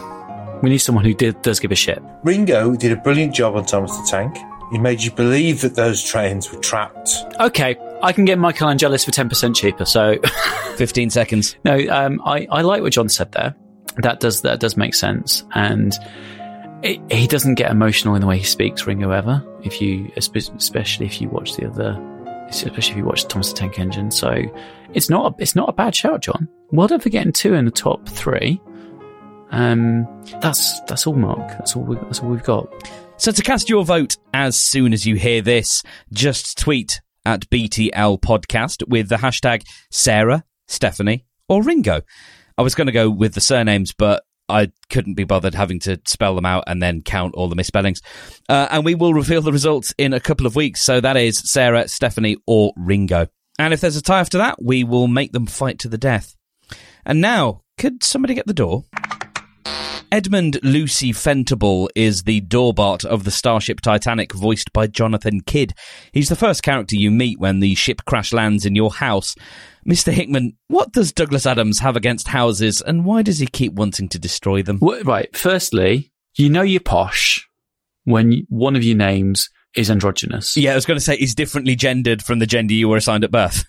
We 0.62 0.70
need 0.70 0.80
someone 0.80 1.06
who 1.06 1.14
did, 1.14 1.42
does 1.42 1.60
give 1.62 1.72
a 1.72 1.76
shit. 1.76 2.04
Ringo 2.24 2.76
did 2.76 2.92
a 2.92 2.98
brilliant 2.98 3.34
job 3.34 3.56
on 3.56 3.66
Thomas 3.66 3.96
the 3.96 4.06
Tank. 4.10 4.38
He 4.74 4.78
made 4.78 5.02
you 5.02 5.10
believe 5.10 5.62
that 5.62 5.76
those 5.76 6.04
trains 6.04 6.52
were 6.52 6.60
trapped. 6.60 7.10
Okay, 7.40 7.76
I 8.02 8.14
can 8.14 8.26
get 8.26 8.40
Michael 8.40 8.70
Angelis 8.70 9.06
for 9.06 9.12
10% 9.12 9.56
cheaper. 9.56 9.86
So, 9.86 10.18
15 10.78 11.10
seconds. 11.10 11.56
no, 11.64 11.78
um, 11.90 12.22
I, 12.26 12.48
I 12.50 12.62
like 12.62 12.82
what 12.82 12.94
John 12.94 13.10
said 13.10 13.32
there. 13.32 13.56
That 13.98 14.20
does 14.20 14.42
that 14.42 14.60
does 14.60 14.78
make 14.78 14.94
sense. 14.94 15.44
And 15.54 15.94
it, 16.84 17.00
he 17.12 17.28
doesn't 17.28 17.56
get 17.56 17.72
emotional 17.72 18.16
in 18.16 18.22
the 18.22 18.28
way 18.28 18.38
he 18.38 18.46
speaks, 18.46 18.88
Ringo, 18.88 19.12
ever. 19.12 19.46
If 19.64 19.82
you, 19.82 20.10
especially 20.16 21.06
if 21.06 21.20
you 21.22 21.28
watch 21.28 21.56
the 21.56 21.68
other, 21.68 22.00
especially 22.50 22.92
if 22.92 22.98
you 22.98 23.04
watch 23.04 23.26
Thomas 23.28 23.50
the 23.52 23.58
Tank 23.58 23.80
Engine. 23.80 24.12
So, 24.12 24.44
it's 24.94 25.10
not 25.10 25.34
a, 25.34 25.42
it's 25.42 25.56
not 25.56 25.70
a 25.70 25.74
bad 25.74 25.96
shout, 25.96 26.22
John. 26.22 26.48
Well 26.72 26.88
done 26.88 27.00
for 27.00 27.10
getting 27.10 27.34
two 27.34 27.54
in 27.54 27.66
the 27.66 27.72
top 27.72 28.08
three. 28.08 28.62
Um, 29.52 30.08
that's 30.42 30.80
that's 30.82 31.08
all, 31.08 31.16
Mark. 31.16 31.50
That's 31.50 31.76
all. 31.76 31.84
We, 31.84 31.96
that's 31.96 32.20
all 32.22 32.30
we've 32.30 32.44
got. 32.44 32.72
So 33.18 33.32
to 33.32 33.42
cast 33.42 33.70
your 33.70 33.84
vote 33.84 34.16
as 34.34 34.58
soon 34.58 34.94
as 34.94 35.06
you 35.06 35.16
hear 35.16 35.42
this, 35.42 35.84
just 36.14 36.58
tweet 36.58 37.02
at 37.30 37.48
BTL 37.52 38.20
Podcast 38.22 38.88
with 38.88 39.08
the 39.08 39.18
hashtag 39.18 39.64
Sarah, 39.92 40.44
Stephanie, 40.68 41.26
or 41.48 41.62
Ringo. 41.62 42.02
I 42.58 42.64
was 42.64 42.74
going 42.74 42.88
to 42.88 42.92
go 42.92 43.08
with 43.08 43.36
the 43.36 43.42
surnames, 43.42 43.94
but 43.94 44.24
I 44.50 44.72
couldn't 44.90 45.14
be 45.14 45.26
bothered 45.26 45.54
having 45.54 45.80
to 45.82 46.02
spell 46.08 46.34
them 46.34 46.48
out 46.48 46.64
and 46.66 46.82
then 46.82 47.04
count 47.04 47.36
all 47.36 47.48
the 47.48 47.56
misspellings. 47.56 48.02
Uh, 48.50 48.68
and 48.72 48.84
we 48.84 48.96
will 48.96 49.14
reveal 49.14 49.44
the 49.44 49.52
results 49.52 49.94
in 50.00 50.14
a 50.14 50.20
couple 50.20 50.48
of 50.48 50.56
weeks. 50.56 50.82
So 50.82 51.00
that 51.02 51.18
is 51.18 51.52
Sarah, 51.52 51.88
Stephanie, 51.88 52.38
or 52.48 52.74
Ringo. 52.76 53.28
And 53.60 53.76
if 53.76 53.82
there's 53.82 53.96
a 53.96 54.02
tie 54.02 54.22
after 54.22 54.40
that, 54.40 54.58
we 54.60 54.84
will 54.84 55.08
make 55.08 55.32
them 55.32 55.46
fight 55.46 55.78
to 55.80 55.88
the 55.88 56.00
death. 56.00 56.36
And 57.06 57.22
now, 57.22 57.62
could 57.78 58.04
somebody 58.04 58.34
get 58.34 58.48
the 58.48 58.54
door? 58.56 58.86
Edmund 60.12 60.60
Lucy 60.64 61.12
Fentible 61.14 61.90
is 61.96 62.24
the 62.24 62.40
doorbot 62.42 63.06
of 63.06 63.24
the 63.24 63.32
starship 63.32 63.80
Titanic, 63.82 64.34
voiced 64.34 64.74
by 64.74 64.88
Jonathan 64.88 65.42
Kydd. 65.42 65.74
He's 66.12 66.30
the 66.30 66.36
first 66.36 66.64
character 66.64 66.96
you 66.96 67.12
meet 67.12 67.40
when 67.40 67.60
the 67.60 67.76
ship 67.76 68.02
crash 68.06 68.34
lands 68.34 68.66
in 68.66 68.76
your 68.76 68.92
house. 68.92 69.36
Mr. 69.88 70.12
Hickman, 70.12 70.58
what 70.68 70.92
does 70.92 71.12
Douglas 71.14 71.46
Adams 71.46 71.80
have 71.80 71.96
against 71.96 72.28
houses, 72.30 72.82
and 72.82 73.06
why 73.06 73.22
does 73.22 73.40
he 73.40 73.48
keep 73.48 73.74
wanting 73.74 74.10
to 74.10 74.20
destroy 74.20 74.62
them? 74.64 74.80
Wh- 74.80 75.06
Right. 75.06 75.36
Firstly, 75.36 76.12
you 76.36 76.50
know 76.50 76.62
you're 76.64 76.80
posh 76.82 77.48
when 78.06 78.46
one 78.50 78.76
of 78.76 78.84
your 78.84 78.98
names 78.98 79.50
is 79.76 79.92
androgynous. 79.92 80.58
Yeah, 80.58 80.72
I 80.72 80.76
was 80.76 80.86
going 80.88 80.98
to 80.98 81.04
say 81.04 81.18
he's 81.18 81.36
differently 81.36 81.76
gendered 81.76 82.24
from 82.24 82.40
the 82.40 82.48
gender 82.48 82.74
you 82.74 82.90
were 82.90 82.98
assigned 82.98 83.24
at 83.24 83.32
birth. 83.32 83.64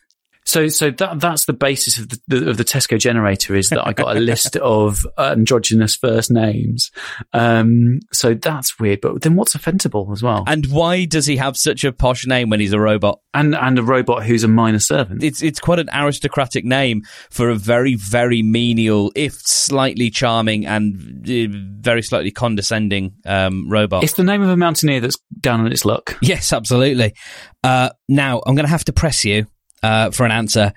So, 0.51 0.67
so 0.67 0.91
that 0.91 1.21
that's 1.21 1.45
the 1.45 1.53
basis 1.53 1.97
of 1.97 2.09
the, 2.09 2.21
the 2.27 2.51
of 2.51 2.57
the 2.57 2.65
Tesco 2.65 2.99
generator 2.99 3.55
is 3.55 3.71
that 3.71 3.87
I 3.87 3.93
got 3.93 4.17
a 4.17 4.19
list 4.19 4.57
of 4.57 5.07
androgynous 5.17 5.95
first 5.95 6.29
names. 6.29 6.91
Um, 7.33 8.01
so 8.13 8.35
that's 8.35 8.77
weird. 8.81 9.01
But 9.01 9.23
then 9.23 9.37
what's 9.37 9.55
offendable 9.55 10.11
as 10.11 10.25
well? 10.25 10.43
And 10.49 10.67
why 10.67 11.05
does 11.05 11.27
he 11.27 11.37
have 11.37 11.57
such 11.57 11.85
a 11.85 11.93
posh 11.93 12.27
name 12.27 12.51
when 12.51 12.59
he's 12.59 12.73
a 12.73 12.81
robot? 12.81 13.21
And 13.33 13.55
and 13.55 13.79
a 13.79 13.83
robot 13.85 14.25
who's 14.25 14.43
a 14.43 14.49
minor 14.49 14.81
servant. 14.81 15.23
It's 15.23 15.41
it's 15.41 15.61
quite 15.61 15.79
an 15.79 15.89
aristocratic 15.95 16.65
name 16.65 17.03
for 17.31 17.49
a 17.49 17.55
very 17.55 17.95
very 17.95 18.43
menial, 18.43 19.13
if 19.15 19.35
slightly 19.35 20.11
charming 20.11 20.67
and 20.67 21.29
uh, 21.29 21.57
very 21.81 22.03
slightly 22.03 22.33
condescending 22.33 23.13
um, 23.25 23.71
robot. 23.71 24.03
It's 24.03 24.15
the 24.15 24.25
name 24.25 24.43
of 24.43 24.49
a 24.49 24.57
mountaineer 24.57 25.01
that's 25.01 25.19
down 25.39 25.61
on 25.61 25.71
its 25.71 25.85
luck. 25.85 26.19
Yes, 26.21 26.53
absolutely. 26.53 27.15
Uh, 27.63 27.91
now, 28.09 28.43
I'm 28.45 28.57
going 28.57 28.67
to 28.67 28.71
have 28.71 28.85
to 28.87 28.93
press 28.93 29.25
you 29.25 29.47
uh, 29.83 30.11
for 30.11 30.25
an 30.25 30.33
answer. 30.33 30.73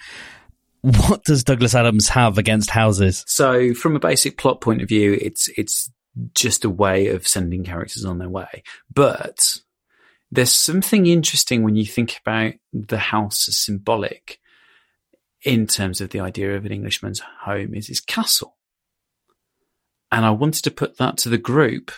What 0.82 1.24
does 1.24 1.44
Douglas 1.44 1.76
Adams 1.76 2.10
have 2.10 2.38
against 2.38 2.70
houses? 2.70 3.24
So, 3.28 3.74
from 3.74 3.96
a 3.96 4.00
basic 4.00 4.38
plot 4.38 4.60
point 4.60 4.82
of 4.82 4.90
view, 4.90 5.18
it's 5.22 5.48
it's 5.58 5.90
just 6.36 6.66
a 6.66 6.70
way 6.70 7.08
of 7.08 7.28
sending 7.28 7.64
characters 7.64 8.06
on 8.06 8.18
their 8.18 8.30
way. 8.30 8.64
But 8.94 9.60
there's 10.32 10.52
something 10.52 11.06
interesting 11.06 11.64
when 11.64 11.76
you 11.76 11.86
think 11.86 12.20
about 12.26 12.54
the 12.74 12.98
house 12.98 13.48
as 13.48 13.58
symbolic 13.58 14.40
in 15.44 15.68
terms 15.68 16.02
of 16.02 16.10
the 16.10 16.20
idea 16.20 16.56
of 16.56 16.66
an 16.66 16.72
Englishman's 16.72 17.22
home 17.42 17.74
is 17.74 17.88
his 17.88 18.00
castle. 18.00 18.58
And 20.12 20.26
I 20.26 20.32
wanted 20.32 20.64
to 20.64 20.72
put 20.72 20.98
that 20.98 21.18
to 21.20 21.30
the 21.30 21.38
group 21.38 21.92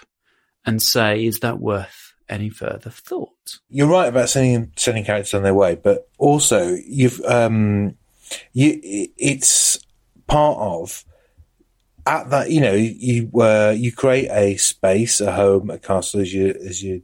and 0.65 0.81
say, 0.81 1.25
is 1.25 1.39
that 1.39 1.59
worth 1.59 2.04
any 2.29 2.49
further 2.49 2.89
thought? 2.89 3.59
You're 3.69 3.87
right 3.87 4.07
about 4.07 4.29
sending 4.29 4.71
sending 4.75 5.03
characters 5.03 5.33
on 5.33 5.43
their 5.43 5.53
way, 5.53 5.75
but 5.75 6.09
also 6.17 6.75
you've 6.85 7.21
um, 7.21 7.95
you 8.53 8.79
it's 9.17 9.79
part 10.27 10.57
of 10.57 11.05
at 12.07 12.29
that 12.29 12.51
you 12.51 12.61
know 12.61 12.73
you 12.73 13.29
uh, 13.39 13.73
you 13.75 13.91
create 13.91 14.29
a 14.31 14.57
space, 14.57 15.21
a 15.21 15.31
home, 15.31 15.69
a 15.69 15.77
castle 15.77 16.21
as 16.21 16.33
you 16.33 16.49
as 16.49 16.83
you 16.83 17.01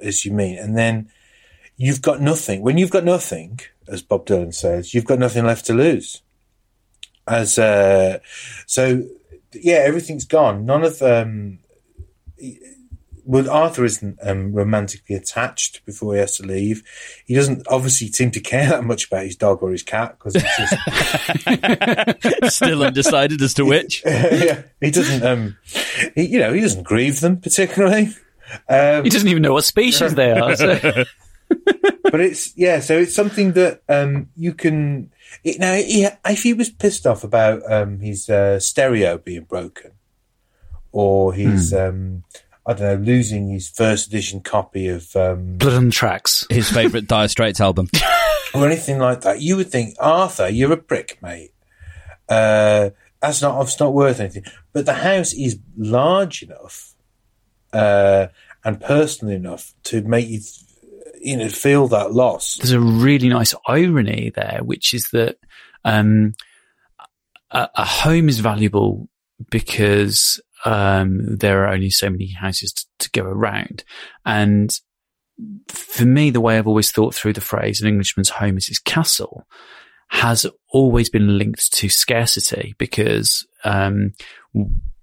as 0.00 0.24
you 0.24 0.32
mean, 0.32 0.58
and 0.58 0.76
then 0.76 1.10
you've 1.78 2.02
got 2.02 2.20
nothing. 2.20 2.60
When 2.60 2.76
you've 2.76 2.90
got 2.90 3.04
nothing, 3.04 3.60
as 3.86 4.02
Bob 4.02 4.26
Dylan 4.26 4.52
says, 4.52 4.92
you've 4.92 5.06
got 5.06 5.18
nothing 5.18 5.46
left 5.46 5.64
to 5.66 5.74
lose. 5.74 6.20
As 7.26 7.58
uh, 7.58 8.18
so, 8.66 9.04
yeah, 9.54 9.76
everything's 9.76 10.24
gone. 10.24 10.66
None 10.66 10.84
of 10.84 11.00
um, 11.02 11.60
well, 13.28 13.50
Arthur 13.50 13.84
isn't 13.84 14.18
um, 14.22 14.54
romantically 14.54 15.14
attached 15.14 15.84
before 15.84 16.14
he 16.14 16.20
has 16.20 16.38
to 16.38 16.46
leave. 16.46 16.82
He 17.26 17.34
doesn't 17.34 17.68
obviously 17.68 18.08
seem 18.08 18.30
to 18.30 18.40
care 18.40 18.70
that 18.70 18.84
much 18.84 19.06
about 19.06 19.24
his 19.24 19.36
dog 19.36 19.62
or 19.62 19.70
his 19.70 19.82
cat 19.82 20.16
because 20.18 20.32
just 20.32 20.56
Still 22.56 22.84
undecided 22.84 23.42
as 23.42 23.52
to 23.54 23.66
which. 23.66 24.02
yeah, 24.06 24.62
he 24.80 24.90
doesn't. 24.90 25.22
Um, 25.22 25.58
he, 26.14 26.22
you 26.22 26.38
know, 26.38 26.54
he 26.54 26.62
doesn't 26.62 26.84
grieve 26.84 27.20
them 27.20 27.36
particularly. 27.38 28.14
Um, 28.66 29.04
He 29.04 29.10
doesn't 29.10 29.28
even 29.28 29.42
know 29.42 29.52
what 29.52 29.64
species 29.64 30.14
they 30.14 30.32
are. 30.32 30.56
So. 30.56 30.78
but 32.04 32.20
it's 32.20 32.56
yeah, 32.56 32.80
so 32.80 32.98
it's 32.98 33.14
something 33.14 33.52
that 33.52 33.82
um, 33.90 34.30
you 34.36 34.54
can. 34.54 35.12
It, 35.44 35.58
now, 35.58 35.74
he, 35.74 36.08
if 36.24 36.42
he 36.42 36.54
was 36.54 36.70
pissed 36.70 37.06
off 37.06 37.24
about 37.24 37.60
um, 37.70 38.00
his 38.00 38.30
uh, 38.30 38.58
stereo 38.58 39.18
being 39.18 39.44
broken, 39.44 39.90
or 40.92 41.34
his 41.34 41.74
um, 41.74 42.24
I 42.68 42.74
don't 42.74 43.00
know 43.00 43.06
losing 43.06 43.48
his 43.48 43.70
first 43.70 44.08
edition 44.08 44.42
copy 44.42 44.88
of 44.88 45.16
um, 45.16 45.56
Blood 45.56 45.72
on 45.72 45.86
the 45.86 45.90
tracks. 45.90 46.46
His 46.50 46.70
favourite 46.70 47.06
Dire 47.08 47.28
Straits 47.28 47.62
album. 47.62 47.88
or 48.54 48.66
anything 48.66 48.98
like 48.98 49.22
that, 49.22 49.40
you 49.40 49.56
would 49.56 49.70
think, 49.70 49.94
Arthur, 49.98 50.50
you're 50.50 50.74
a 50.74 50.76
prick, 50.76 51.18
mate. 51.22 51.54
Uh, 52.28 52.90
that's 53.22 53.40
not, 53.40 53.62
it's 53.62 53.80
not 53.80 53.94
worth 53.94 54.20
anything. 54.20 54.44
But 54.74 54.84
the 54.84 54.92
house 54.92 55.32
is 55.32 55.58
large 55.78 56.42
enough, 56.42 56.92
uh, 57.72 58.26
and 58.62 58.78
personal 58.78 59.34
enough 59.34 59.72
to 59.84 60.02
make 60.02 60.28
you, 60.28 60.40
you 61.22 61.38
know, 61.38 61.48
feel 61.48 61.88
that 61.88 62.12
loss. 62.12 62.56
there's 62.56 62.72
a 62.72 62.80
really 62.80 63.30
nice 63.30 63.54
irony 63.66 64.30
there, 64.34 64.60
which 64.62 64.92
is 64.92 65.08
that 65.12 65.38
um, 65.86 66.34
a, 67.50 67.70
a 67.74 67.84
home 67.86 68.28
is 68.28 68.40
valuable 68.40 69.08
because 69.50 70.38
um, 70.64 71.36
there 71.36 71.64
are 71.64 71.72
only 71.72 71.90
so 71.90 72.10
many 72.10 72.32
houses 72.32 72.72
to, 72.72 72.86
to 72.98 73.10
go 73.10 73.22
around. 73.24 73.84
And 74.24 74.78
for 75.68 76.04
me, 76.04 76.30
the 76.30 76.40
way 76.40 76.58
I've 76.58 76.66
always 76.66 76.90
thought 76.90 77.14
through 77.14 77.34
the 77.34 77.40
phrase 77.40 77.80
"an 77.80 77.88
Englishman's 77.88 78.30
home 78.30 78.56
is 78.56 78.66
his 78.66 78.78
castle" 78.78 79.46
has 80.10 80.46
always 80.70 81.10
been 81.10 81.36
linked 81.36 81.72
to 81.74 81.88
scarcity 81.88 82.74
because 82.78 83.46
um, 83.64 84.12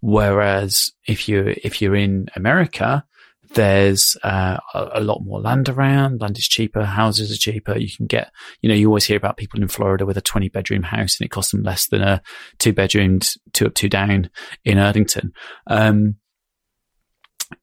whereas 0.01 0.91
if 1.07 1.29
you 1.29 1.55
if 1.63 1.81
you're 1.81 1.95
in 1.95 2.27
America, 2.35 3.05
there's 3.55 4.15
uh, 4.23 4.57
a, 4.73 4.89
a 4.95 5.01
lot 5.01 5.21
more 5.23 5.41
land 5.41 5.67
around. 5.69 6.21
Land 6.21 6.37
is 6.37 6.47
cheaper. 6.47 6.85
Houses 6.85 7.31
are 7.31 7.37
cheaper. 7.37 7.77
You 7.77 7.89
can 7.95 8.05
get, 8.05 8.31
you 8.61 8.69
know, 8.69 8.75
you 8.75 8.87
always 8.87 9.05
hear 9.05 9.17
about 9.17 9.37
people 9.37 9.61
in 9.61 9.67
Florida 9.67 10.05
with 10.05 10.17
a 10.17 10.21
20 10.21 10.49
bedroom 10.49 10.83
house 10.83 11.19
and 11.19 11.25
it 11.25 11.31
costs 11.31 11.51
them 11.51 11.63
less 11.63 11.87
than 11.87 12.01
a 12.01 12.21
two 12.59 12.73
bedroomed, 12.73 13.33
two 13.53 13.65
up, 13.65 13.73
two 13.73 13.89
down 13.89 14.29
in 14.63 14.77
Erdington. 14.77 15.31
Um, 15.67 16.15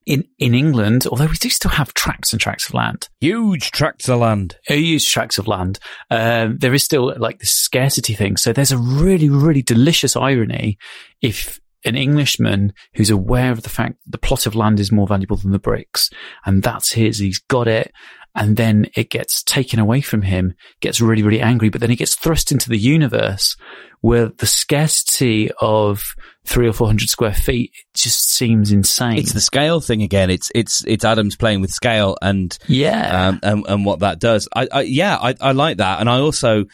in, 0.07 0.25
in 0.39 0.55
England, 0.55 1.07
although 1.07 1.27
we 1.27 1.35
do 1.35 1.49
still 1.51 1.71
have 1.71 1.95
tracts 1.95 2.33
and 2.33 2.41
tracts 2.41 2.69
of 2.69 2.75
land, 2.75 3.09
Huge 3.21 3.71
tracts 3.71 4.09
of 4.09 4.21
land. 4.21 4.57
huge 4.67 5.11
tracts 5.11 5.39
of 5.39 5.47
land, 5.47 5.79
um, 6.11 6.59
there 6.59 6.75
is 6.75 6.83
still 6.83 7.15
like 7.19 7.39
this 7.39 7.53
scarcity 7.53 8.15
thing. 8.15 8.37
So 8.37 8.53
there's 8.53 8.73
a 8.73 8.79
really, 8.79 9.29
really 9.29 9.63
delicious 9.63 10.17
irony 10.17 10.79
if 11.21 11.61
an 11.85 11.97
Englishman 11.97 12.73
who's 12.95 13.11
aware 13.11 13.53
of 13.53 13.63
the 13.63 13.69
fact 13.69 13.97
that 14.05 14.13
the 14.13 14.19
plot 14.19 14.47
of 14.47 14.55
land 14.55 14.81
is 14.81 14.93
more 14.93 15.07
valuable 15.07 15.37
than 15.37 15.53
the 15.53 15.59
bricks, 15.59 16.11
and 16.45 16.63
that's 16.63 16.93
his. 16.93 17.19
He's 17.19 17.39
got 17.39 17.69
it. 17.69 17.93
And 18.35 18.57
then 18.57 18.87
it 18.97 19.11
gets 19.11 19.43
taken 19.43 19.79
away 19.79 20.01
from 20.01 20.23
him, 20.23 20.55
gets 20.81 21.03
really, 21.03 21.23
really 21.23 21.43
angry, 21.43 21.69
but 21.69 21.83
then 21.83 21.91
he 21.91 21.97
gets 21.97 22.15
thrust 22.15 22.51
into 22.51 22.71
the 22.71 22.79
universe 22.79 23.57
where 24.01 24.29
the 24.39 24.47
scarcity 24.47 25.51
of 25.61 26.15
three 26.45 26.67
or 26.67 26.73
four 26.73 26.87
hundred 26.87 27.09
square 27.09 27.35
feet 27.35 27.73
just 27.95 28.31
seems 28.31 28.73
insane. 28.73 29.19
It's 29.19 29.33
the 29.33 29.41
scale 29.41 29.81
thing 29.81 30.03
again. 30.03 30.29
It's 30.31 30.51
it's 30.55 30.85
it's 30.87 31.05
Adams 31.05 31.37
playing 31.37 31.61
with 31.61 31.71
scale 31.71 32.17
and 32.21 32.57
yeah, 32.67 33.29
um, 33.29 33.41
and 33.43 33.67
and 33.69 33.85
what 33.87 34.01
that 34.01 34.19
does. 34.19 34.49
I, 34.55 34.69
I 34.73 34.81
yeah, 34.83 35.17
I, 35.17 35.35
I 35.41 35.53
like 35.53 35.77
that, 35.77 36.01
and 36.01 36.11
I 36.11 36.19
also 36.19 36.65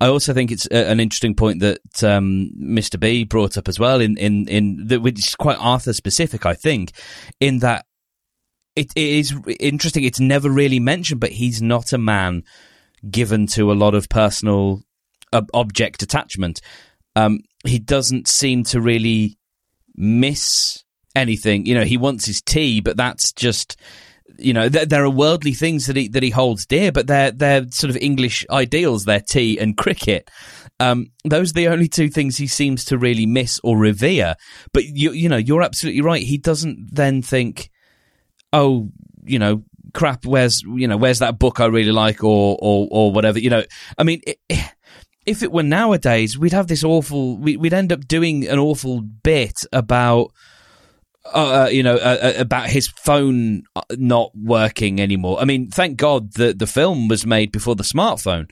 I 0.00 0.08
also 0.08 0.32
think 0.32 0.50
it's 0.50 0.66
an 0.66 0.98
interesting 0.98 1.34
point 1.34 1.60
that 1.60 2.02
um, 2.02 2.50
Mr. 2.58 2.98
B 2.98 3.24
brought 3.24 3.58
up 3.58 3.68
as 3.68 3.78
well 3.78 4.00
in 4.00 4.16
in 4.16 4.48
in 4.48 4.86
that 4.86 5.00
which 5.00 5.18
is 5.18 5.34
quite 5.34 5.58
Arthur 5.58 5.92
specific. 5.92 6.46
I 6.46 6.54
think 6.54 6.92
in 7.38 7.58
that 7.58 7.84
it, 8.76 8.92
it 8.96 9.08
is 9.08 9.34
interesting. 9.58 10.04
It's 10.04 10.20
never 10.20 10.48
really 10.48 10.80
mentioned, 10.80 11.20
but 11.20 11.32
he's 11.32 11.60
not 11.60 11.92
a 11.92 11.98
man 11.98 12.44
given 13.10 13.46
to 13.48 13.70
a 13.70 13.74
lot 13.74 13.94
of 13.94 14.08
personal 14.08 14.82
uh, 15.32 15.42
object 15.52 16.02
attachment. 16.02 16.60
Um, 17.16 17.40
he 17.64 17.78
doesn't 17.78 18.28
seem 18.28 18.64
to 18.64 18.80
really 18.80 19.38
miss 19.96 20.82
anything. 21.14 21.66
You 21.66 21.74
know, 21.74 21.84
he 21.84 21.96
wants 21.96 22.24
his 22.24 22.40
tea, 22.40 22.80
but 22.80 22.96
that's 22.96 23.32
just 23.32 23.76
you 24.40 24.52
know, 24.52 24.68
there, 24.68 24.86
there, 24.86 25.04
are 25.04 25.10
worldly 25.10 25.52
things 25.52 25.86
that 25.86 25.96
he 25.96 26.08
that 26.08 26.22
he 26.22 26.30
holds 26.30 26.66
dear, 26.66 26.92
but 26.92 27.06
they're 27.06 27.30
they're 27.30 27.66
sort 27.70 27.90
of 27.90 27.96
English 27.96 28.44
ideals. 28.50 29.04
They're 29.04 29.20
tea 29.20 29.58
and 29.58 29.76
cricket. 29.76 30.30
Um, 30.78 31.12
those 31.24 31.50
are 31.50 31.54
the 31.54 31.68
only 31.68 31.88
two 31.88 32.08
things 32.08 32.36
he 32.36 32.46
seems 32.46 32.84
to 32.86 32.98
really 32.98 33.26
miss 33.26 33.60
or 33.62 33.76
revere. 33.76 34.34
But 34.72 34.84
you 34.84 35.12
you 35.12 35.28
know, 35.28 35.36
you're 35.36 35.62
absolutely 35.62 36.02
right. 36.02 36.22
He 36.22 36.38
doesn't 36.38 36.94
then 36.94 37.22
think, 37.22 37.70
oh, 38.52 38.90
you 39.24 39.38
know, 39.38 39.62
crap. 39.92 40.24
Where's 40.24 40.62
you 40.62 40.88
know, 40.88 40.96
where's 40.96 41.18
that 41.20 41.38
book 41.38 41.60
I 41.60 41.66
really 41.66 41.92
like, 41.92 42.24
or 42.24 42.58
or 42.60 42.88
or 42.90 43.12
whatever. 43.12 43.38
You 43.38 43.50
know, 43.50 43.64
I 43.98 44.04
mean. 44.04 44.20
It, 44.26 44.38
if 45.26 45.42
it 45.42 45.52
were 45.52 45.62
nowadays, 45.62 46.38
we'd 46.38 46.54
have 46.54 46.66
this 46.66 46.82
awful. 46.82 47.36
We'd 47.36 47.74
end 47.74 47.92
up 47.92 48.08
doing 48.08 48.48
an 48.48 48.58
awful 48.58 49.02
bit 49.02 49.60
about 49.70 50.32
uh, 51.32 51.64
uh, 51.64 51.68
you 51.68 51.82
know, 51.82 51.94
uh, 51.96 52.18
uh, 52.22 52.32
about 52.36 52.68
his 52.68 52.88
phone 52.88 53.62
uh, 53.76 53.82
not 53.92 54.32
working 54.34 55.00
anymore. 55.00 55.40
I 55.40 55.44
mean, 55.44 55.70
thank 55.70 55.96
God 55.96 56.34
that 56.34 56.58
the 56.58 56.66
film 56.66 57.08
was 57.08 57.26
made 57.26 57.52
before 57.52 57.76
the 57.76 57.82
smartphone, 57.82 58.50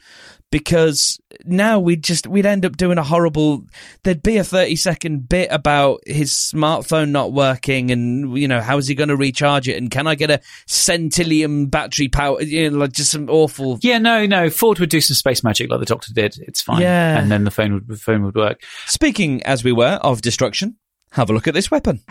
because 0.51 1.21
now 1.45 1.79
we'd 1.79 2.03
just 2.03 2.27
we'd 2.27 2.47
end 2.47 2.65
up 2.65 2.77
doing 2.77 2.99
a 2.99 3.03
horrible. 3.03 3.65
There'd 4.03 4.23
be 4.23 4.39
a 4.39 4.45
thirty 4.45 4.77
second 4.77 5.29
bit 5.29 5.49
about 5.51 6.01
his 6.07 6.31
smartphone 6.33 7.11
not 7.11 7.33
working, 7.33 7.91
and 7.91 8.39
you 8.39 8.49
know, 8.49 8.61
how 8.61 8.79
is 8.79 8.87
he 8.87 8.95
going 8.95 9.09
to 9.09 9.17
recharge 9.17 9.69
it, 9.69 9.77
and 9.77 9.91
can 9.91 10.07
I 10.07 10.15
get 10.15 10.31
a 10.31 10.41
centillium 10.67 11.71
battery 11.71 12.09
power? 12.09 12.41
You 12.43 12.71
know, 12.71 12.79
like 12.79 12.93
just 12.93 13.11
some 13.11 13.29
awful. 13.29 13.79
Yeah, 13.83 13.99
no, 13.99 14.27
no. 14.27 14.51
Ford 14.51 14.79
would 14.79 14.91
do 14.91 15.01
some 15.01 15.15
space 15.15 15.45
magic 15.45 15.71
like 15.71 15.81
the 15.81 15.87
Doctor 15.87 16.13
did. 16.13 16.39
It's 16.41 16.63
fine. 16.63 16.83
Yeah, 16.83 17.19
and 17.19 17.31
then 17.31 17.45
the 17.45 17.51
phone 17.51 17.75
would 17.75 17.89
the 17.89 17.97
phone 17.97 18.25
would 18.25 18.35
work. 18.35 18.63
Speaking 18.87 19.43
as 19.43 19.65
we 19.65 19.73
were 19.73 19.99
of 20.03 20.23
destruction, 20.23 20.77
have 21.13 21.31
a 21.31 21.33
look 21.33 21.47
at 21.49 21.55
this 21.55 21.71
weapon. 21.71 22.03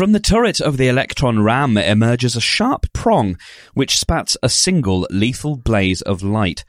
From 0.00 0.12
the 0.12 0.18
turret 0.18 0.62
of 0.62 0.78
the 0.78 0.88
Electron 0.88 1.42
ram 1.42 1.76
emerges 1.76 2.34
a 2.34 2.40
sharp 2.40 2.90
prong, 2.94 3.36
which 3.74 3.98
spats 3.98 4.34
a 4.42 4.48
single 4.48 5.06
lethal 5.10 5.58
blaze 5.58 6.00
of 6.00 6.22
light. 6.22 6.64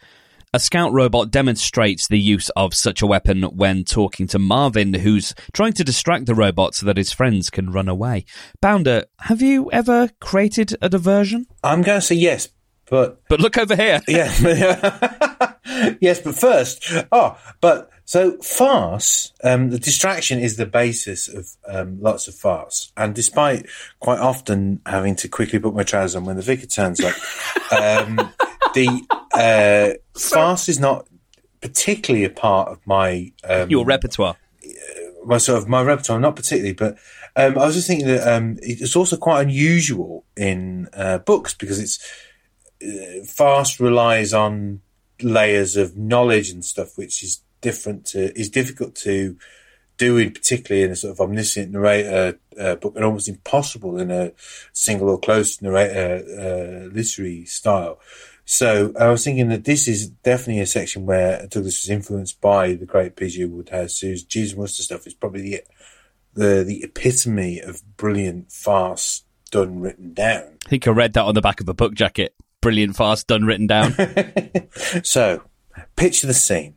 A 0.53 0.59
scout 0.59 0.91
robot 0.91 1.31
demonstrates 1.31 2.09
the 2.09 2.19
use 2.19 2.49
of 2.57 2.73
such 2.73 3.01
a 3.01 3.07
weapon 3.07 3.43
when 3.43 3.85
talking 3.85 4.27
to 4.27 4.37
Marvin, 4.37 4.93
who's 4.95 5.33
trying 5.53 5.71
to 5.71 5.85
distract 5.85 6.25
the 6.25 6.35
robot 6.35 6.75
so 6.75 6.85
that 6.85 6.97
his 6.97 7.13
friends 7.13 7.49
can 7.49 7.71
run 7.71 7.87
away. 7.87 8.25
Bounder, 8.61 9.05
have 9.21 9.41
you 9.41 9.71
ever 9.71 10.09
created 10.19 10.75
a 10.81 10.89
diversion? 10.89 11.45
I'm 11.63 11.83
going 11.83 12.01
to 12.01 12.05
say 12.05 12.15
yes, 12.15 12.49
but. 12.89 13.21
But 13.29 13.39
look 13.39 13.57
over 13.57 13.77
here. 13.77 14.01
yeah. 14.09 15.53
yes, 16.01 16.19
but 16.19 16.35
first. 16.35 16.83
Oh, 17.13 17.37
but 17.61 17.89
so 18.11 18.33
farce, 18.39 19.31
um, 19.41 19.69
the 19.69 19.79
distraction 19.79 20.37
is 20.37 20.57
the 20.57 20.65
basis 20.65 21.29
of 21.29 21.47
um, 21.65 22.01
lots 22.01 22.27
of 22.27 22.35
farce, 22.35 22.91
and 22.97 23.15
despite 23.15 23.67
quite 24.01 24.19
often 24.19 24.81
having 24.85 25.15
to 25.15 25.29
quickly 25.29 25.59
put 25.59 25.73
my 25.73 25.83
trousers 25.83 26.17
on 26.17 26.25
when 26.25 26.35
the 26.35 26.41
vicar 26.41 26.65
turns 26.65 26.99
up, 26.99 27.15
um, 27.71 28.17
the 28.73 29.07
uh, 29.33 29.91
farce 30.19 30.67
is 30.67 30.77
not 30.77 31.07
particularly 31.61 32.25
a 32.25 32.29
part 32.29 32.67
of 32.67 32.85
my 32.85 33.31
um, 33.45 33.69
your 33.69 33.85
repertoire. 33.85 34.35
My 35.23 35.37
sort 35.37 35.63
of 35.63 35.69
my 35.69 35.81
repertoire, 35.81 36.19
not 36.19 36.35
particularly, 36.35 36.73
but 36.73 36.97
um, 37.37 37.57
I 37.57 37.65
was 37.65 37.75
just 37.75 37.87
thinking 37.87 38.07
that 38.07 38.27
um, 38.27 38.57
it's 38.61 38.93
also 38.93 39.15
quite 39.15 39.43
unusual 39.43 40.25
in 40.35 40.89
uh, 40.91 41.19
books 41.19 41.53
because 41.53 41.79
it's 41.79 41.97
uh, 42.85 43.23
farce 43.23 43.79
relies 43.79 44.33
on 44.33 44.81
layers 45.21 45.77
of 45.77 45.95
knowledge 45.95 46.49
and 46.49 46.65
stuff, 46.65 46.97
which 46.97 47.23
is 47.23 47.41
different 47.61 48.05
to 48.07 48.37
is 48.39 48.49
difficult 48.49 48.95
to 48.95 49.37
do 49.97 50.17
in 50.17 50.31
particularly 50.31 50.83
in 50.83 50.91
a 50.91 50.95
sort 50.95 51.11
of 51.11 51.21
omniscient 51.21 51.71
narrator 51.71 52.39
uh, 52.59 52.75
book 52.75 52.95
and 52.95 53.05
almost 53.05 53.29
impossible 53.29 53.99
in 53.99 54.09
a 54.09 54.31
single 54.73 55.09
or 55.09 55.19
close 55.19 55.61
narrator 55.61 56.25
uh, 56.39 56.93
literary 56.93 57.45
style. 57.45 57.99
So 58.45 58.91
I 58.99 59.09
was 59.09 59.23
thinking 59.23 59.49
that 59.49 59.65
this 59.65 59.87
is 59.87 60.09
definitely 60.09 60.61
a 60.61 60.65
section 60.65 61.05
where 61.05 61.45
Douglas 61.47 61.83
was 61.83 61.89
influenced 61.89 62.41
by 62.41 62.73
the 62.73 62.87
great 62.87 63.15
P.G. 63.15 63.45
Wodehouse, 63.45 63.99
whose 63.99 64.23
Jeeves 64.23 64.55
Wooster 64.55 64.81
stuff 64.83 65.05
is 65.05 65.13
probably 65.13 65.41
the, 65.41 65.63
the 66.33 66.63
the 66.63 66.83
epitome 66.83 67.59
of 67.59 67.81
brilliant 67.95 68.51
farce 68.51 69.23
done 69.51 69.81
written 69.81 70.13
down. 70.13 70.57
I 70.65 70.69
think 70.69 70.87
I 70.87 70.91
read 70.91 71.13
that 71.13 71.25
on 71.25 71.35
the 71.35 71.41
back 71.41 71.61
of 71.61 71.69
a 71.69 71.73
book 71.73 71.93
jacket. 71.93 72.33
Brilliant 72.61 72.95
farce 72.95 73.23
done 73.23 73.45
written 73.45 73.67
down. 73.67 73.93
so, 75.03 75.43
picture 75.95 76.27
the 76.27 76.33
scene 76.33 76.75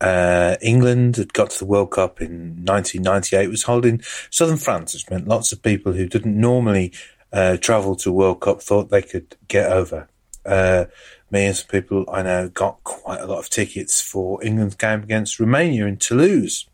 uh, 0.00 0.56
England 0.60 1.16
had 1.16 1.32
got 1.32 1.50
to 1.50 1.58
the 1.58 1.66
World 1.66 1.90
Cup 1.90 2.20
in 2.20 2.64
1998, 2.64 3.48
was 3.48 3.62
holding 3.62 4.02
southern 4.30 4.58
France, 4.58 4.94
which 4.94 5.08
meant 5.10 5.28
lots 5.28 5.52
of 5.52 5.62
people 5.62 5.92
who 5.92 6.06
didn't 6.06 6.38
normally 6.38 6.92
uh, 7.32 7.56
travel 7.56 7.96
to 7.96 8.12
World 8.12 8.40
Cup 8.40 8.62
thought 8.62 8.90
they 8.90 9.02
could 9.02 9.36
get 9.48 9.70
over. 9.70 10.08
Uh, 10.44 10.84
me 11.30 11.46
and 11.46 11.56
some 11.56 11.66
people 11.68 12.04
I 12.10 12.22
know 12.22 12.48
got 12.48 12.84
quite 12.84 13.20
a 13.20 13.26
lot 13.26 13.38
of 13.38 13.50
tickets 13.50 14.00
for 14.00 14.42
England's 14.44 14.76
game 14.76 15.02
against 15.02 15.40
Romania 15.40 15.86
in 15.86 15.96
Toulouse, 15.96 16.66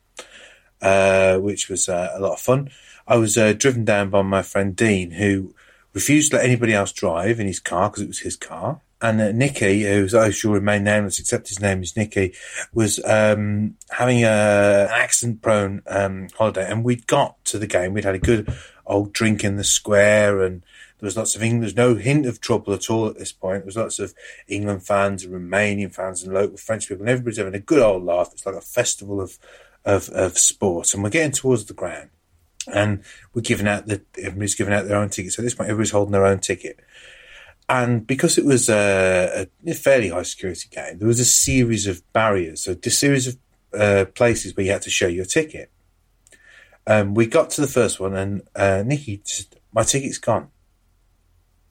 uh, 0.83 1.39
which 1.39 1.69
was 1.69 1.89
uh, 1.89 2.13
a 2.15 2.21
lot 2.21 2.35
of 2.35 2.41
fun. 2.41 2.71
I 3.07 3.17
was 3.17 3.39
uh, 3.39 3.53
driven 3.55 3.85
down 3.85 4.11
by 4.11 4.23
my 4.23 4.43
friend 4.43 4.77
Dean, 4.77 5.13
who 5.13 5.55
refused 5.95 6.31
to 6.31 6.37
let 6.37 6.47
anybody 6.47 6.75
else 6.75 6.93
drive 6.93 7.41
in 7.41 7.47
his 7.47 7.61
car 7.61 7.89
because 7.89 8.03
it 8.03 8.09
was 8.09 8.21
his 8.21 8.37
car 8.37 8.81
and 9.03 9.21
uh, 9.21 9.33
Nicky, 9.33 9.83
who's 9.83 10.15
I 10.15 10.31
shall 10.31 10.53
remain 10.53 10.85
nameless, 10.85 11.19
except 11.19 11.49
his 11.49 11.61
name 11.61 11.83
is 11.83 11.97
Nicky, 11.97 12.35
was 12.73 13.03
um, 13.05 13.77
having 13.91 14.25
a, 14.25 14.29
an 14.29 14.88
accident-prone 14.91 15.83
um, 15.87 16.29
holiday, 16.38 16.71
and 16.71 16.85
we'd 16.85 17.07
got 17.07 17.45
to 17.47 17.59
the 17.59 17.67
game. 17.67 17.93
We'd 17.93 18.05
had 18.05 18.15
a 18.15 18.21
good 18.21 18.55
old 18.87 19.12
drink 19.12 19.45
in 19.45 19.57
the 19.57 19.65
square, 19.65 20.41
and 20.43 20.62
there 20.99 21.07
was 21.07 21.17
lots 21.17 21.35
of 21.35 21.43
England. 21.43 21.65
There's 21.65 21.77
no 21.77 21.97
hint 21.97 22.27
of 22.27 22.41
trouble 22.41 22.73
at 22.73 22.88
all 22.88 23.09
at 23.09 23.19
this 23.19 23.33
point. 23.33 23.61
There 23.61 23.67
was 23.67 23.77
lots 23.77 23.99
of 23.99 24.15
England 24.47 24.87
fans 24.87 25.25
and 25.25 25.35
Romanian 25.35 25.93
fans 25.93 26.23
and 26.23 26.33
local 26.33 26.57
French 26.57 26.88
people, 26.88 27.03
and 27.03 27.11
everybody's 27.11 27.38
having 27.38 27.55
a 27.55 27.61
good 27.61 27.83
old 27.83 28.05
laugh. 28.05 28.31
It's 28.33 28.47
like 28.47 28.55
a 28.55 28.61
festival 28.61 29.21
of 29.21 29.38
of, 29.85 30.09
of 30.11 30.38
sport, 30.38 30.95
and 30.95 31.03
we're 31.03 31.11
getting 31.11 31.33
towards 31.33 31.65
the 31.65 31.75
ground, 31.75 32.11
and 32.73 33.03
we're 33.35 33.43
giving 33.43 33.67
out 33.67 33.87
the 33.87 34.01
everybody's 34.17 34.55
giving 34.55 34.73
out 34.73 34.87
their 34.87 34.99
own 34.99 35.09
tickets. 35.09 35.35
So 35.35 35.43
at 35.43 35.45
this 35.45 35.55
point, 35.55 35.71
everybody's 35.71 35.91
holding 35.91 36.12
their 36.12 36.27
own 36.27 36.38
ticket. 36.38 36.79
And 37.73 38.07
because 38.07 38.37
it 38.37 38.45
was 38.45 38.69
a, 38.69 39.49
a, 39.67 39.73
fairly 39.73 40.11
high 40.11 40.25
security 40.25 40.69
game, 40.71 40.99
there 40.99 41.09
was 41.09 41.19
a 41.21 41.25
series 41.25 41.87
of 41.87 42.03
barriers, 42.13 42.65
so 42.65 42.77
a 42.85 42.91
series 42.91 43.29
of 43.29 43.39
uh, 43.73 44.05
places 44.15 44.55
where 44.55 44.67
you 44.67 44.73
had 44.73 44.83
to 44.83 44.91
show 44.91 45.07
your 45.07 45.25
ticket. 45.25 45.71
Um, 46.87 47.15
we 47.15 47.25
got 47.25 47.49
to 47.53 47.63
the 47.63 47.67
first 47.67 47.99
one, 47.99 48.15
and 48.15 48.43
uh, 48.55 48.83
Nicky 48.85 49.23
just, 49.25 49.57
my 49.73 49.85
ticket's 49.85 50.19
gone. 50.19 50.49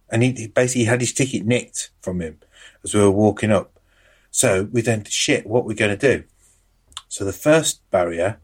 And 0.09 0.23
he, 0.23 0.31
he, 0.31 0.47
basically 0.47 0.85
had 0.85 1.01
his 1.01 1.13
ticket 1.13 1.45
nicked 1.45 1.91
from 2.01 2.19
him 2.19 2.39
as 2.83 2.95
we 2.95 2.99
were 2.99 3.11
walking 3.11 3.51
up. 3.51 3.79
So 4.31 4.69
we 4.71 4.81
then, 4.81 5.05
shit, 5.05 5.45
what 5.45 5.61
are 5.61 5.67
we 5.67 5.75
going 5.75 5.95
to 5.95 6.17
do? 6.17 6.23
So 7.09 7.25
the 7.25 7.31
first 7.31 7.87
barrier, 7.91 8.39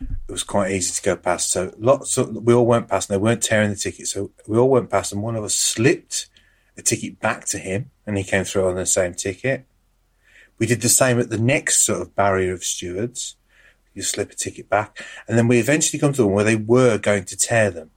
it 0.00 0.30
was 0.30 0.44
quite 0.44 0.70
easy 0.70 0.92
to 0.92 1.02
go 1.02 1.16
past. 1.16 1.50
So 1.50 1.74
lots 1.76 2.16
of, 2.18 2.36
we 2.36 2.54
all 2.54 2.66
went 2.66 2.86
past 2.86 3.10
and 3.10 3.18
they 3.18 3.20
weren't 3.20 3.42
tearing 3.42 3.70
the 3.70 3.76
ticket. 3.76 4.06
So 4.06 4.30
we 4.46 4.56
all 4.56 4.70
went 4.70 4.90
past 4.90 5.12
and 5.12 5.24
one 5.24 5.34
of 5.34 5.42
us 5.42 5.56
slipped 5.56 6.28
a 6.80 6.82
ticket 6.82 7.20
back 7.20 7.44
to 7.46 7.58
him 7.58 7.90
and 8.06 8.18
he 8.18 8.24
came 8.24 8.44
through 8.44 8.68
on 8.68 8.74
the 8.74 8.86
same 8.86 9.14
ticket. 9.14 9.64
We 10.58 10.66
did 10.66 10.80
the 10.82 10.88
same 10.88 11.18
at 11.20 11.30
the 11.30 11.38
next 11.38 11.86
sort 11.86 12.02
of 12.02 12.14
barrier 12.14 12.52
of 12.52 12.64
stewards. 12.64 13.36
You 13.94 14.02
slip 14.02 14.32
a 14.32 14.34
ticket 14.34 14.68
back. 14.68 15.04
And 15.26 15.38
then 15.38 15.48
we 15.48 15.58
eventually 15.58 15.98
come 15.98 16.12
to 16.14 16.26
one 16.26 16.34
where 16.34 16.44
they 16.44 16.56
were 16.56 16.98
going 16.98 17.24
to 17.24 17.36
tear 17.36 17.70
them. 17.70 17.90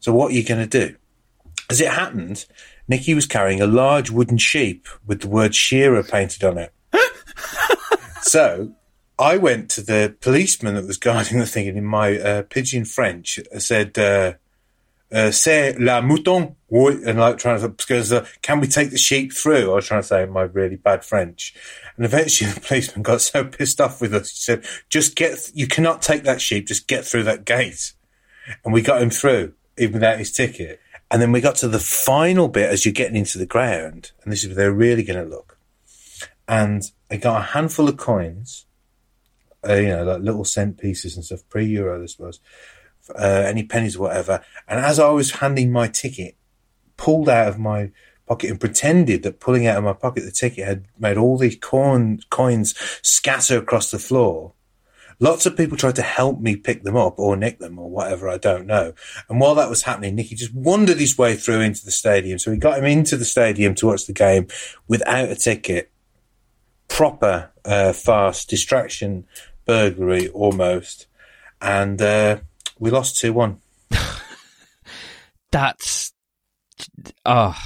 So 0.00 0.12
what 0.12 0.30
are 0.30 0.34
you 0.34 0.44
going 0.44 0.68
to 0.68 0.88
do? 0.88 0.96
As 1.70 1.80
it 1.80 1.88
happened, 1.88 2.46
Nicky 2.86 3.14
was 3.14 3.26
carrying 3.26 3.60
a 3.60 3.66
large 3.66 4.10
wooden 4.10 4.38
sheep 4.38 4.86
with 5.06 5.20
the 5.20 5.28
word 5.28 5.54
Shearer 5.54 6.02
painted 6.02 6.44
on 6.44 6.58
it. 6.58 6.72
so 8.22 8.72
I 9.18 9.36
went 9.36 9.70
to 9.70 9.82
the 9.82 10.16
policeman 10.20 10.76
that 10.76 10.86
was 10.86 10.96
guarding 10.96 11.38
the 11.38 11.46
thing, 11.46 11.68
and 11.68 11.76
in 11.76 11.84
my 11.84 12.18
uh, 12.18 12.42
pidgin 12.42 12.84
French, 12.84 13.40
I 13.54 13.58
said, 13.58 13.98
uh, 13.98 14.34
uh, 15.12 15.30
"C'est 15.30 15.78
la 15.78 16.00
mouton," 16.00 16.56
Oui," 16.68 17.02
and 17.06 17.18
like 17.18 17.38
trying 17.38 17.60
to 17.60 17.68
because 17.68 18.12
uh, 18.12 18.26
can 18.42 18.60
we 18.60 18.66
take 18.66 18.90
the 18.90 18.98
sheep 18.98 19.32
through? 19.32 19.70
I 19.72 19.74
was 19.74 19.86
trying 19.86 20.02
to 20.02 20.06
say 20.06 20.22
in 20.22 20.30
my 20.30 20.42
really 20.42 20.76
bad 20.76 21.04
French, 21.04 21.54
and 21.96 22.04
eventually 22.04 22.50
the 22.52 22.60
policeman 22.60 23.02
got 23.02 23.20
so 23.20 23.44
pissed 23.44 23.80
off 23.80 24.00
with 24.00 24.14
us. 24.14 24.30
He 24.30 24.36
said, 24.36 24.64
"Just 24.88 25.16
get, 25.16 25.50
you 25.54 25.66
cannot 25.66 26.02
take 26.02 26.24
that 26.24 26.40
sheep. 26.40 26.66
Just 26.66 26.88
get 26.88 27.04
through 27.04 27.24
that 27.24 27.44
gate." 27.44 27.92
And 28.64 28.72
we 28.72 28.80
got 28.80 29.02
him 29.02 29.10
through, 29.10 29.52
even 29.76 29.94
without 29.94 30.18
his 30.18 30.32
ticket. 30.32 30.80
And 31.10 31.22
then 31.22 31.32
we 31.32 31.40
got 31.40 31.56
to 31.56 31.68
the 31.68 31.78
final 31.78 32.48
bit 32.48 32.70
as 32.70 32.84
you're 32.84 32.92
getting 32.92 33.16
into 33.16 33.38
the 33.38 33.46
ground, 33.46 34.12
and 34.22 34.32
this 34.32 34.42
is 34.42 34.48
where 34.48 34.56
they're 34.56 34.72
really 34.72 35.02
going 35.02 35.22
to 35.22 35.28
look. 35.28 35.58
And 36.46 36.82
I 37.10 37.16
got 37.16 37.40
a 37.40 37.44
handful 37.44 37.88
of 37.88 37.96
coins, 37.96 38.66
uh, 39.66 39.74
you 39.74 39.88
know, 39.88 40.04
like 40.04 40.20
little 40.20 40.44
cent 40.44 40.78
pieces 40.78 41.16
and 41.16 41.24
stuff, 41.24 41.48
pre 41.48 41.66
euro, 41.66 42.02
I 42.02 42.06
suppose, 42.06 42.40
uh, 43.14 43.44
any 43.46 43.64
pennies 43.64 43.96
or 43.96 44.02
whatever. 44.02 44.42
And 44.66 44.80
as 44.80 44.98
I 44.98 45.10
was 45.10 45.32
handing 45.32 45.72
my 45.72 45.88
ticket, 45.88 46.36
pulled 46.96 47.28
out 47.28 47.48
of 47.48 47.58
my 47.58 47.90
pocket 48.26 48.50
and 48.50 48.60
pretended 48.60 49.22
that 49.22 49.40
pulling 49.40 49.66
out 49.66 49.78
of 49.78 49.84
my 49.84 49.94
pocket 49.94 50.24
the 50.24 50.30
ticket 50.30 50.66
had 50.66 50.84
made 50.98 51.16
all 51.16 51.38
these 51.38 51.56
coins 51.56 52.74
scatter 53.02 53.58
across 53.58 53.90
the 53.90 53.98
floor. 53.98 54.52
Lots 55.20 55.46
of 55.46 55.56
people 55.56 55.76
tried 55.76 55.96
to 55.96 56.02
help 56.02 56.40
me 56.40 56.54
pick 56.54 56.84
them 56.84 56.96
up 56.96 57.18
or 57.18 57.36
nick 57.36 57.58
them 57.58 57.78
or 57.78 57.90
whatever, 57.90 58.28
I 58.28 58.38
don't 58.38 58.66
know. 58.66 58.92
And 59.28 59.40
while 59.40 59.56
that 59.56 59.70
was 59.70 59.82
happening, 59.82 60.14
Nicky 60.14 60.36
just 60.36 60.54
wandered 60.54 60.98
his 60.98 61.18
way 61.18 61.34
through 61.34 61.60
into 61.60 61.84
the 61.84 61.90
stadium. 61.90 62.38
So 62.38 62.52
we 62.52 62.56
got 62.56 62.78
him 62.78 62.84
into 62.84 63.16
the 63.16 63.24
stadium 63.24 63.74
to 63.76 63.86
watch 63.86 64.06
the 64.06 64.12
game 64.12 64.46
without 64.86 65.28
a 65.28 65.34
ticket. 65.34 65.90
Proper, 66.86 67.50
uh, 67.64 67.92
fast 67.92 68.48
distraction, 68.48 69.26
burglary 69.66 70.28
almost. 70.28 71.08
And, 71.60 72.00
uh, 72.00 72.38
we 72.78 72.90
lost 72.90 73.18
2 73.18 73.32
1. 73.32 73.60
That's. 75.52 76.12
Oh, 77.24 77.56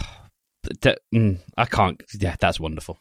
that, 0.83 1.01
mm, 1.15 1.39
I 1.57 1.65
can't. 1.67 2.03
Yeah, 2.19 2.37
that's 2.41 2.61
wonderful. 2.61 2.99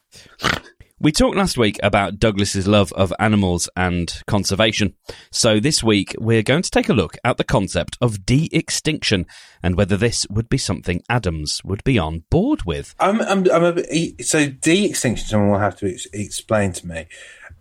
We 1.00 1.12
talked 1.12 1.36
last 1.36 1.58
week 1.58 1.80
about 1.82 2.20
Douglas's 2.20 2.68
love 2.68 2.94
of 2.94 3.12
animals 3.18 3.68
and 3.76 4.22
conservation. 4.28 4.94
So 5.32 5.60
this 5.60 5.84
week 5.84 6.14
we're 6.20 6.44
going 6.44 6.62
to 6.62 6.70
take 6.70 6.90
a 6.90 6.94
look 6.94 7.18
at 7.24 7.38
the 7.38 7.44
concept 7.44 7.98
of 8.02 8.24
de-extinction 8.24 9.26
and 9.64 9.76
whether 9.76 9.98
this 9.98 10.28
would 10.30 10.48
be 10.48 10.60
something 10.60 11.02
Adams 11.10 11.64
would 11.64 11.84
be 11.84 11.98
on 11.98 12.26
board 12.30 12.66
with. 12.66 12.94
I'm, 13.00 13.20
I'm, 13.20 13.50
I'm 13.50 13.64
a 13.64 13.74
bit, 13.74 14.24
so 14.28 14.48
de-extinction, 14.48 15.26
someone 15.26 15.50
will 15.50 15.58
have 15.58 15.78
to 15.78 15.92
ex- 15.92 16.06
explain 16.14 16.72
to 16.74 16.88
me. 16.88 17.08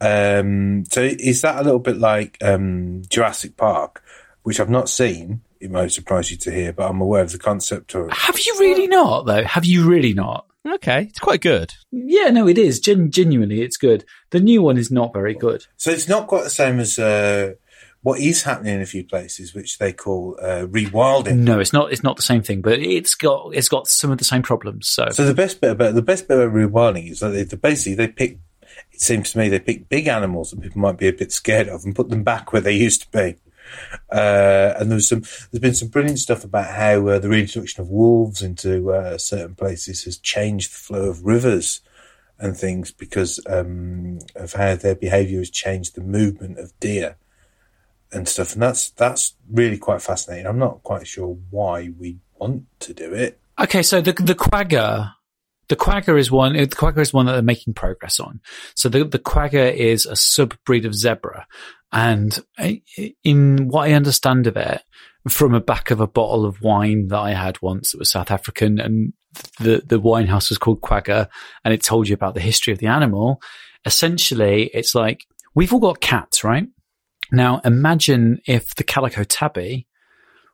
Um, 0.03 0.85
so 0.85 1.01
is 1.01 1.41
that 1.41 1.61
a 1.61 1.65
little 1.65 1.79
bit 1.79 1.97
like 1.97 2.37
um, 2.43 3.01
Jurassic 3.09 3.57
Park, 3.57 4.03
which 4.43 4.61
I've 4.61 4.71
not 4.71 4.89
seen? 4.89 5.43
It 5.61 5.71
might 5.71 5.93
surprise 5.93 6.31
you 6.31 6.37
to 6.39 6.51
hear, 6.51 6.73
but 6.73 6.89
I'm 6.89 7.01
aware 7.01 7.23
of 7.23 7.33
the 7.33 7.39
concept 7.39 7.95
of. 7.95 8.11
Have 8.11 8.39
you 8.39 8.57
really 8.59 8.87
not, 8.87 9.27
though? 9.27 9.45
Have 9.45 9.65
you 9.65 9.89
really 9.89 10.15
not? 10.15 10.47
Okay, 10.67 11.05
it's 11.05 11.19
quite 11.19 11.41
good. 11.41 11.73
Yeah, 11.91 12.29
no, 12.31 12.47
it 12.47 12.59
is. 12.59 12.81
Gen- 12.81 13.11
genuinely, 13.11 13.63
it's 13.63 13.77
good. 13.77 14.05
The 14.31 14.41
new 14.41 14.63
one 14.63 14.77
is 14.77 14.91
not 14.91 15.13
very 15.13 15.35
good. 15.35 15.67
So 15.77 15.91
it's 15.91 16.09
not 16.09 16.27
quite 16.27 16.45
the 16.45 16.51
same 16.51 16.79
as 16.81 16.99
uh, 16.99 17.55
what 18.03 18.21
is 18.21 18.43
happening 18.43 18.75
in 18.75 18.83
a 18.83 18.87
few 18.87 19.05
places, 19.05 19.55
which 19.55 19.79
they 19.79 19.93
call 19.93 20.39
uh, 20.41 20.67
rewilding. 20.67 21.39
No, 21.39 21.61
it's 21.61 21.73
not. 21.73 21.93
It's 21.93 22.03
not 22.03 22.17
the 22.17 22.23
same 22.23 22.43
thing, 22.43 22.61
but 22.61 22.79
it's 22.79 23.15
got 23.15 23.55
it's 23.55 23.69
got 23.69 23.87
some 23.87 24.11
of 24.11 24.19
the 24.19 24.25
same 24.25 24.43
problems. 24.43 24.89
So, 24.89 25.09
So 25.11 25.25
the 25.25 25.35
best 25.35 25.61
bit 25.61 25.71
about 25.73 25.95
the 25.95 26.03
best 26.03 26.29
bit 26.29 26.39
about 26.39 26.55
rewilding 26.55 27.11
is 27.11 27.21
that 27.21 27.31
they, 27.31 27.45
they 27.45 27.57
basically 27.57 27.95
they 27.95 28.09
pick. 28.09 28.39
It 28.93 29.01
seems 29.01 29.33
to 29.33 29.39
me 29.39 29.49
they 29.49 29.61
pick 29.61 29.89
big 29.89 30.09
animals 30.09 30.51
that 30.51 30.61
people 30.61 30.81
might 30.81 30.99
be 30.99 31.09
a 31.09 31.13
bit 31.13 31.33
scared 31.33 31.69
of 31.69 31.85
and 31.85 31.97
put 31.97 32.09
them 32.11 32.23
back 32.23 32.53
where 32.53 32.63
they 32.63 32.73
used 32.75 33.03
to 33.03 33.11
be. 33.11 33.37
Uh, 34.11 34.75
and 34.79 34.91
there's 34.91 35.09
some, 35.09 35.21
there's 35.21 35.61
been 35.61 35.75
some 35.75 35.89
brilliant 35.89 36.19
stuff 36.19 36.45
about 36.45 36.75
how 36.75 37.07
uh, 37.09 37.19
the 37.19 37.29
reintroduction 37.29 37.83
of 37.83 37.89
wolves 37.89 38.43
into 38.43 38.93
uh, 38.93 39.19
certain 39.19 39.55
places 39.55 40.05
has 40.05 40.19
changed 40.19 40.73
the 40.73 40.77
flow 40.77 41.09
of 41.09 41.25
rivers 41.25 41.81
and 42.39 42.57
things 42.57 42.91
because 42.91 43.39
um, 43.47 44.19
of 44.35 44.55
how 44.55 44.75
their 44.75 44.95
behaviour 44.95 45.39
has 45.39 45.51
changed 45.51 45.95
the 45.95 46.01
movement 46.01 46.59
of 46.59 46.79
deer 46.81 47.17
and 48.13 48.29
stuff. 48.29 48.55
And 48.55 48.63
that's 48.63 48.91
that's 48.91 49.35
really 49.51 49.79
quite 49.79 50.03
fascinating. 50.03 50.47
I'm 50.47 50.59
not 50.59 50.83
quite 50.83 51.07
sure 51.07 51.39
why 51.51 51.91
we 51.99 52.19
want 52.39 52.65
to 52.81 52.95
do 52.95 53.13
it. 53.13 53.39
okay, 53.59 53.83
so 53.83 54.01
the 54.01 54.13
the 54.13 54.35
quagga, 54.35 55.17
the 55.71 55.77
quagga 55.77 56.17
is 56.17 56.33
one. 56.33 56.55
The 56.55 56.67
quagga 56.67 57.01
is 57.01 57.15
one 57.15 57.27
that 57.27 57.33
they're 57.33 57.43
making 57.43 57.75
progress 57.75 58.19
on. 58.19 58.41
So 58.75 58.89
the 58.89 59.05
the 59.05 59.21
quagga 59.21 59.73
is 59.73 60.05
a 60.05 60.17
sub 60.17 60.55
breed 60.67 60.85
of 60.85 60.95
zebra, 60.95 61.47
and 61.93 62.39
in 63.25 63.69
what 63.69 63.89
I 63.89 63.93
understand 63.93 64.49
of 64.49 64.57
it, 64.57 64.83
from 65.29 65.55
a 65.55 65.61
back 65.61 65.93
of 65.93 66.01
a 66.01 66.09
bottle 66.09 66.45
of 66.45 66.61
wine 66.61 67.07
that 67.09 67.21
I 67.21 67.35
had 67.35 67.63
once 67.63 67.93
that 67.93 67.99
was 67.99 68.11
South 68.11 68.33
African, 68.33 68.81
and 68.81 69.13
the 69.61 69.83
the 69.87 70.01
wine 70.01 70.27
house 70.27 70.51
was 70.51 70.59
called 70.59 70.81
Quagga, 70.81 71.29
and 71.65 71.73
it 71.73 71.85
told 71.85 72.09
you 72.09 72.15
about 72.15 72.35
the 72.35 72.41
history 72.41 72.73
of 72.73 72.81
the 72.81 72.89
animal. 72.89 73.41
Essentially, 73.87 74.71
it's 74.75 74.95
like 74.95 75.25
we've 75.55 75.73
all 75.73 75.79
got 75.79 76.01
cats, 76.01 76.43
right? 76.43 76.67
Now, 77.31 77.61
imagine 77.65 78.41
if 78.45 78.75
the 78.75 78.83
calico 78.83 79.23
tabby 79.23 79.87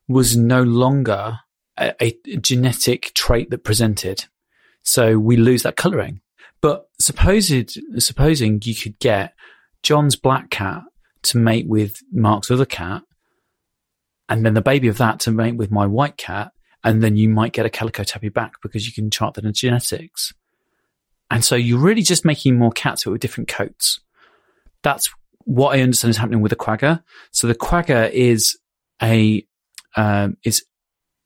was 0.09 0.37
no 0.37 0.63
longer 0.63 1.39
a, 1.79 1.95
a 2.03 2.37
genetic 2.37 3.13
trait 3.15 3.49
that 3.49 3.65
presented. 3.65 4.27
So 4.87 5.19
we 5.19 5.37
lose 5.37 5.65
that 5.65 5.77
colouring. 5.77 6.21
But 6.63 6.87
supposed, 7.01 7.79
supposing 7.99 8.63
you 8.65 8.75
could 8.75 8.99
get 9.01 9.35
John's 9.83 10.17
black 10.17 10.49
cat 10.49 10.85
to 11.25 11.39
mate 11.39 11.67
with 11.69 11.97
Mark's 12.13 12.51
other 12.51 12.65
cat, 12.65 13.03
and 14.29 14.47
then 14.47 14.55
the 14.55 14.63
baby 14.63 14.89
of 14.89 14.99
that 14.99 15.21
to 15.21 15.33
mate 15.33 15.57
with 15.57 15.71
my 15.71 15.87
white 15.87 16.17
cat, 16.17 16.53
and 16.83 17.03
then 17.03 17.17
you 17.17 17.29
might 17.29 17.53
get 17.53 17.67
a 17.67 17.71
calico 17.71 18.05
tabby 18.05 18.29
back 18.29 18.55
because 18.63 18.87
you 18.87 18.93
can 18.93 19.11
chart 19.11 19.35
that 19.35 19.45
in 19.45 19.53
genetics. 19.53 20.33
And 21.31 21.45
so 21.45 21.57
you're 21.57 21.81
really 21.81 22.03
just 22.03 22.25
making 22.25 22.57
more 22.57 22.71
cats 22.71 23.05
with 23.05 23.21
different 23.21 23.49
coats. 23.49 24.01
That's 24.83 25.11
what 25.41 25.77
I 25.77 25.83
understand 25.83 26.11
is 26.11 26.17
happening 26.17 26.43
with 26.43 26.51
the 26.51 26.57
quagga. 26.57 27.03
So 27.33 27.49
the 27.49 27.55
quagga 27.57 28.13
is 28.13 28.57
a 29.03 29.45
um, 29.97 30.37
is 30.45 30.65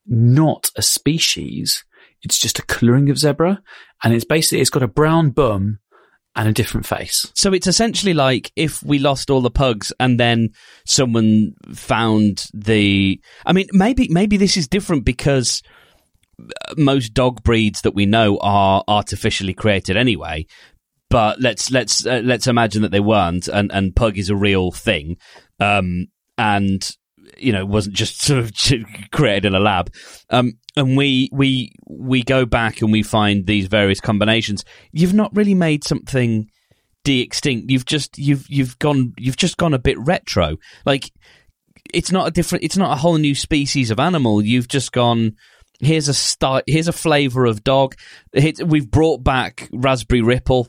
not 0.06 0.70
a 0.76 0.82
species. 0.82 1.84
It's 2.22 2.38
just 2.38 2.58
a 2.58 2.66
colouring 2.66 3.10
of 3.10 3.18
zebra, 3.18 3.62
and 4.02 4.14
it's 4.14 4.24
basically 4.24 4.60
it's 4.60 4.70
got 4.70 4.82
a 4.82 4.88
brown 4.88 5.30
bum 5.30 5.78
and 6.36 6.48
a 6.48 6.52
different 6.52 6.86
face. 6.86 7.30
So 7.34 7.52
it's 7.52 7.66
essentially 7.66 8.14
like 8.14 8.52
if 8.56 8.82
we 8.82 8.98
lost 8.98 9.30
all 9.30 9.40
the 9.40 9.50
pugs 9.50 9.92
and 9.98 10.18
then 10.18 10.50
someone 10.86 11.54
found 11.74 12.46
the. 12.54 13.20
I 13.44 13.52
mean, 13.52 13.66
maybe 13.72 14.08
maybe 14.10 14.36
this 14.36 14.56
is 14.56 14.68
different 14.68 15.04
because 15.04 15.62
most 16.76 17.14
dog 17.14 17.42
breeds 17.42 17.82
that 17.82 17.94
we 17.94 18.06
know 18.06 18.38
are 18.40 18.84
artificially 18.88 19.54
created 19.54 19.96
anyway. 19.96 20.46
But 21.08 21.40
let's 21.40 21.70
let's 21.70 22.06
uh, 22.06 22.22
let's 22.22 22.46
imagine 22.46 22.82
that 22.82 22.92
they 22.92 23.00
weren't, 23.00 23.48
and 23.48 23.72
and 23.72 23.96
pug 23.96 24.16
is 24.16 24.30
a 24.30 24.36
real 24.36 24.70
thing, 24.70 25.16
um, 25.58 26.06
and 26.38 26.96
you 27.40 27.52
know 27.52 27.64
wasn't 27.64 27.96
just 27.96 28.22
sort 28.22 28.40
of 28.40 28.52
created 29.12 29.46
in 29.46 29.54
a 29.54 29.60
lab. 29.60 29.92
Um, 30.30 30.52
and 30.76 30.96
we 30.96 31.28
we 31.32 31.72
we 31.88 32.22
go 32.22 32.46
back 32.46 32.82
and 32.82 32.92
we 32.92 33.02
find 33.02 33.46
these 33.46 33.66
various 33.66 34.00
combinations. 34.00 34.64
You've 34.92 35.14
not 35.14 35.34
really 35.34 35.54
made 35.54 35.84
something 35.84 36.48
de-extinct. 37.04 37.70
You've 37.70 37.86
just 37.86 38.18
you've 38.18 38.48
you've 38.48 38.78
gone 38.78 39.14
you've 39.18 39.36
just 39.36 39.56
gone 39.56 39.74
a 39.74 39.78
bit 39.78 39.98
retro. 39.98 40.56
Like 40.84 41.10
it's 41.92 42.12
not 42.12 42.28
a 42.28 42.30
different. 42.30 42.64
It's 42.64 42.76
not 42.76 42.92
a 42.92 43.00
whole 43.00 43.16
new 43.16 43.34
species 43.34 43.90
of 43.90 43.98
animal. 43.98 44.42
You've 44.42 44.68
just 44.68 44.92
gone. 44.92 45.36
Here's 45.80 46.08
a 46.08 46.14
style. 46.14 46.62
Here's 46.66 46.88
a 46.88 46.92
flavor 46.92 47.46
of 47.46 47.64
dog. 47.64 47.94
We've 48.64 48.90
brought 48.90 49.24
back 49.24 49.68
raspberry 49.72 50.22
ripple 50.22 50.68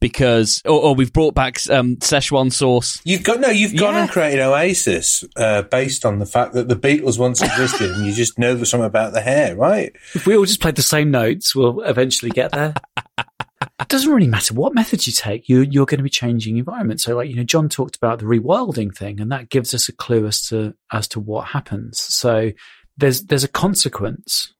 because, 0.00 0.62
or, 0.64 0.80
or 0.80 0.94
we've 0.94 1.12
brought 1.12 1.34
back 1.34 1.58
um, 1.70 1.96
Szechuan 1.96 2.52
sauce. 2.52 3.00
You've 3.04 3.24
got 3.24 3.40
no. 3.40 3.48
You've 3.48 3.76
gone 3.76 3.94
Yeah. 3.94 4.02
and 4.02 4.10
created 4.10 4.40
Oasis 4.40 5.24
uh, 5.36 5.62
based 5.62 6.04
on 6.06 6.18
the 6.18 6.26
fact 6.26 6.52
that 6.54 6.68
the 6.68 6.76
Beatles 6.76 7.18
once 7.18 7.42
existed, 7.42 7.90
and 7.92 8.06
you 8.06 8.12
just 8.12 8.38
know 8.38 8.54
there's 8.54 8.70
something 8.70 8.86
about 8.86 9.12
the 9.12 9.20
hair, 9.20 9.56
right? 9.56 9.92
If 10.14 10.26
we 10.26 10.36
all 10.36 10.44
just 10.44 10.60
played 10.60 10.76
the 10.76 10.82
same 10.82 11.10
notes, 11.10 11.54
we'll 11.54 11.80
eventually 11.82 12.30
get 12.30 12.52
there. 12.52 12.74
it 13.18 13.88
doesn't 13.88 14.10
really 14.12 14.28
matter 14.28 14.54
what 14.54 14.74
method 14.74 15.06
you 15.06 15.12
take. 15.12 15.48
You, 15.48 15.62
you're 15.62 15.86
going 15.86 15.98
to 15.98 16.04
be 16.04 16.10
changing 16.10 16.56
environment. 16.58 17.00
So, 17.00 17.16
like 17.16 17.28
you 17.28 17.36
know, 17.36 17.44
John 17.44 17.68
talked 17.68 17.96
about 17.96 18.18
the 18.20 18.24
rewilding 18.26 18.94
thing, 18.94 19.20
and 19.20 19.32
that 19.32 19.48
gives 19.50 19.74
us 19.74 19.88
a 19.88 19.92
clue 19.92 20.26
as 20.26 20.42
to 20.48 20.74
as 20.92 21.08
to 21.08 21.20
what 21.20 21.48
happens. 21.48 21.98
So 22.00 22.52
there's 22.96 23.24
there's 23.24 23.44
a 23.44 23.48
consequence, 23.48 24.52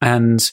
and 0.00 0.50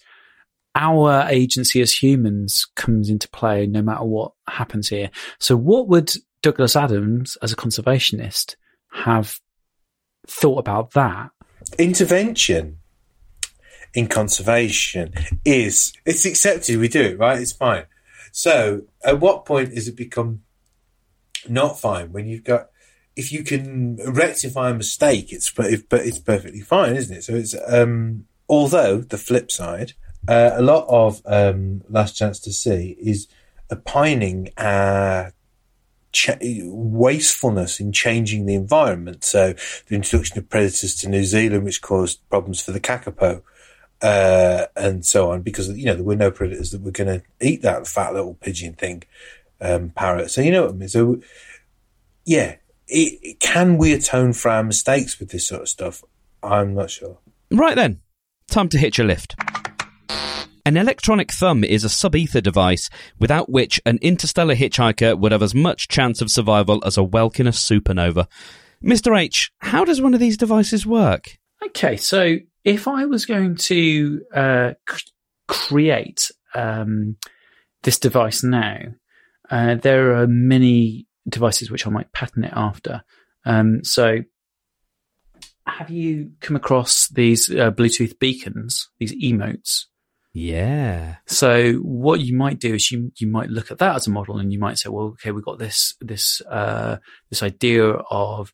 our 0.75 1.27
agency 1.29 1.81
as 1.81 1.91
humans 1.91 2.67
comes 2.75 3.09
into 3.09 3.29
play 3.29 3.67
no 3.67 3.81
matter 3.81 4.03
what 4.03 4.31
happens 4.47 4.89
here. 4.89 5.09
So, 5.39 5.55
what 5.55 5.87
would 5.87 6.13
Douglas 6.41 6.75
Adams, 6.75 7.37
as 7.41 7.51
a 7.51 7.55
conservationist, 7.55 8.55
have 8.91 9.39
thought 10.27 10.59
about 10.59 10.91
that? 10.91 11.29
Intervention 11.77 12.79
in 13.93 14.07
conservation 14.07 15.13
is 15.45 15.93
it's 16.05 16.25
accepted. 16.25 16.79
We 16.79 16.87
do 16.87 17.01
it, 17.01 17.19
right? 17.19 17.39
It's 17.39 17.53
fine. 17.53 17.85
So, 18.31 18.83
at 19.03 19.19
what 19.19 19.45
point 19.45 19.75
does 19.75 19.87
it 19.87 19.95
become 19.95 20.41
not 21.47 21.79
fine 21.79 22.11
when 22.11 22.25
you've 22.25 22.43
got 22.43 22.67
if 23.15 23.31
you 23.31 23.43
can 23.43 23.97
rectify 24.07 24.71
a 24.71 24.73
mistake, 24.73 25.31
it's 25.31 25.51
but 25.51 25.67
it's 25.71 26.19
perfectly 26.19 26.61
fine, 26.61 26.95
isn't 26.95 27.17
it? 27.17 27.23
So 27.23 27.35
it's 27.35 27.55
um, 27.67 28.25
although 28.49 28.99
the 28.99 29.17
flip 29.17 29.51
side, 29.51 29.93
uh, 30.27 30.51
a 30.53 30.61
lot 30.61 30.85
of 30.87 31.21
um, 31.25 31.81
Last 31.89 32.17
Chance 32.17 32.39
to 32.41 32.53
See 32.53 32.95
is 32.99 33.27
opining 33.69 34.49
uh, 34.57 35.31
ch- 36.11 36.37
wastefulness 36.41 37.79
in 37.79 37.91
changing 37.91 38.45
the 38.45 38.55
environment. 38.55 39.23
So 39.23 39.53
the 39.87 39.95
introduction 39.95 40.37
of 40.37 40.49
predators 40.49 40.95
to 40.97 41.09
New 41.09 41.23
Zealand, 41.23 41.65
which 41.65 41.81
caused 41.81 42.27
problems 42.29 42.61
for 42.61 42.71
the 42.71 42.79
kakapo. 42.79 43.41
Uh, 44.01 44.65
and 44.75 45.05
so 45.05 45.31
on, 45.31 45.41
because 45.41 45.69
you 45.77 45.85
know 45.85 45.95
there 45.95 46.03
were 46.03 46.15
no 46.15 46.29
predators 46.29 46.71
that 46.71 46.81
were 46.81 46.91
going 46.91 47.07
to 47.07 47.23
eat 47.39 47.61
that 47.61 47.87
fat 47.87 48.13
little 48.13 48.33
pigeon 48.33 48.73
thing, 48.73 49.01
um, 49.61 49.91
parrot. 49.91 50.29
So 50.29 50.41
you 50.41 50.51
know 50.51 50.63
what 50.63 50.71
I 50.71 50.73
mean. 50.73 50.89
So 50.89 51.21
yeah, 52.25 52.55
it, 52.87 53.39
can 53.39 53.77
we 53.77 53.93
atone 53.93 54.33
for 54.33 54.51
our 54.51 54.61
mistakes 54.61 55.19
with 55.19 55.29
this 55.29 55.47
sort 55.47 55.61
of 55.61 55.69
stuff? 55.69 56.03
I'm 56.41 56.73
not 56.73 56.91
sure. 56.91 57.17
Right 57.49 57.75
then, 57.75 58.01
time 58.49 58.67
to 58.69 58.77
hitch 58.77 58.99
a 58.99 59.05
lift. 59.05 59.35
An 60.65 60.77
electronic 60.77 61.29
thumb 61.29 61.65
is 61.65 61.83
a 61.83 61.89
Sub-Etha 61.89 62.41
device 62.41 62.89
without 63.19 63.49
which 63.49 63.81
an 63.85 63.99
interstellar 64.01 64.55
hitchhiker 64.55 65.19
would 65.19 65.33
have 65.33 65.43
as 65.43 65.53
much 65.53 65.89
chance 65.89 66.21
of 66.21 66.31
survival 66.31 66.81
as 66.85 66.97
a 66.97 67.03
whelk 67.03 67.37
in 67.37 67.47
a 67.47 67.51
supernova. 67.51 68.27
Mr. 68.81 69.17
H, 69.17 69.51
how 69.59 69.83
does 69.83 70.01
one 70.01 70.13
of 70.13 70.21
these 70.21 70.37
devices 70.37 70.85
work? 70.85 71.37
Okay, 71.65 71.97
so 71.97 72.37
if 72.63 72.87
I 72.87 73.05
was 73.05 73.25
going 73.25 73.55
to 73.55 74.21
uh, 74.33 74.73
c- 74.89 75.11
create 75.49 76.31
um, 76.55 77.17
this 77.81 77.99
device 77.99 78.41
now, 78.41 78.79
uh, 79.49 79.75
there 79.75 80.15
are 80.15 80.27
many 80.27 81.07
devices 81.27 81.71
which 81.71 81.85
I 81.85 81.89
might 81.89 82.13
pattern 82.13 82.45
it 82.45 82.53
after. 82.55 83.03
Um, 83.45 83.83
so, 83.83 84.19
have 85.67 85.89
you 85.89 86.31
come 86.39 86.55
across 86.55 87.09
these 87.09 87.49
uh, 87.49 87.71
Bluetooth 87.71 88.17
beacons, 88.17 88.89
these 88.99 89.13
emotes? 89.21 89.87
Yeah. 90.33 91.17
So 91.27 91.73
what 91.73 92.19
you 92.19 92.35
might 92.35 92.59
do 92.59 92.73
is 92.73 92.91
you 92.91 93.11
you 93.17 93.27
might 93.27 93.49
look 93.49 93.69
at 93.69 93.77
that 93.77 93.95
as 93.95 94.07
a 94.07 94.11
model, 94.11 94.39
and 94.39 94.51
you 94.51 94.59
might 94.59 94.79
say, 94.79 94.89
well, 94.89 95.07
okay, 95.09 95.31
we've 95.31 95.45
got 95.45 95.59
this 95.59 95.95
this 96.01 96.41
uh, 96.49 96.97
this 97.29 97.43
idea 97.43 97.85
of 97.85 98.51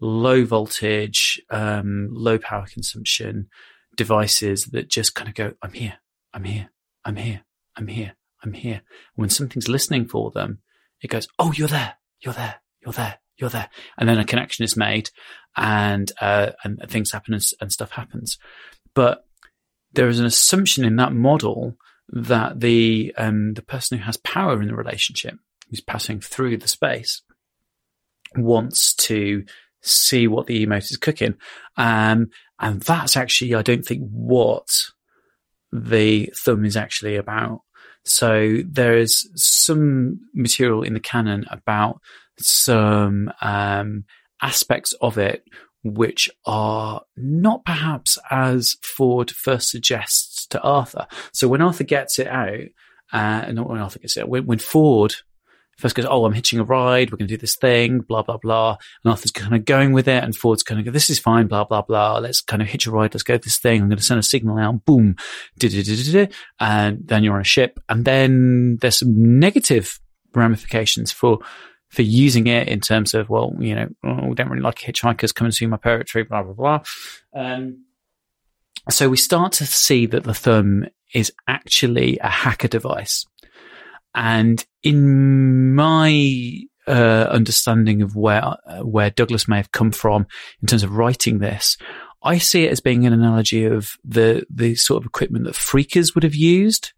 low 0.00 0.44
voltage, 0.44 1.40
um, 1.50 2.08
low 2.10 2.38
power 2.38 2.66
consumption 2.72 3.48
devices 3.96 4.66
that 4.66 4.88
just 4.88 5.14
kind 5.14 5.28
of 5.28 5.34
go, 5.34 5.52
I'm 5.62 5.72
here, 5.72 5.98
I'm 6.32 6.44
here, 6.44 6.70
I'm 7.04 7.16
here, 7.16 7.44
I'm 7.76 7.86
here, 7.86 8.16
I'm 8.42 8.52
here. 8.52 8.74
And 8.74 8.82
When 9.16 9.30
something's 9.30 9.68
listening 9.68 10.08
for 10.08 10.30
them, 10.30 10.60
it 11.02 11.08
goes, 11.08 11.28
oh, 11.38 11.52
you're 11.52 11.68
there, 11.68 11.94
you're 12.20 12.34
there, 12.34 12.56
you're 12.80 12.92
there, 12.92 13.18
you're 13.36 13.50
there. 13.50 13.68
And 13.98 14.08
then 14.08 14.18
a 14.18 14.24
connection 14.24 14.64
is 14.64 14.76
made 14.76 15.10
and, 15.56 16.10
uh, 16.20 16.52
and 16.64 16.80
things 16.88 17.12
happen 17.12 17.34
and, 17.34 17.42
and 17.60 17.72
stuff 17.72 17.90
happens. 17.90 18.38
But 18.94 19.24
there 19.92 20.08
is 20.08 20.18
an 20.18 20.26
assumption 20.26 20.84
in 20.84 20.96
that 20.96 21.12
model 21.12 21.76
that 22.08 22.60
the, 22.60 23.14
um, 23.16 23.54
the 23.54 23.62
person 23.62 23.98
who 23.98 24.04
has 24.04 24.16
power 24.18 24.60
in 24.60 24.68
the 24.68 24.74
relationship, 24.74 25.36
who's 25.68 25.80
passing 25.80 26.20
through 26.20 26.56
the 26.56 26.68
space, 26.68 27.22
wants 28.36 28.94
to 28.94 29.44
see 29.82 30.26
what 30.26 30.46
the 30.46 30.66
emote 30.66 30.90
is 30.90 30.96
cooking. 30.96 31.34
Um, 31.76 32.30
and 32.58 32.82
that's 32.82 33.16
actually, 33.16 33.54
I 33.54 33.62
don't 33.62 33.84
think, 33.84 34.08
what 34.10 34.68
the 35.72 36.32
thumb 36.36 36.64
is 36.64 36.76
actually 36.76 37.16
about. 37.16 37.62
So 38.04 38.58
there 38.66 38.96
is 38.96 39.30
some 39.34 40.20
material 40.34 40.82
in 40.82 40.94
the 40.94 41.00
canon 41.00 41.44
about 41.50 42.00
some 42.38 43.30
um, 43.40 44.04
aspects 44.42 44.92
of 45.00 45.18
it 45.18 45.44
which 45.82 46.28
are 46.44 47.02
not 47.16 47.64
perhaps 47.64 48.18
as 48.30 48.76
Ford 48.82 49.30
first 49.30 49.70
suggests 49.70 50.46
to 50.48 50.60
Arthur. 50.60 51.06
So 51.32 51.48
when 51.48 51.62
Arthur 51.62 51.84
gets 51.84 52.18
it 52.18 52.26
out, 52.26 52.68
uh, 53.12 53.50
not 53.52 53.68
when 53.68 53.80
Arthur 53.80 53.98
gets 53.98 54.16
it 54.16 54.28
when, 54.28 54.46
when 54.46 54.58
Ford 54.58 55.14
first 55.80 55.96
goes, 55.96 56.06
Oh, 56.08 56.24
I'm 56.24 56.32
hitching 56.32 56.60
a 56.60 56.64
ride. 56.64 57.10
We're 57.10 57.16
going 57.16 57.28
to 57.28 57.34
do 57.34 57.40
this 57.40 57.56
thing, 57.56 58.00
blah, 58.00 58.22
blah, 58.22 58.36
blah. 58.36 58.76
And 59.02 59.10
Arthur's 59.10 59.32
kind 59.32 59.54
of 59.54 59.64
going 59.64 59.92
with 59.92 60.06
it. 60.06 60.22
And 60.22 60.36
Ford's 60.36 60.62
kind 60.62 60.78
of 60.78 60.84
go, 60.84 60.92
this 60.92 61.10
is 61.10 61.18
fine, 61.18 61.46
blah, 61.46 61.64
blah, 61.64 61.82
blah. 61.82 62.18
Let's 62.18 62.40
kind 62.40 62.62
of 62.62 62.68
hitch 62.68 62.86
a 62.86 62.90
ride. 62.90 63.14
Let's 63.14 63.22
go 63.22 63.38
this 63.38 63.58
thing. 63.58 63.80
I'm 63.80 63.88
going 63.88 63.98
to 63.98 64.04
send 64.04 64.20
a 64.20 64.22
signal 64.22 64.58
out. 64.58 64.84
Boom. 64.84 65.16
And 66.60 66.98
then 67.04 67.24
you're 67.24 67.34
on 67.34 67.40
a 67.40 67.44
ship. 67.44 67.80
And 67.88 68.04
then 68.04 68.76
there's 68.80 68.98
some 68.98 69.38
negative 69.40 69.98
ramifications 70.34 71.10
for, 71.10 71.38
for 71.90 72.02
using 72.02 72.46
it 72.46 72.68
in 72.68 72.80
terms 72.80 73.14
of, 73.14 73.28
well, 73.28 73.52
you 73.58 73.74
know, 73.74 73.88
oh, 74.04 74.28
we 74.28 74.34
don't 74.34 74.48
really 74.48 74.62
like 74.62 74.78
hitchhikers 74.78 75.34
coming 75.34 75.52
to 75.52 75.68
my 75.68 75.76
territory, 75.76 76.24
blah, 76.24 76.42
blah, 76.42 76.52
blah. 76.52 76.80
Um, 77.34 77.84
so 78.88 79.08
we 79.08 79.16
start 79.16 79.52
to 79.54 79.66
see 79.66 80.06
that 80.06 80.24
the 80.24 80.34
thumb 80.34 80.86
is 81.12 81.32
actually 81.48 82.18
a 82.18 82.28
hacker 82.28 82.68
device. 82.68 83.26
And 84.14 84.64
in 84.82 85.74
my 85.74 86.60
uh, 86.86 87.28
understanding 87.30 88.02
of 88.02 88.16
where 88.16 88.42
uh, 88.42 88.80
where 88.80 89.10
Douglas 89.10 89.46
may 89.46 89.58
have 89.58 89.72
come 89.72 89.92
from 89.92 90.26
in 90.62 90.66
terms 90.66 90.82
of 90.82 90.96
writing 90.96 91.38
this, 91.38 91.76
I 92.22 92.38
see 92.38 92.64
it 92.64 92.72
as 92.72 92.80
being 92.80 93.06
an 93.06 93.12
analogy 93.12 93.64
of 93.64 93.96
the 94.04 94.44
the 94.50 94.74
sort 94.74 95.02
of 95.02 95.06
equipment 95.06 95.44
that 95.44 95.54
phreakers 95.54 96.14
would 96.14 96.24
have 96.24 96.34
used 96.34 96.92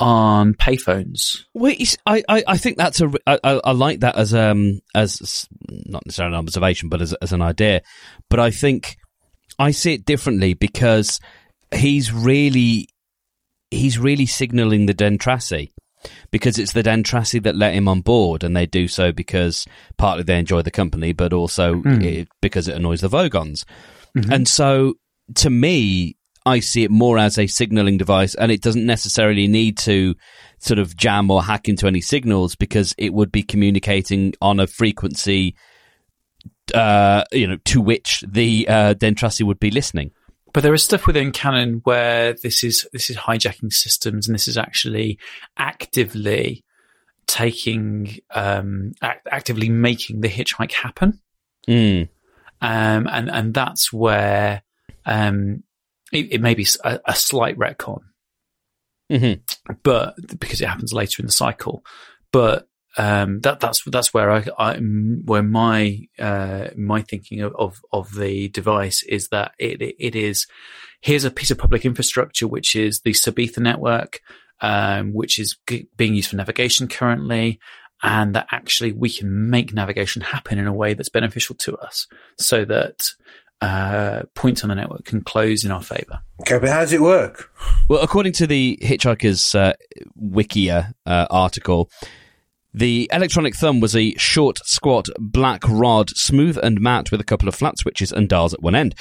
on 0.00 0.54
payphones. 0.54 1.44
Well, 1.54 1.74
I, 2.06 2.24
I, 2.28 2.44
I 2.48 2.56
think 2.56 2.78
that's 2.78 3.00
a 3.00 3.12
I, 3.26 3.38
I 3.44 3.72
like 3.72 4.00
that 4.00 4.16
as 4.16 4.34
um 4.34 4.80
as 4.94 5.46
not 5.68 6.04
necessarily 6.06 6.34
an 6.34 6.40
observation, 6.40 6.88
but 6.88 7.02
as 7.02 7.12
as 7.14 7.32
an 7.32 7.42
idea. 7.42 7.82
But 8.28 8.40
I 8.40 8.50
think 8.50 8.96
I 9.58 9.70
see 9.70 9.94
it 9.94 10.06
differently 10.06 10.54
because 10.54 11.20
he's 11.72 12.12
really 12.12 12.88
he's 13.70 13.98
really 13.98 14.26
signalling 14.26 14.86
the 14.86 14.94
Dentrassi 14.94 15.70
because 16.30 16.58
it's 16.58 16.72
the 16.72 16.82
Dentrassi 16.82 17.42
that 17.42 17.56
let 17.56 17.74
him 17.74 17.86
on 17.86 18.00
board, 18.00 18.42
and 18.42 18.56
they 18.56 18.66
do 18.66 18.88
so 18.88 19.12
because 19.12 19.66
partly 19.98 20.24
they 20.24 20.38
enjoy 20.38 20.62
the 20.62 20.70
company, 20.70 21.12
but 21.12 21.32
also 21.32 21.74
mm. 21.74 22.02
it, 22.02 22.28
because 22.40 22.68
it 22.68 22.76
annoys 22.76 23.02
the 23.02 23.08
Vogons. 23.08 23.64
Mm-hmm. 24.16 24.32
And 24.32 24.48
so, 24.48 24.94
to 25.36 25.50
me, 25.50 26.16
I 26.46 26.60
see 26.60 26.84
it 26.84 26.90
more 26.90 27.18
as 27.18 27.38
a 27.38 27.46
signaling 27.46 27.98
device, 27.98 28.34
and 28.34 28.50
it 28.50 28.62
doesn't 28.62 28.86
necessarily 28.86 29.46
need 29.46 29.78
to 29.78 30.14
sort 30.58 30.78
of 30.78 30.96
jam 30.96 31.30
or 31.30 31.42
hack 31.42 31.68
into 31.68 31.86
any 31.86 32.00
signals 32.00 32.54
because 32.54 32.94
it 32.98 33.12
would 33.12 33.30
be 33.30 33.42
communicating 33.42 34.34
on 34.40 34.60
a 34.60 34.66
frequency, 34.66 35.54
uh, 36.74 37.24
you 37.32 37.46
know, 37.46 37.58
to 37.66 37.80
which 37.80 38.24
the 38.26 38.66
uh, 38.68 38.94
Dentrassi 38.94 39.42
would 39.42 39.60
be 39.60 39.70
listening. 39.70 40.12
But 40.52 40.62
there 40.62 40.74
is 40.74 40.82
stuff 40.82 41.06
within 41.06 41.30
canon 41.30 41.80
where 41.84 42.32
this 42.32 42.64
is 42.64 42.88
this 42.92 43.10
is 43.10 43.16
hijacking 43.16 43.72
systems, 43.72 44.26
and 44.26 44.34
this 44.34 44.48
is 44.48 44.58
actually 44.58 45.18
actively 45.56 46.64
taking 47.26 48.18
um, 48.34 48.92
act- 49.02 49.28
actively 49.30 49.68
making 49.68 50.20
the 50.20 50.28
hitchhike 50.28 50.72
happen. 50.72 51.20
Mm. 51.68 52.08
Um, 52.60 53.06
and 53.06 53.30
and 53.30 53.54
that's 53.54 53.92
where 53.92 54.62
um, 55.06 55.62
it, 56.12 56.32
it, 56.32 56.40
may 56.40 56.54
be 56.54 56.66
a, 56.84 57.00
a 57.06 57.14
slight 57.14 57.56
retcon, 57.58 58.00
mm-hmm. 59.10 59.74
but 59.82 60.14
because 60.38 60.60
it 60.60 60.68
happens 60.68 60.92
later 60.92 61.22
in 61.22 61.26
the 61.26 61.32
cycle. 61.32 61.84
But 62.32 62.68
um, 62.96 63.40
that 63.40 63.60
that's 63.60 63.82
that's 63.84 64.12
where 64.12 64.30
I, 64.30 64.44
I 64.58 64.76
where 64.76 65.42
my 65.42 66.00
uh, 66.18 66.68
my 66.76 67.02
thinking 67.02 67.40
of, 67.40 67.54
of, 67.56 67.80
of 67.92 68.14
the 68.14 68.48
device 68.48 69.02
is 69.04 69.28
that 69.28 69.52
it 69.58 69.80
it 69.80 70.16
is 70.16 70.46
here's 71.00 71.24
a 71.24 71.30
piece 71.30 71.50
of 71.50 71.58
public 71.58 71.84
infrastructure 71.84 72.48
which 72.48 72.74
is 72.74 73.00
the 73.00 73.12
Sub-Etha 73.12 73.58
network, 73.58 74.20
um, 74.60 75.12
which 75.12 75.38
is 75.38 75.56
g- 75.68 75.88
being 75.96 76.14
used 76.14 76.30
for 76.30 76.36
navigation 76.36 76.88
currently, 76.88 77.60
and 78.02 78.34
that 78.34 78.48
actually 78.50 78.92
we 78.92 79.08
can 79.08 79.50
make 79.50 79.72
navigation 79.72 80.22
happen 80.22 80.58
in 80.58 80.66
a 80.66 80.74
way 80.74 80.94
that's 80.94 81.08
beneficial 81.08 81.54
to 81.56 81.76
us, 81.76 82.06
so 82.38 82.64
that 82.64 83.10
uh, 83.60 84.22
points 84.34 84.62
on 84.62 84.68
the 84.68 84.74
network 84.74 85.04
can 85.04 85.22
close 85.22 85.64
in 85.64 85.70
our 85.70 85.82
favor. 85.82 86.20
Okay, 86.40 86.58
but 86.58 86.68
how 86.68 86.80
does 86.80 86.92
it 86.92 87.02
work? 87.02 87.52
Well, 87.88 88.00
according 88.00 88.32
to 88.34 88.46
the 88.46 88.78
Hitchhiker's 88.82 89.54
uh, 89.54 89.74
Wikia 90.18 90.94
uh, 91.06 91.26
article, 91.30 91.90
the 92.72 93.10
electronic 93.12 93.56
thumb 93.56 93.80
was 93.80 93.96
a 93.96 94.14
short, 94.14 94.60
squat, 94.64 95.08
black 95.18 95.62
rod, 95.68 96.10
smooth 96.10 96.58
and 96.62 96.80
matte 96.80 97.10
with 97.10 97.20
a 97.20 97.24
couple 97.24 97.48
of 97.48 97.54
flat 97.54 97.78
switches 97.78 98.12
and 98.12 98.28
dials 98.28 98.54
at 98.54 98.62
one 98.62 98.74
end. 98.74 98.94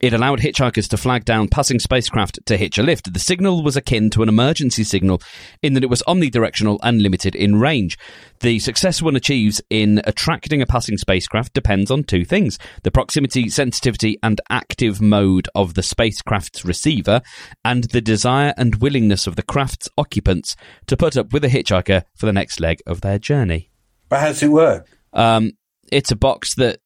It 0.00 0.14
allowed 0.14 0.40
hitchhikers 0.40 0.88
to 0.88 0.96
flag 0.96 1.26
down 1.26 1.48
passing 1.48 1.78
spacecraft 1.78 2.38
to 2.46 2.56
hitch 2.56 2.78
a 2.78 2.82
lift. 2.82 3.12
The 3.12 3.20
signal 3.20 3.62
was 3.62 3.76
akin 3.76 4.08
to 4.10 4.22
an 4.22 4.30
emergency 4.30 4.82
signal 4.82 5.20
in 5.62 5.74
that 5.74 5.84
it 5.84 5.90
was 5.90 6.02
omnidirectional 6.08 6.78
and 6.82 7.02
limited 7.02 7.34
in 7.34 7.60
range. 7.60 7.98
The 8.40 8.58
success 8.60 9.02
one 9.02 9.14
achieves 9.14 9.60
in 9.68 10.00
attracting 10.04 10.62
a 10.62 10.66
passing 10.66 10.96
spacecraft 10.96 11.52
depends 11.52 11.90
on 11.90 12.04
two 12.04 12.24
things 12.24 12.58
the 12.82 12.90
proximity, 12.90 13.50
sensitivity, 13.50 14.18
and 14.22 14.40
active 14.48 15.02
mode 15.02 15.48
of 15.54 15.74
the 15.74 15.82
spacecraft's 15.82 16.64
receiver, 16.64 17.20
and 17.62 17.84
the 17.84 18.00
desire 18.00 18.54
and 18.56 18.76
willingness 18.76 19.26
of 19.26 19.36
the 19.36 19.42
craft's 19.42 19.88
occupants 19.98 20.56
to 20.86 20.96
put 20.96 21.16
up 21.16 21.32
with 21.32 21.44
a 21.44 21.48
hitchhiker 21.48 22.04
for 22.16 22.24
the 22.24 22.32
next 22.32 22.58
leg 22.58 22.80
of 22.86 23.02
their 23.02 23.18
journey. 23.18 23.70
But 24.08 24.20
how 24.20 24.28
does 24.28 24.42
it 24.42 24.48
work? 24.48 24.88
Um, 25.12 25.52
it's 25.92 26.10
a 26.10 26.16
box 26.16 26.54
that 26.54 26.80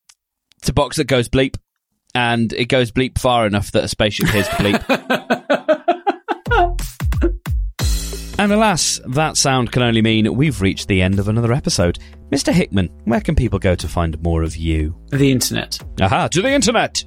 it's 0.58 0.68
a 0.68 0.72
box 0.72 0.96
that 0.96 1.04
goes 1.04 1.28
bleep, 1.28 1.56
and 2.14 2.52
it 2.52 2.66
goes 2.66 2.90
bleep 2.92 3.18
far 3.18 3.46
enough 3.46 3.72
that 3.72 3.84
a 3.84 3.88
spaceship 3.88 4.28
hears 4.28 4.48
bleep. 4.48 4.82
and 8.38 8.52
alas, 8.52 9.00
that 9.08 9.36
sound 9.36 9.72
can 9.72 9.82
only 9.82 10.02
mean 10.02 10.34
we've 10.34 10.60
reached 10.60 10.88
the 10.88 11.02
end 11.02 11.18
of 11.18 11.28
another 11.28 11.52
episode. 11.52 11.98
Mr. 12.30 12.52
Hickman, 12.52 12.88
where 13.04 13.20
can 13.20 13.34
people 13.34 13.58
go 13.58 13.74
to 13.74 13.88
find 13.88 14.20
more 14.22 14.42
of 14.42 14.56
you? 14.56 14.96
The 15.10 15.30
internet. 15.30 15.78
Aha, 16.00 16.28
to 16.28 16.42
the 16.42 16.52
internet! 16.52 17.04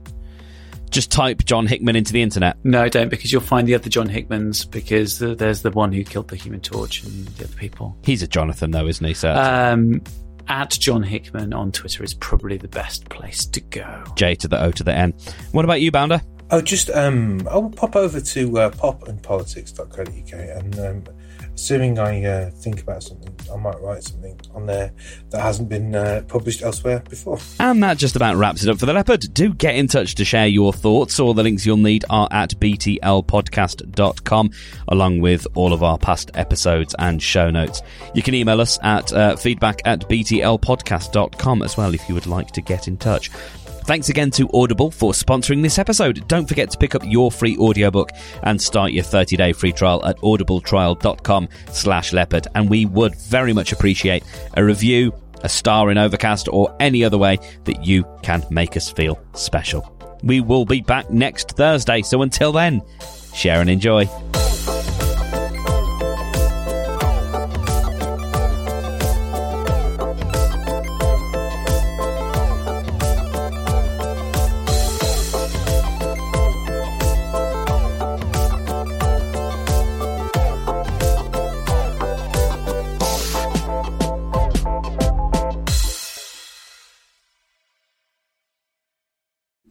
Just 0.89 1.11
type 1.11 1.43
John 1.43 1.67
Hickman 1.67 1.97
into 1.97 2.13
the 2.13 2.21
internet. 2.21 2.57
No, 2.63 2.87
don't, 2.87 3.09
because 3.09 3.31
you'll 3.31 3.41
find 3.41 3.67
the 3.67 3.75
other 3.75 3.89
John 3.89 4.07
Hickmans, 4.07 4.69
because 4.69 5.19
there's 5.19 5.61
the 5.61 5.71
one 5.71 5.91
who 5.91 6.03
killed 6.03 6.29
the 6.29 6.37
Human 6.37 6.61
Torch 6.61 7.03
and 7.03 7.27
the 7.27 7.43
other 7.43 7.55
people. 7.55 7.97
He's 8.03 8.23
a 8.23 8.27
Jonathan, 8.27 8.71
though, 8.71 8.87
isn't 8.87 9.05
he, 9.05 9.13
sir? 9.13 9.33
Um, 9.33 10.01
at 10.47 10.71
John 10.71 11.03
Hickman 11.03 11.53
on 11.53 11.71
Twitter 11.71 12.03
is 12.03 12.13
probably 12.13 12.57
the 12.57 12.67
best 12.67 13.09
place 13.09 13.45
to 13.47 13.61
go. 13.61 14.03
J 14.15 14.35
to 14.35 14.47
the 14.47 14.61
O 14.61 14.71
to 14.71 14.83
the 14.83 14.93
N. 14.93 15.13
What 15.51 15.65
about 15.65 15.81
you, 15.81 15.91
Bounder? 15.91 16.21
Oh, 16.49 16.61
just 16.61 16.89
um, 16.91 17.45
I'll 17.51 17.69
pop 17.69 17.95
over 17.95 18.21
to 18.21 18.59
uh, 18.59 18.69
popandpolitics.co.uk 18.71 20.33
and 20.33 20.79
um, 20.79 21.03
assuming 21.57 21.97
I 21.97 22.23
uh, 22.23 22.51
think 22.51 22.83
about 22.83 23.01
something, 23.01 23.35
I 23.51 23.57
might 23.57 23.81
write 23.81 24.03
something 24.03 24.39
on 24.53 24.67
there 24.67 24.93
that 25.31 25.41
hasn't 25.41 25.69
been 25.69 25.95
uh, 25.95 26.21
published 26.27 26.61
elsewhere 26.61 27.01
before. 27.09 27.39
And 27.59 27.81
that 27.81 27.97
just 27.97 28.15
about 28.15 28.35
wraps 28.35 28.63
it 28.63 28.69
up 28.69 28.77
for 28.77 28.85
the 28.85 28.93
Leopard. 28.93 29.25
Do 29.33 29.55
get 29.55 29.75
in 29.75 29.87
touch 29.87 30.13
to 30.15 30.25
share 30.25 30.45
your 30.45 30.71
thoughts. 30.71 31.19
All 31.19 31.33
the 31.33 31.41
links 31.41 31.65
you'll 31.65 31.77
need 31.77 32.05
are 32.11 32.27
at 32.29 32.51
btlpodcast.com, 32.51 34.51
along 34.87 35.21
with 35.21 35.47
all 35.55 35.73
of 35.73 35.81
our 35.81 35.97
past 35.97 36.29
episodes 36.35 36.93
and 36.99 37.21
show 37.21 37.49
notes. 37.49 37.81
You 38.13 38.21
can 38.21 38.35
email 38.35 38.61
us 38.61 38.77
at 38.83 39.11
uh, 39.11 39.35
feedback 39.35 39.81
at 39.85 40.01
btlpodcast.com 40.01 41.63
as 41.63 41.75
well 41.75 41.95
if 41.95 42.07
you 42.07 42.13
would 42.13 42.27
like 42.27 42.51
to 42.51 42.61
get 42.61 42.87
in 42.87 42.97
touch. 42.97 43.31
Thanks 43.87 44.09
again 44.09 44.31
to 44.31 44.49
Audible 44.53 44.91
for 44.91 45.13
sponsoring 45.13 45.61
this 45.61 45.79
episode. 45.79 46.27
Don't 46.27 46.45
forget 46.45 46.69
to 46.71 46.77
pick 46.77 46.93
up 46.93 47.03
your 47.05 47.31
free 47.31 47.55
audiobook 47.57 48.11
and 48.43 48.61
start 48.61 48.91
your 48.91 49.05
30-day 49.05 49.53
free 49.53 49.71
trial 49.71 50.05
at 50.05 50.17
audibletrial.com 50.17 51.47
slash 51.71 52.11
leopard. 52.11 52.47
And 52.53 52.69
we 52.69 52.85
would 52.85 53.15
very 53.15 53.53
much 53.53 53.71
appreciate 53.71 54.25
a 54.57 54.63
review, 54.65 55.13
a 55.41 55.47
star 55.47 55.89
in 55.89 55.97
Overcast, 55.97 56.49
or 56.49 56.75
any 56.81 57.05
other 57.05 57.17
way 57.17 57.39
that 57.63 57.85
you 57.85 58.05
can 58.23 58.45
make 58.49 58.75
us 58.75 58.91
feel 58.91 59.17
special. 59.35 59.89
We 60.21 60.41
will 60.41 60.65
be 60.65 60.81
back 60.81 61.09
next 61.09 61.51
Thursday, 61.51 62.01
so 62.01 62.23
until 62.23 62.51
then, 62.51 62.81
share 63.33 63.61
and 63.61 63.69
enjoy. 63.69 64.09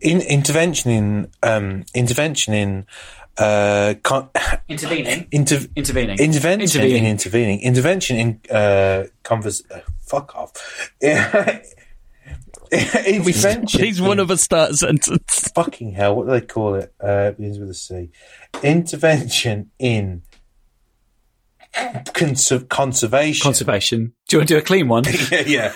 In 0.06 0.20
intervention 0.20 0.90
in 0.92 1.30
um, 1.42 1.84
intervention 1.94 2.54
in 2.54 2.86
uh, 3.38 3.94
con- 4.02 4.30
Intervening. 4.68 5.26
inter- 5.32 5.66
Intervening. 5.74 6.18
intervention 6.18 6.80
Intervening. 6.82 7.04
in 7.04 7.10
intervening 7.10 7.60
intervention 7.60 8.16
in 8.16 8.40
uh, 8.50 9.04
convers. 9.22 9.62
Uh, 9.70 9.80
fuck 10.06 10.34
off. 10.36 10.52
intervention. 12.72 13.66
Please, 13.66 14.00
one 14.00 14.18
of 14.18 14.30
us 14.30 14.42
start 14.42 14.70
a 14.70 14.76
sentence. 14.76 15.48
fucking 15.54 15.92
hell. 15.92 16.16
What 16.16 16.26
do 16.26 16.32
they 16.32 16.40
call 16.40 16.74
it? 16.76 16.92
Uh, 17.02 17.30
it 17.30 17.36
begins 17.36 17.58
with 17.58 17.70
a 17.70 17.74
C. 17.74 18.10
Intervention 18.62 19.70
in 19.78 20.22
cons- 22.14 22.52
conservation. 22.68 23.42
Conservation. 23.42 24.12
Do 24.28 24.36
you 24.36 24.40
want 24.40 24.48
to 24.48 24.54
do 24.54 24.58
a 24.58 24.62
clean 24.62 24.88
one? 24.88 25.04
yeah, 25.30 25.42
yeah. 25.46 25.72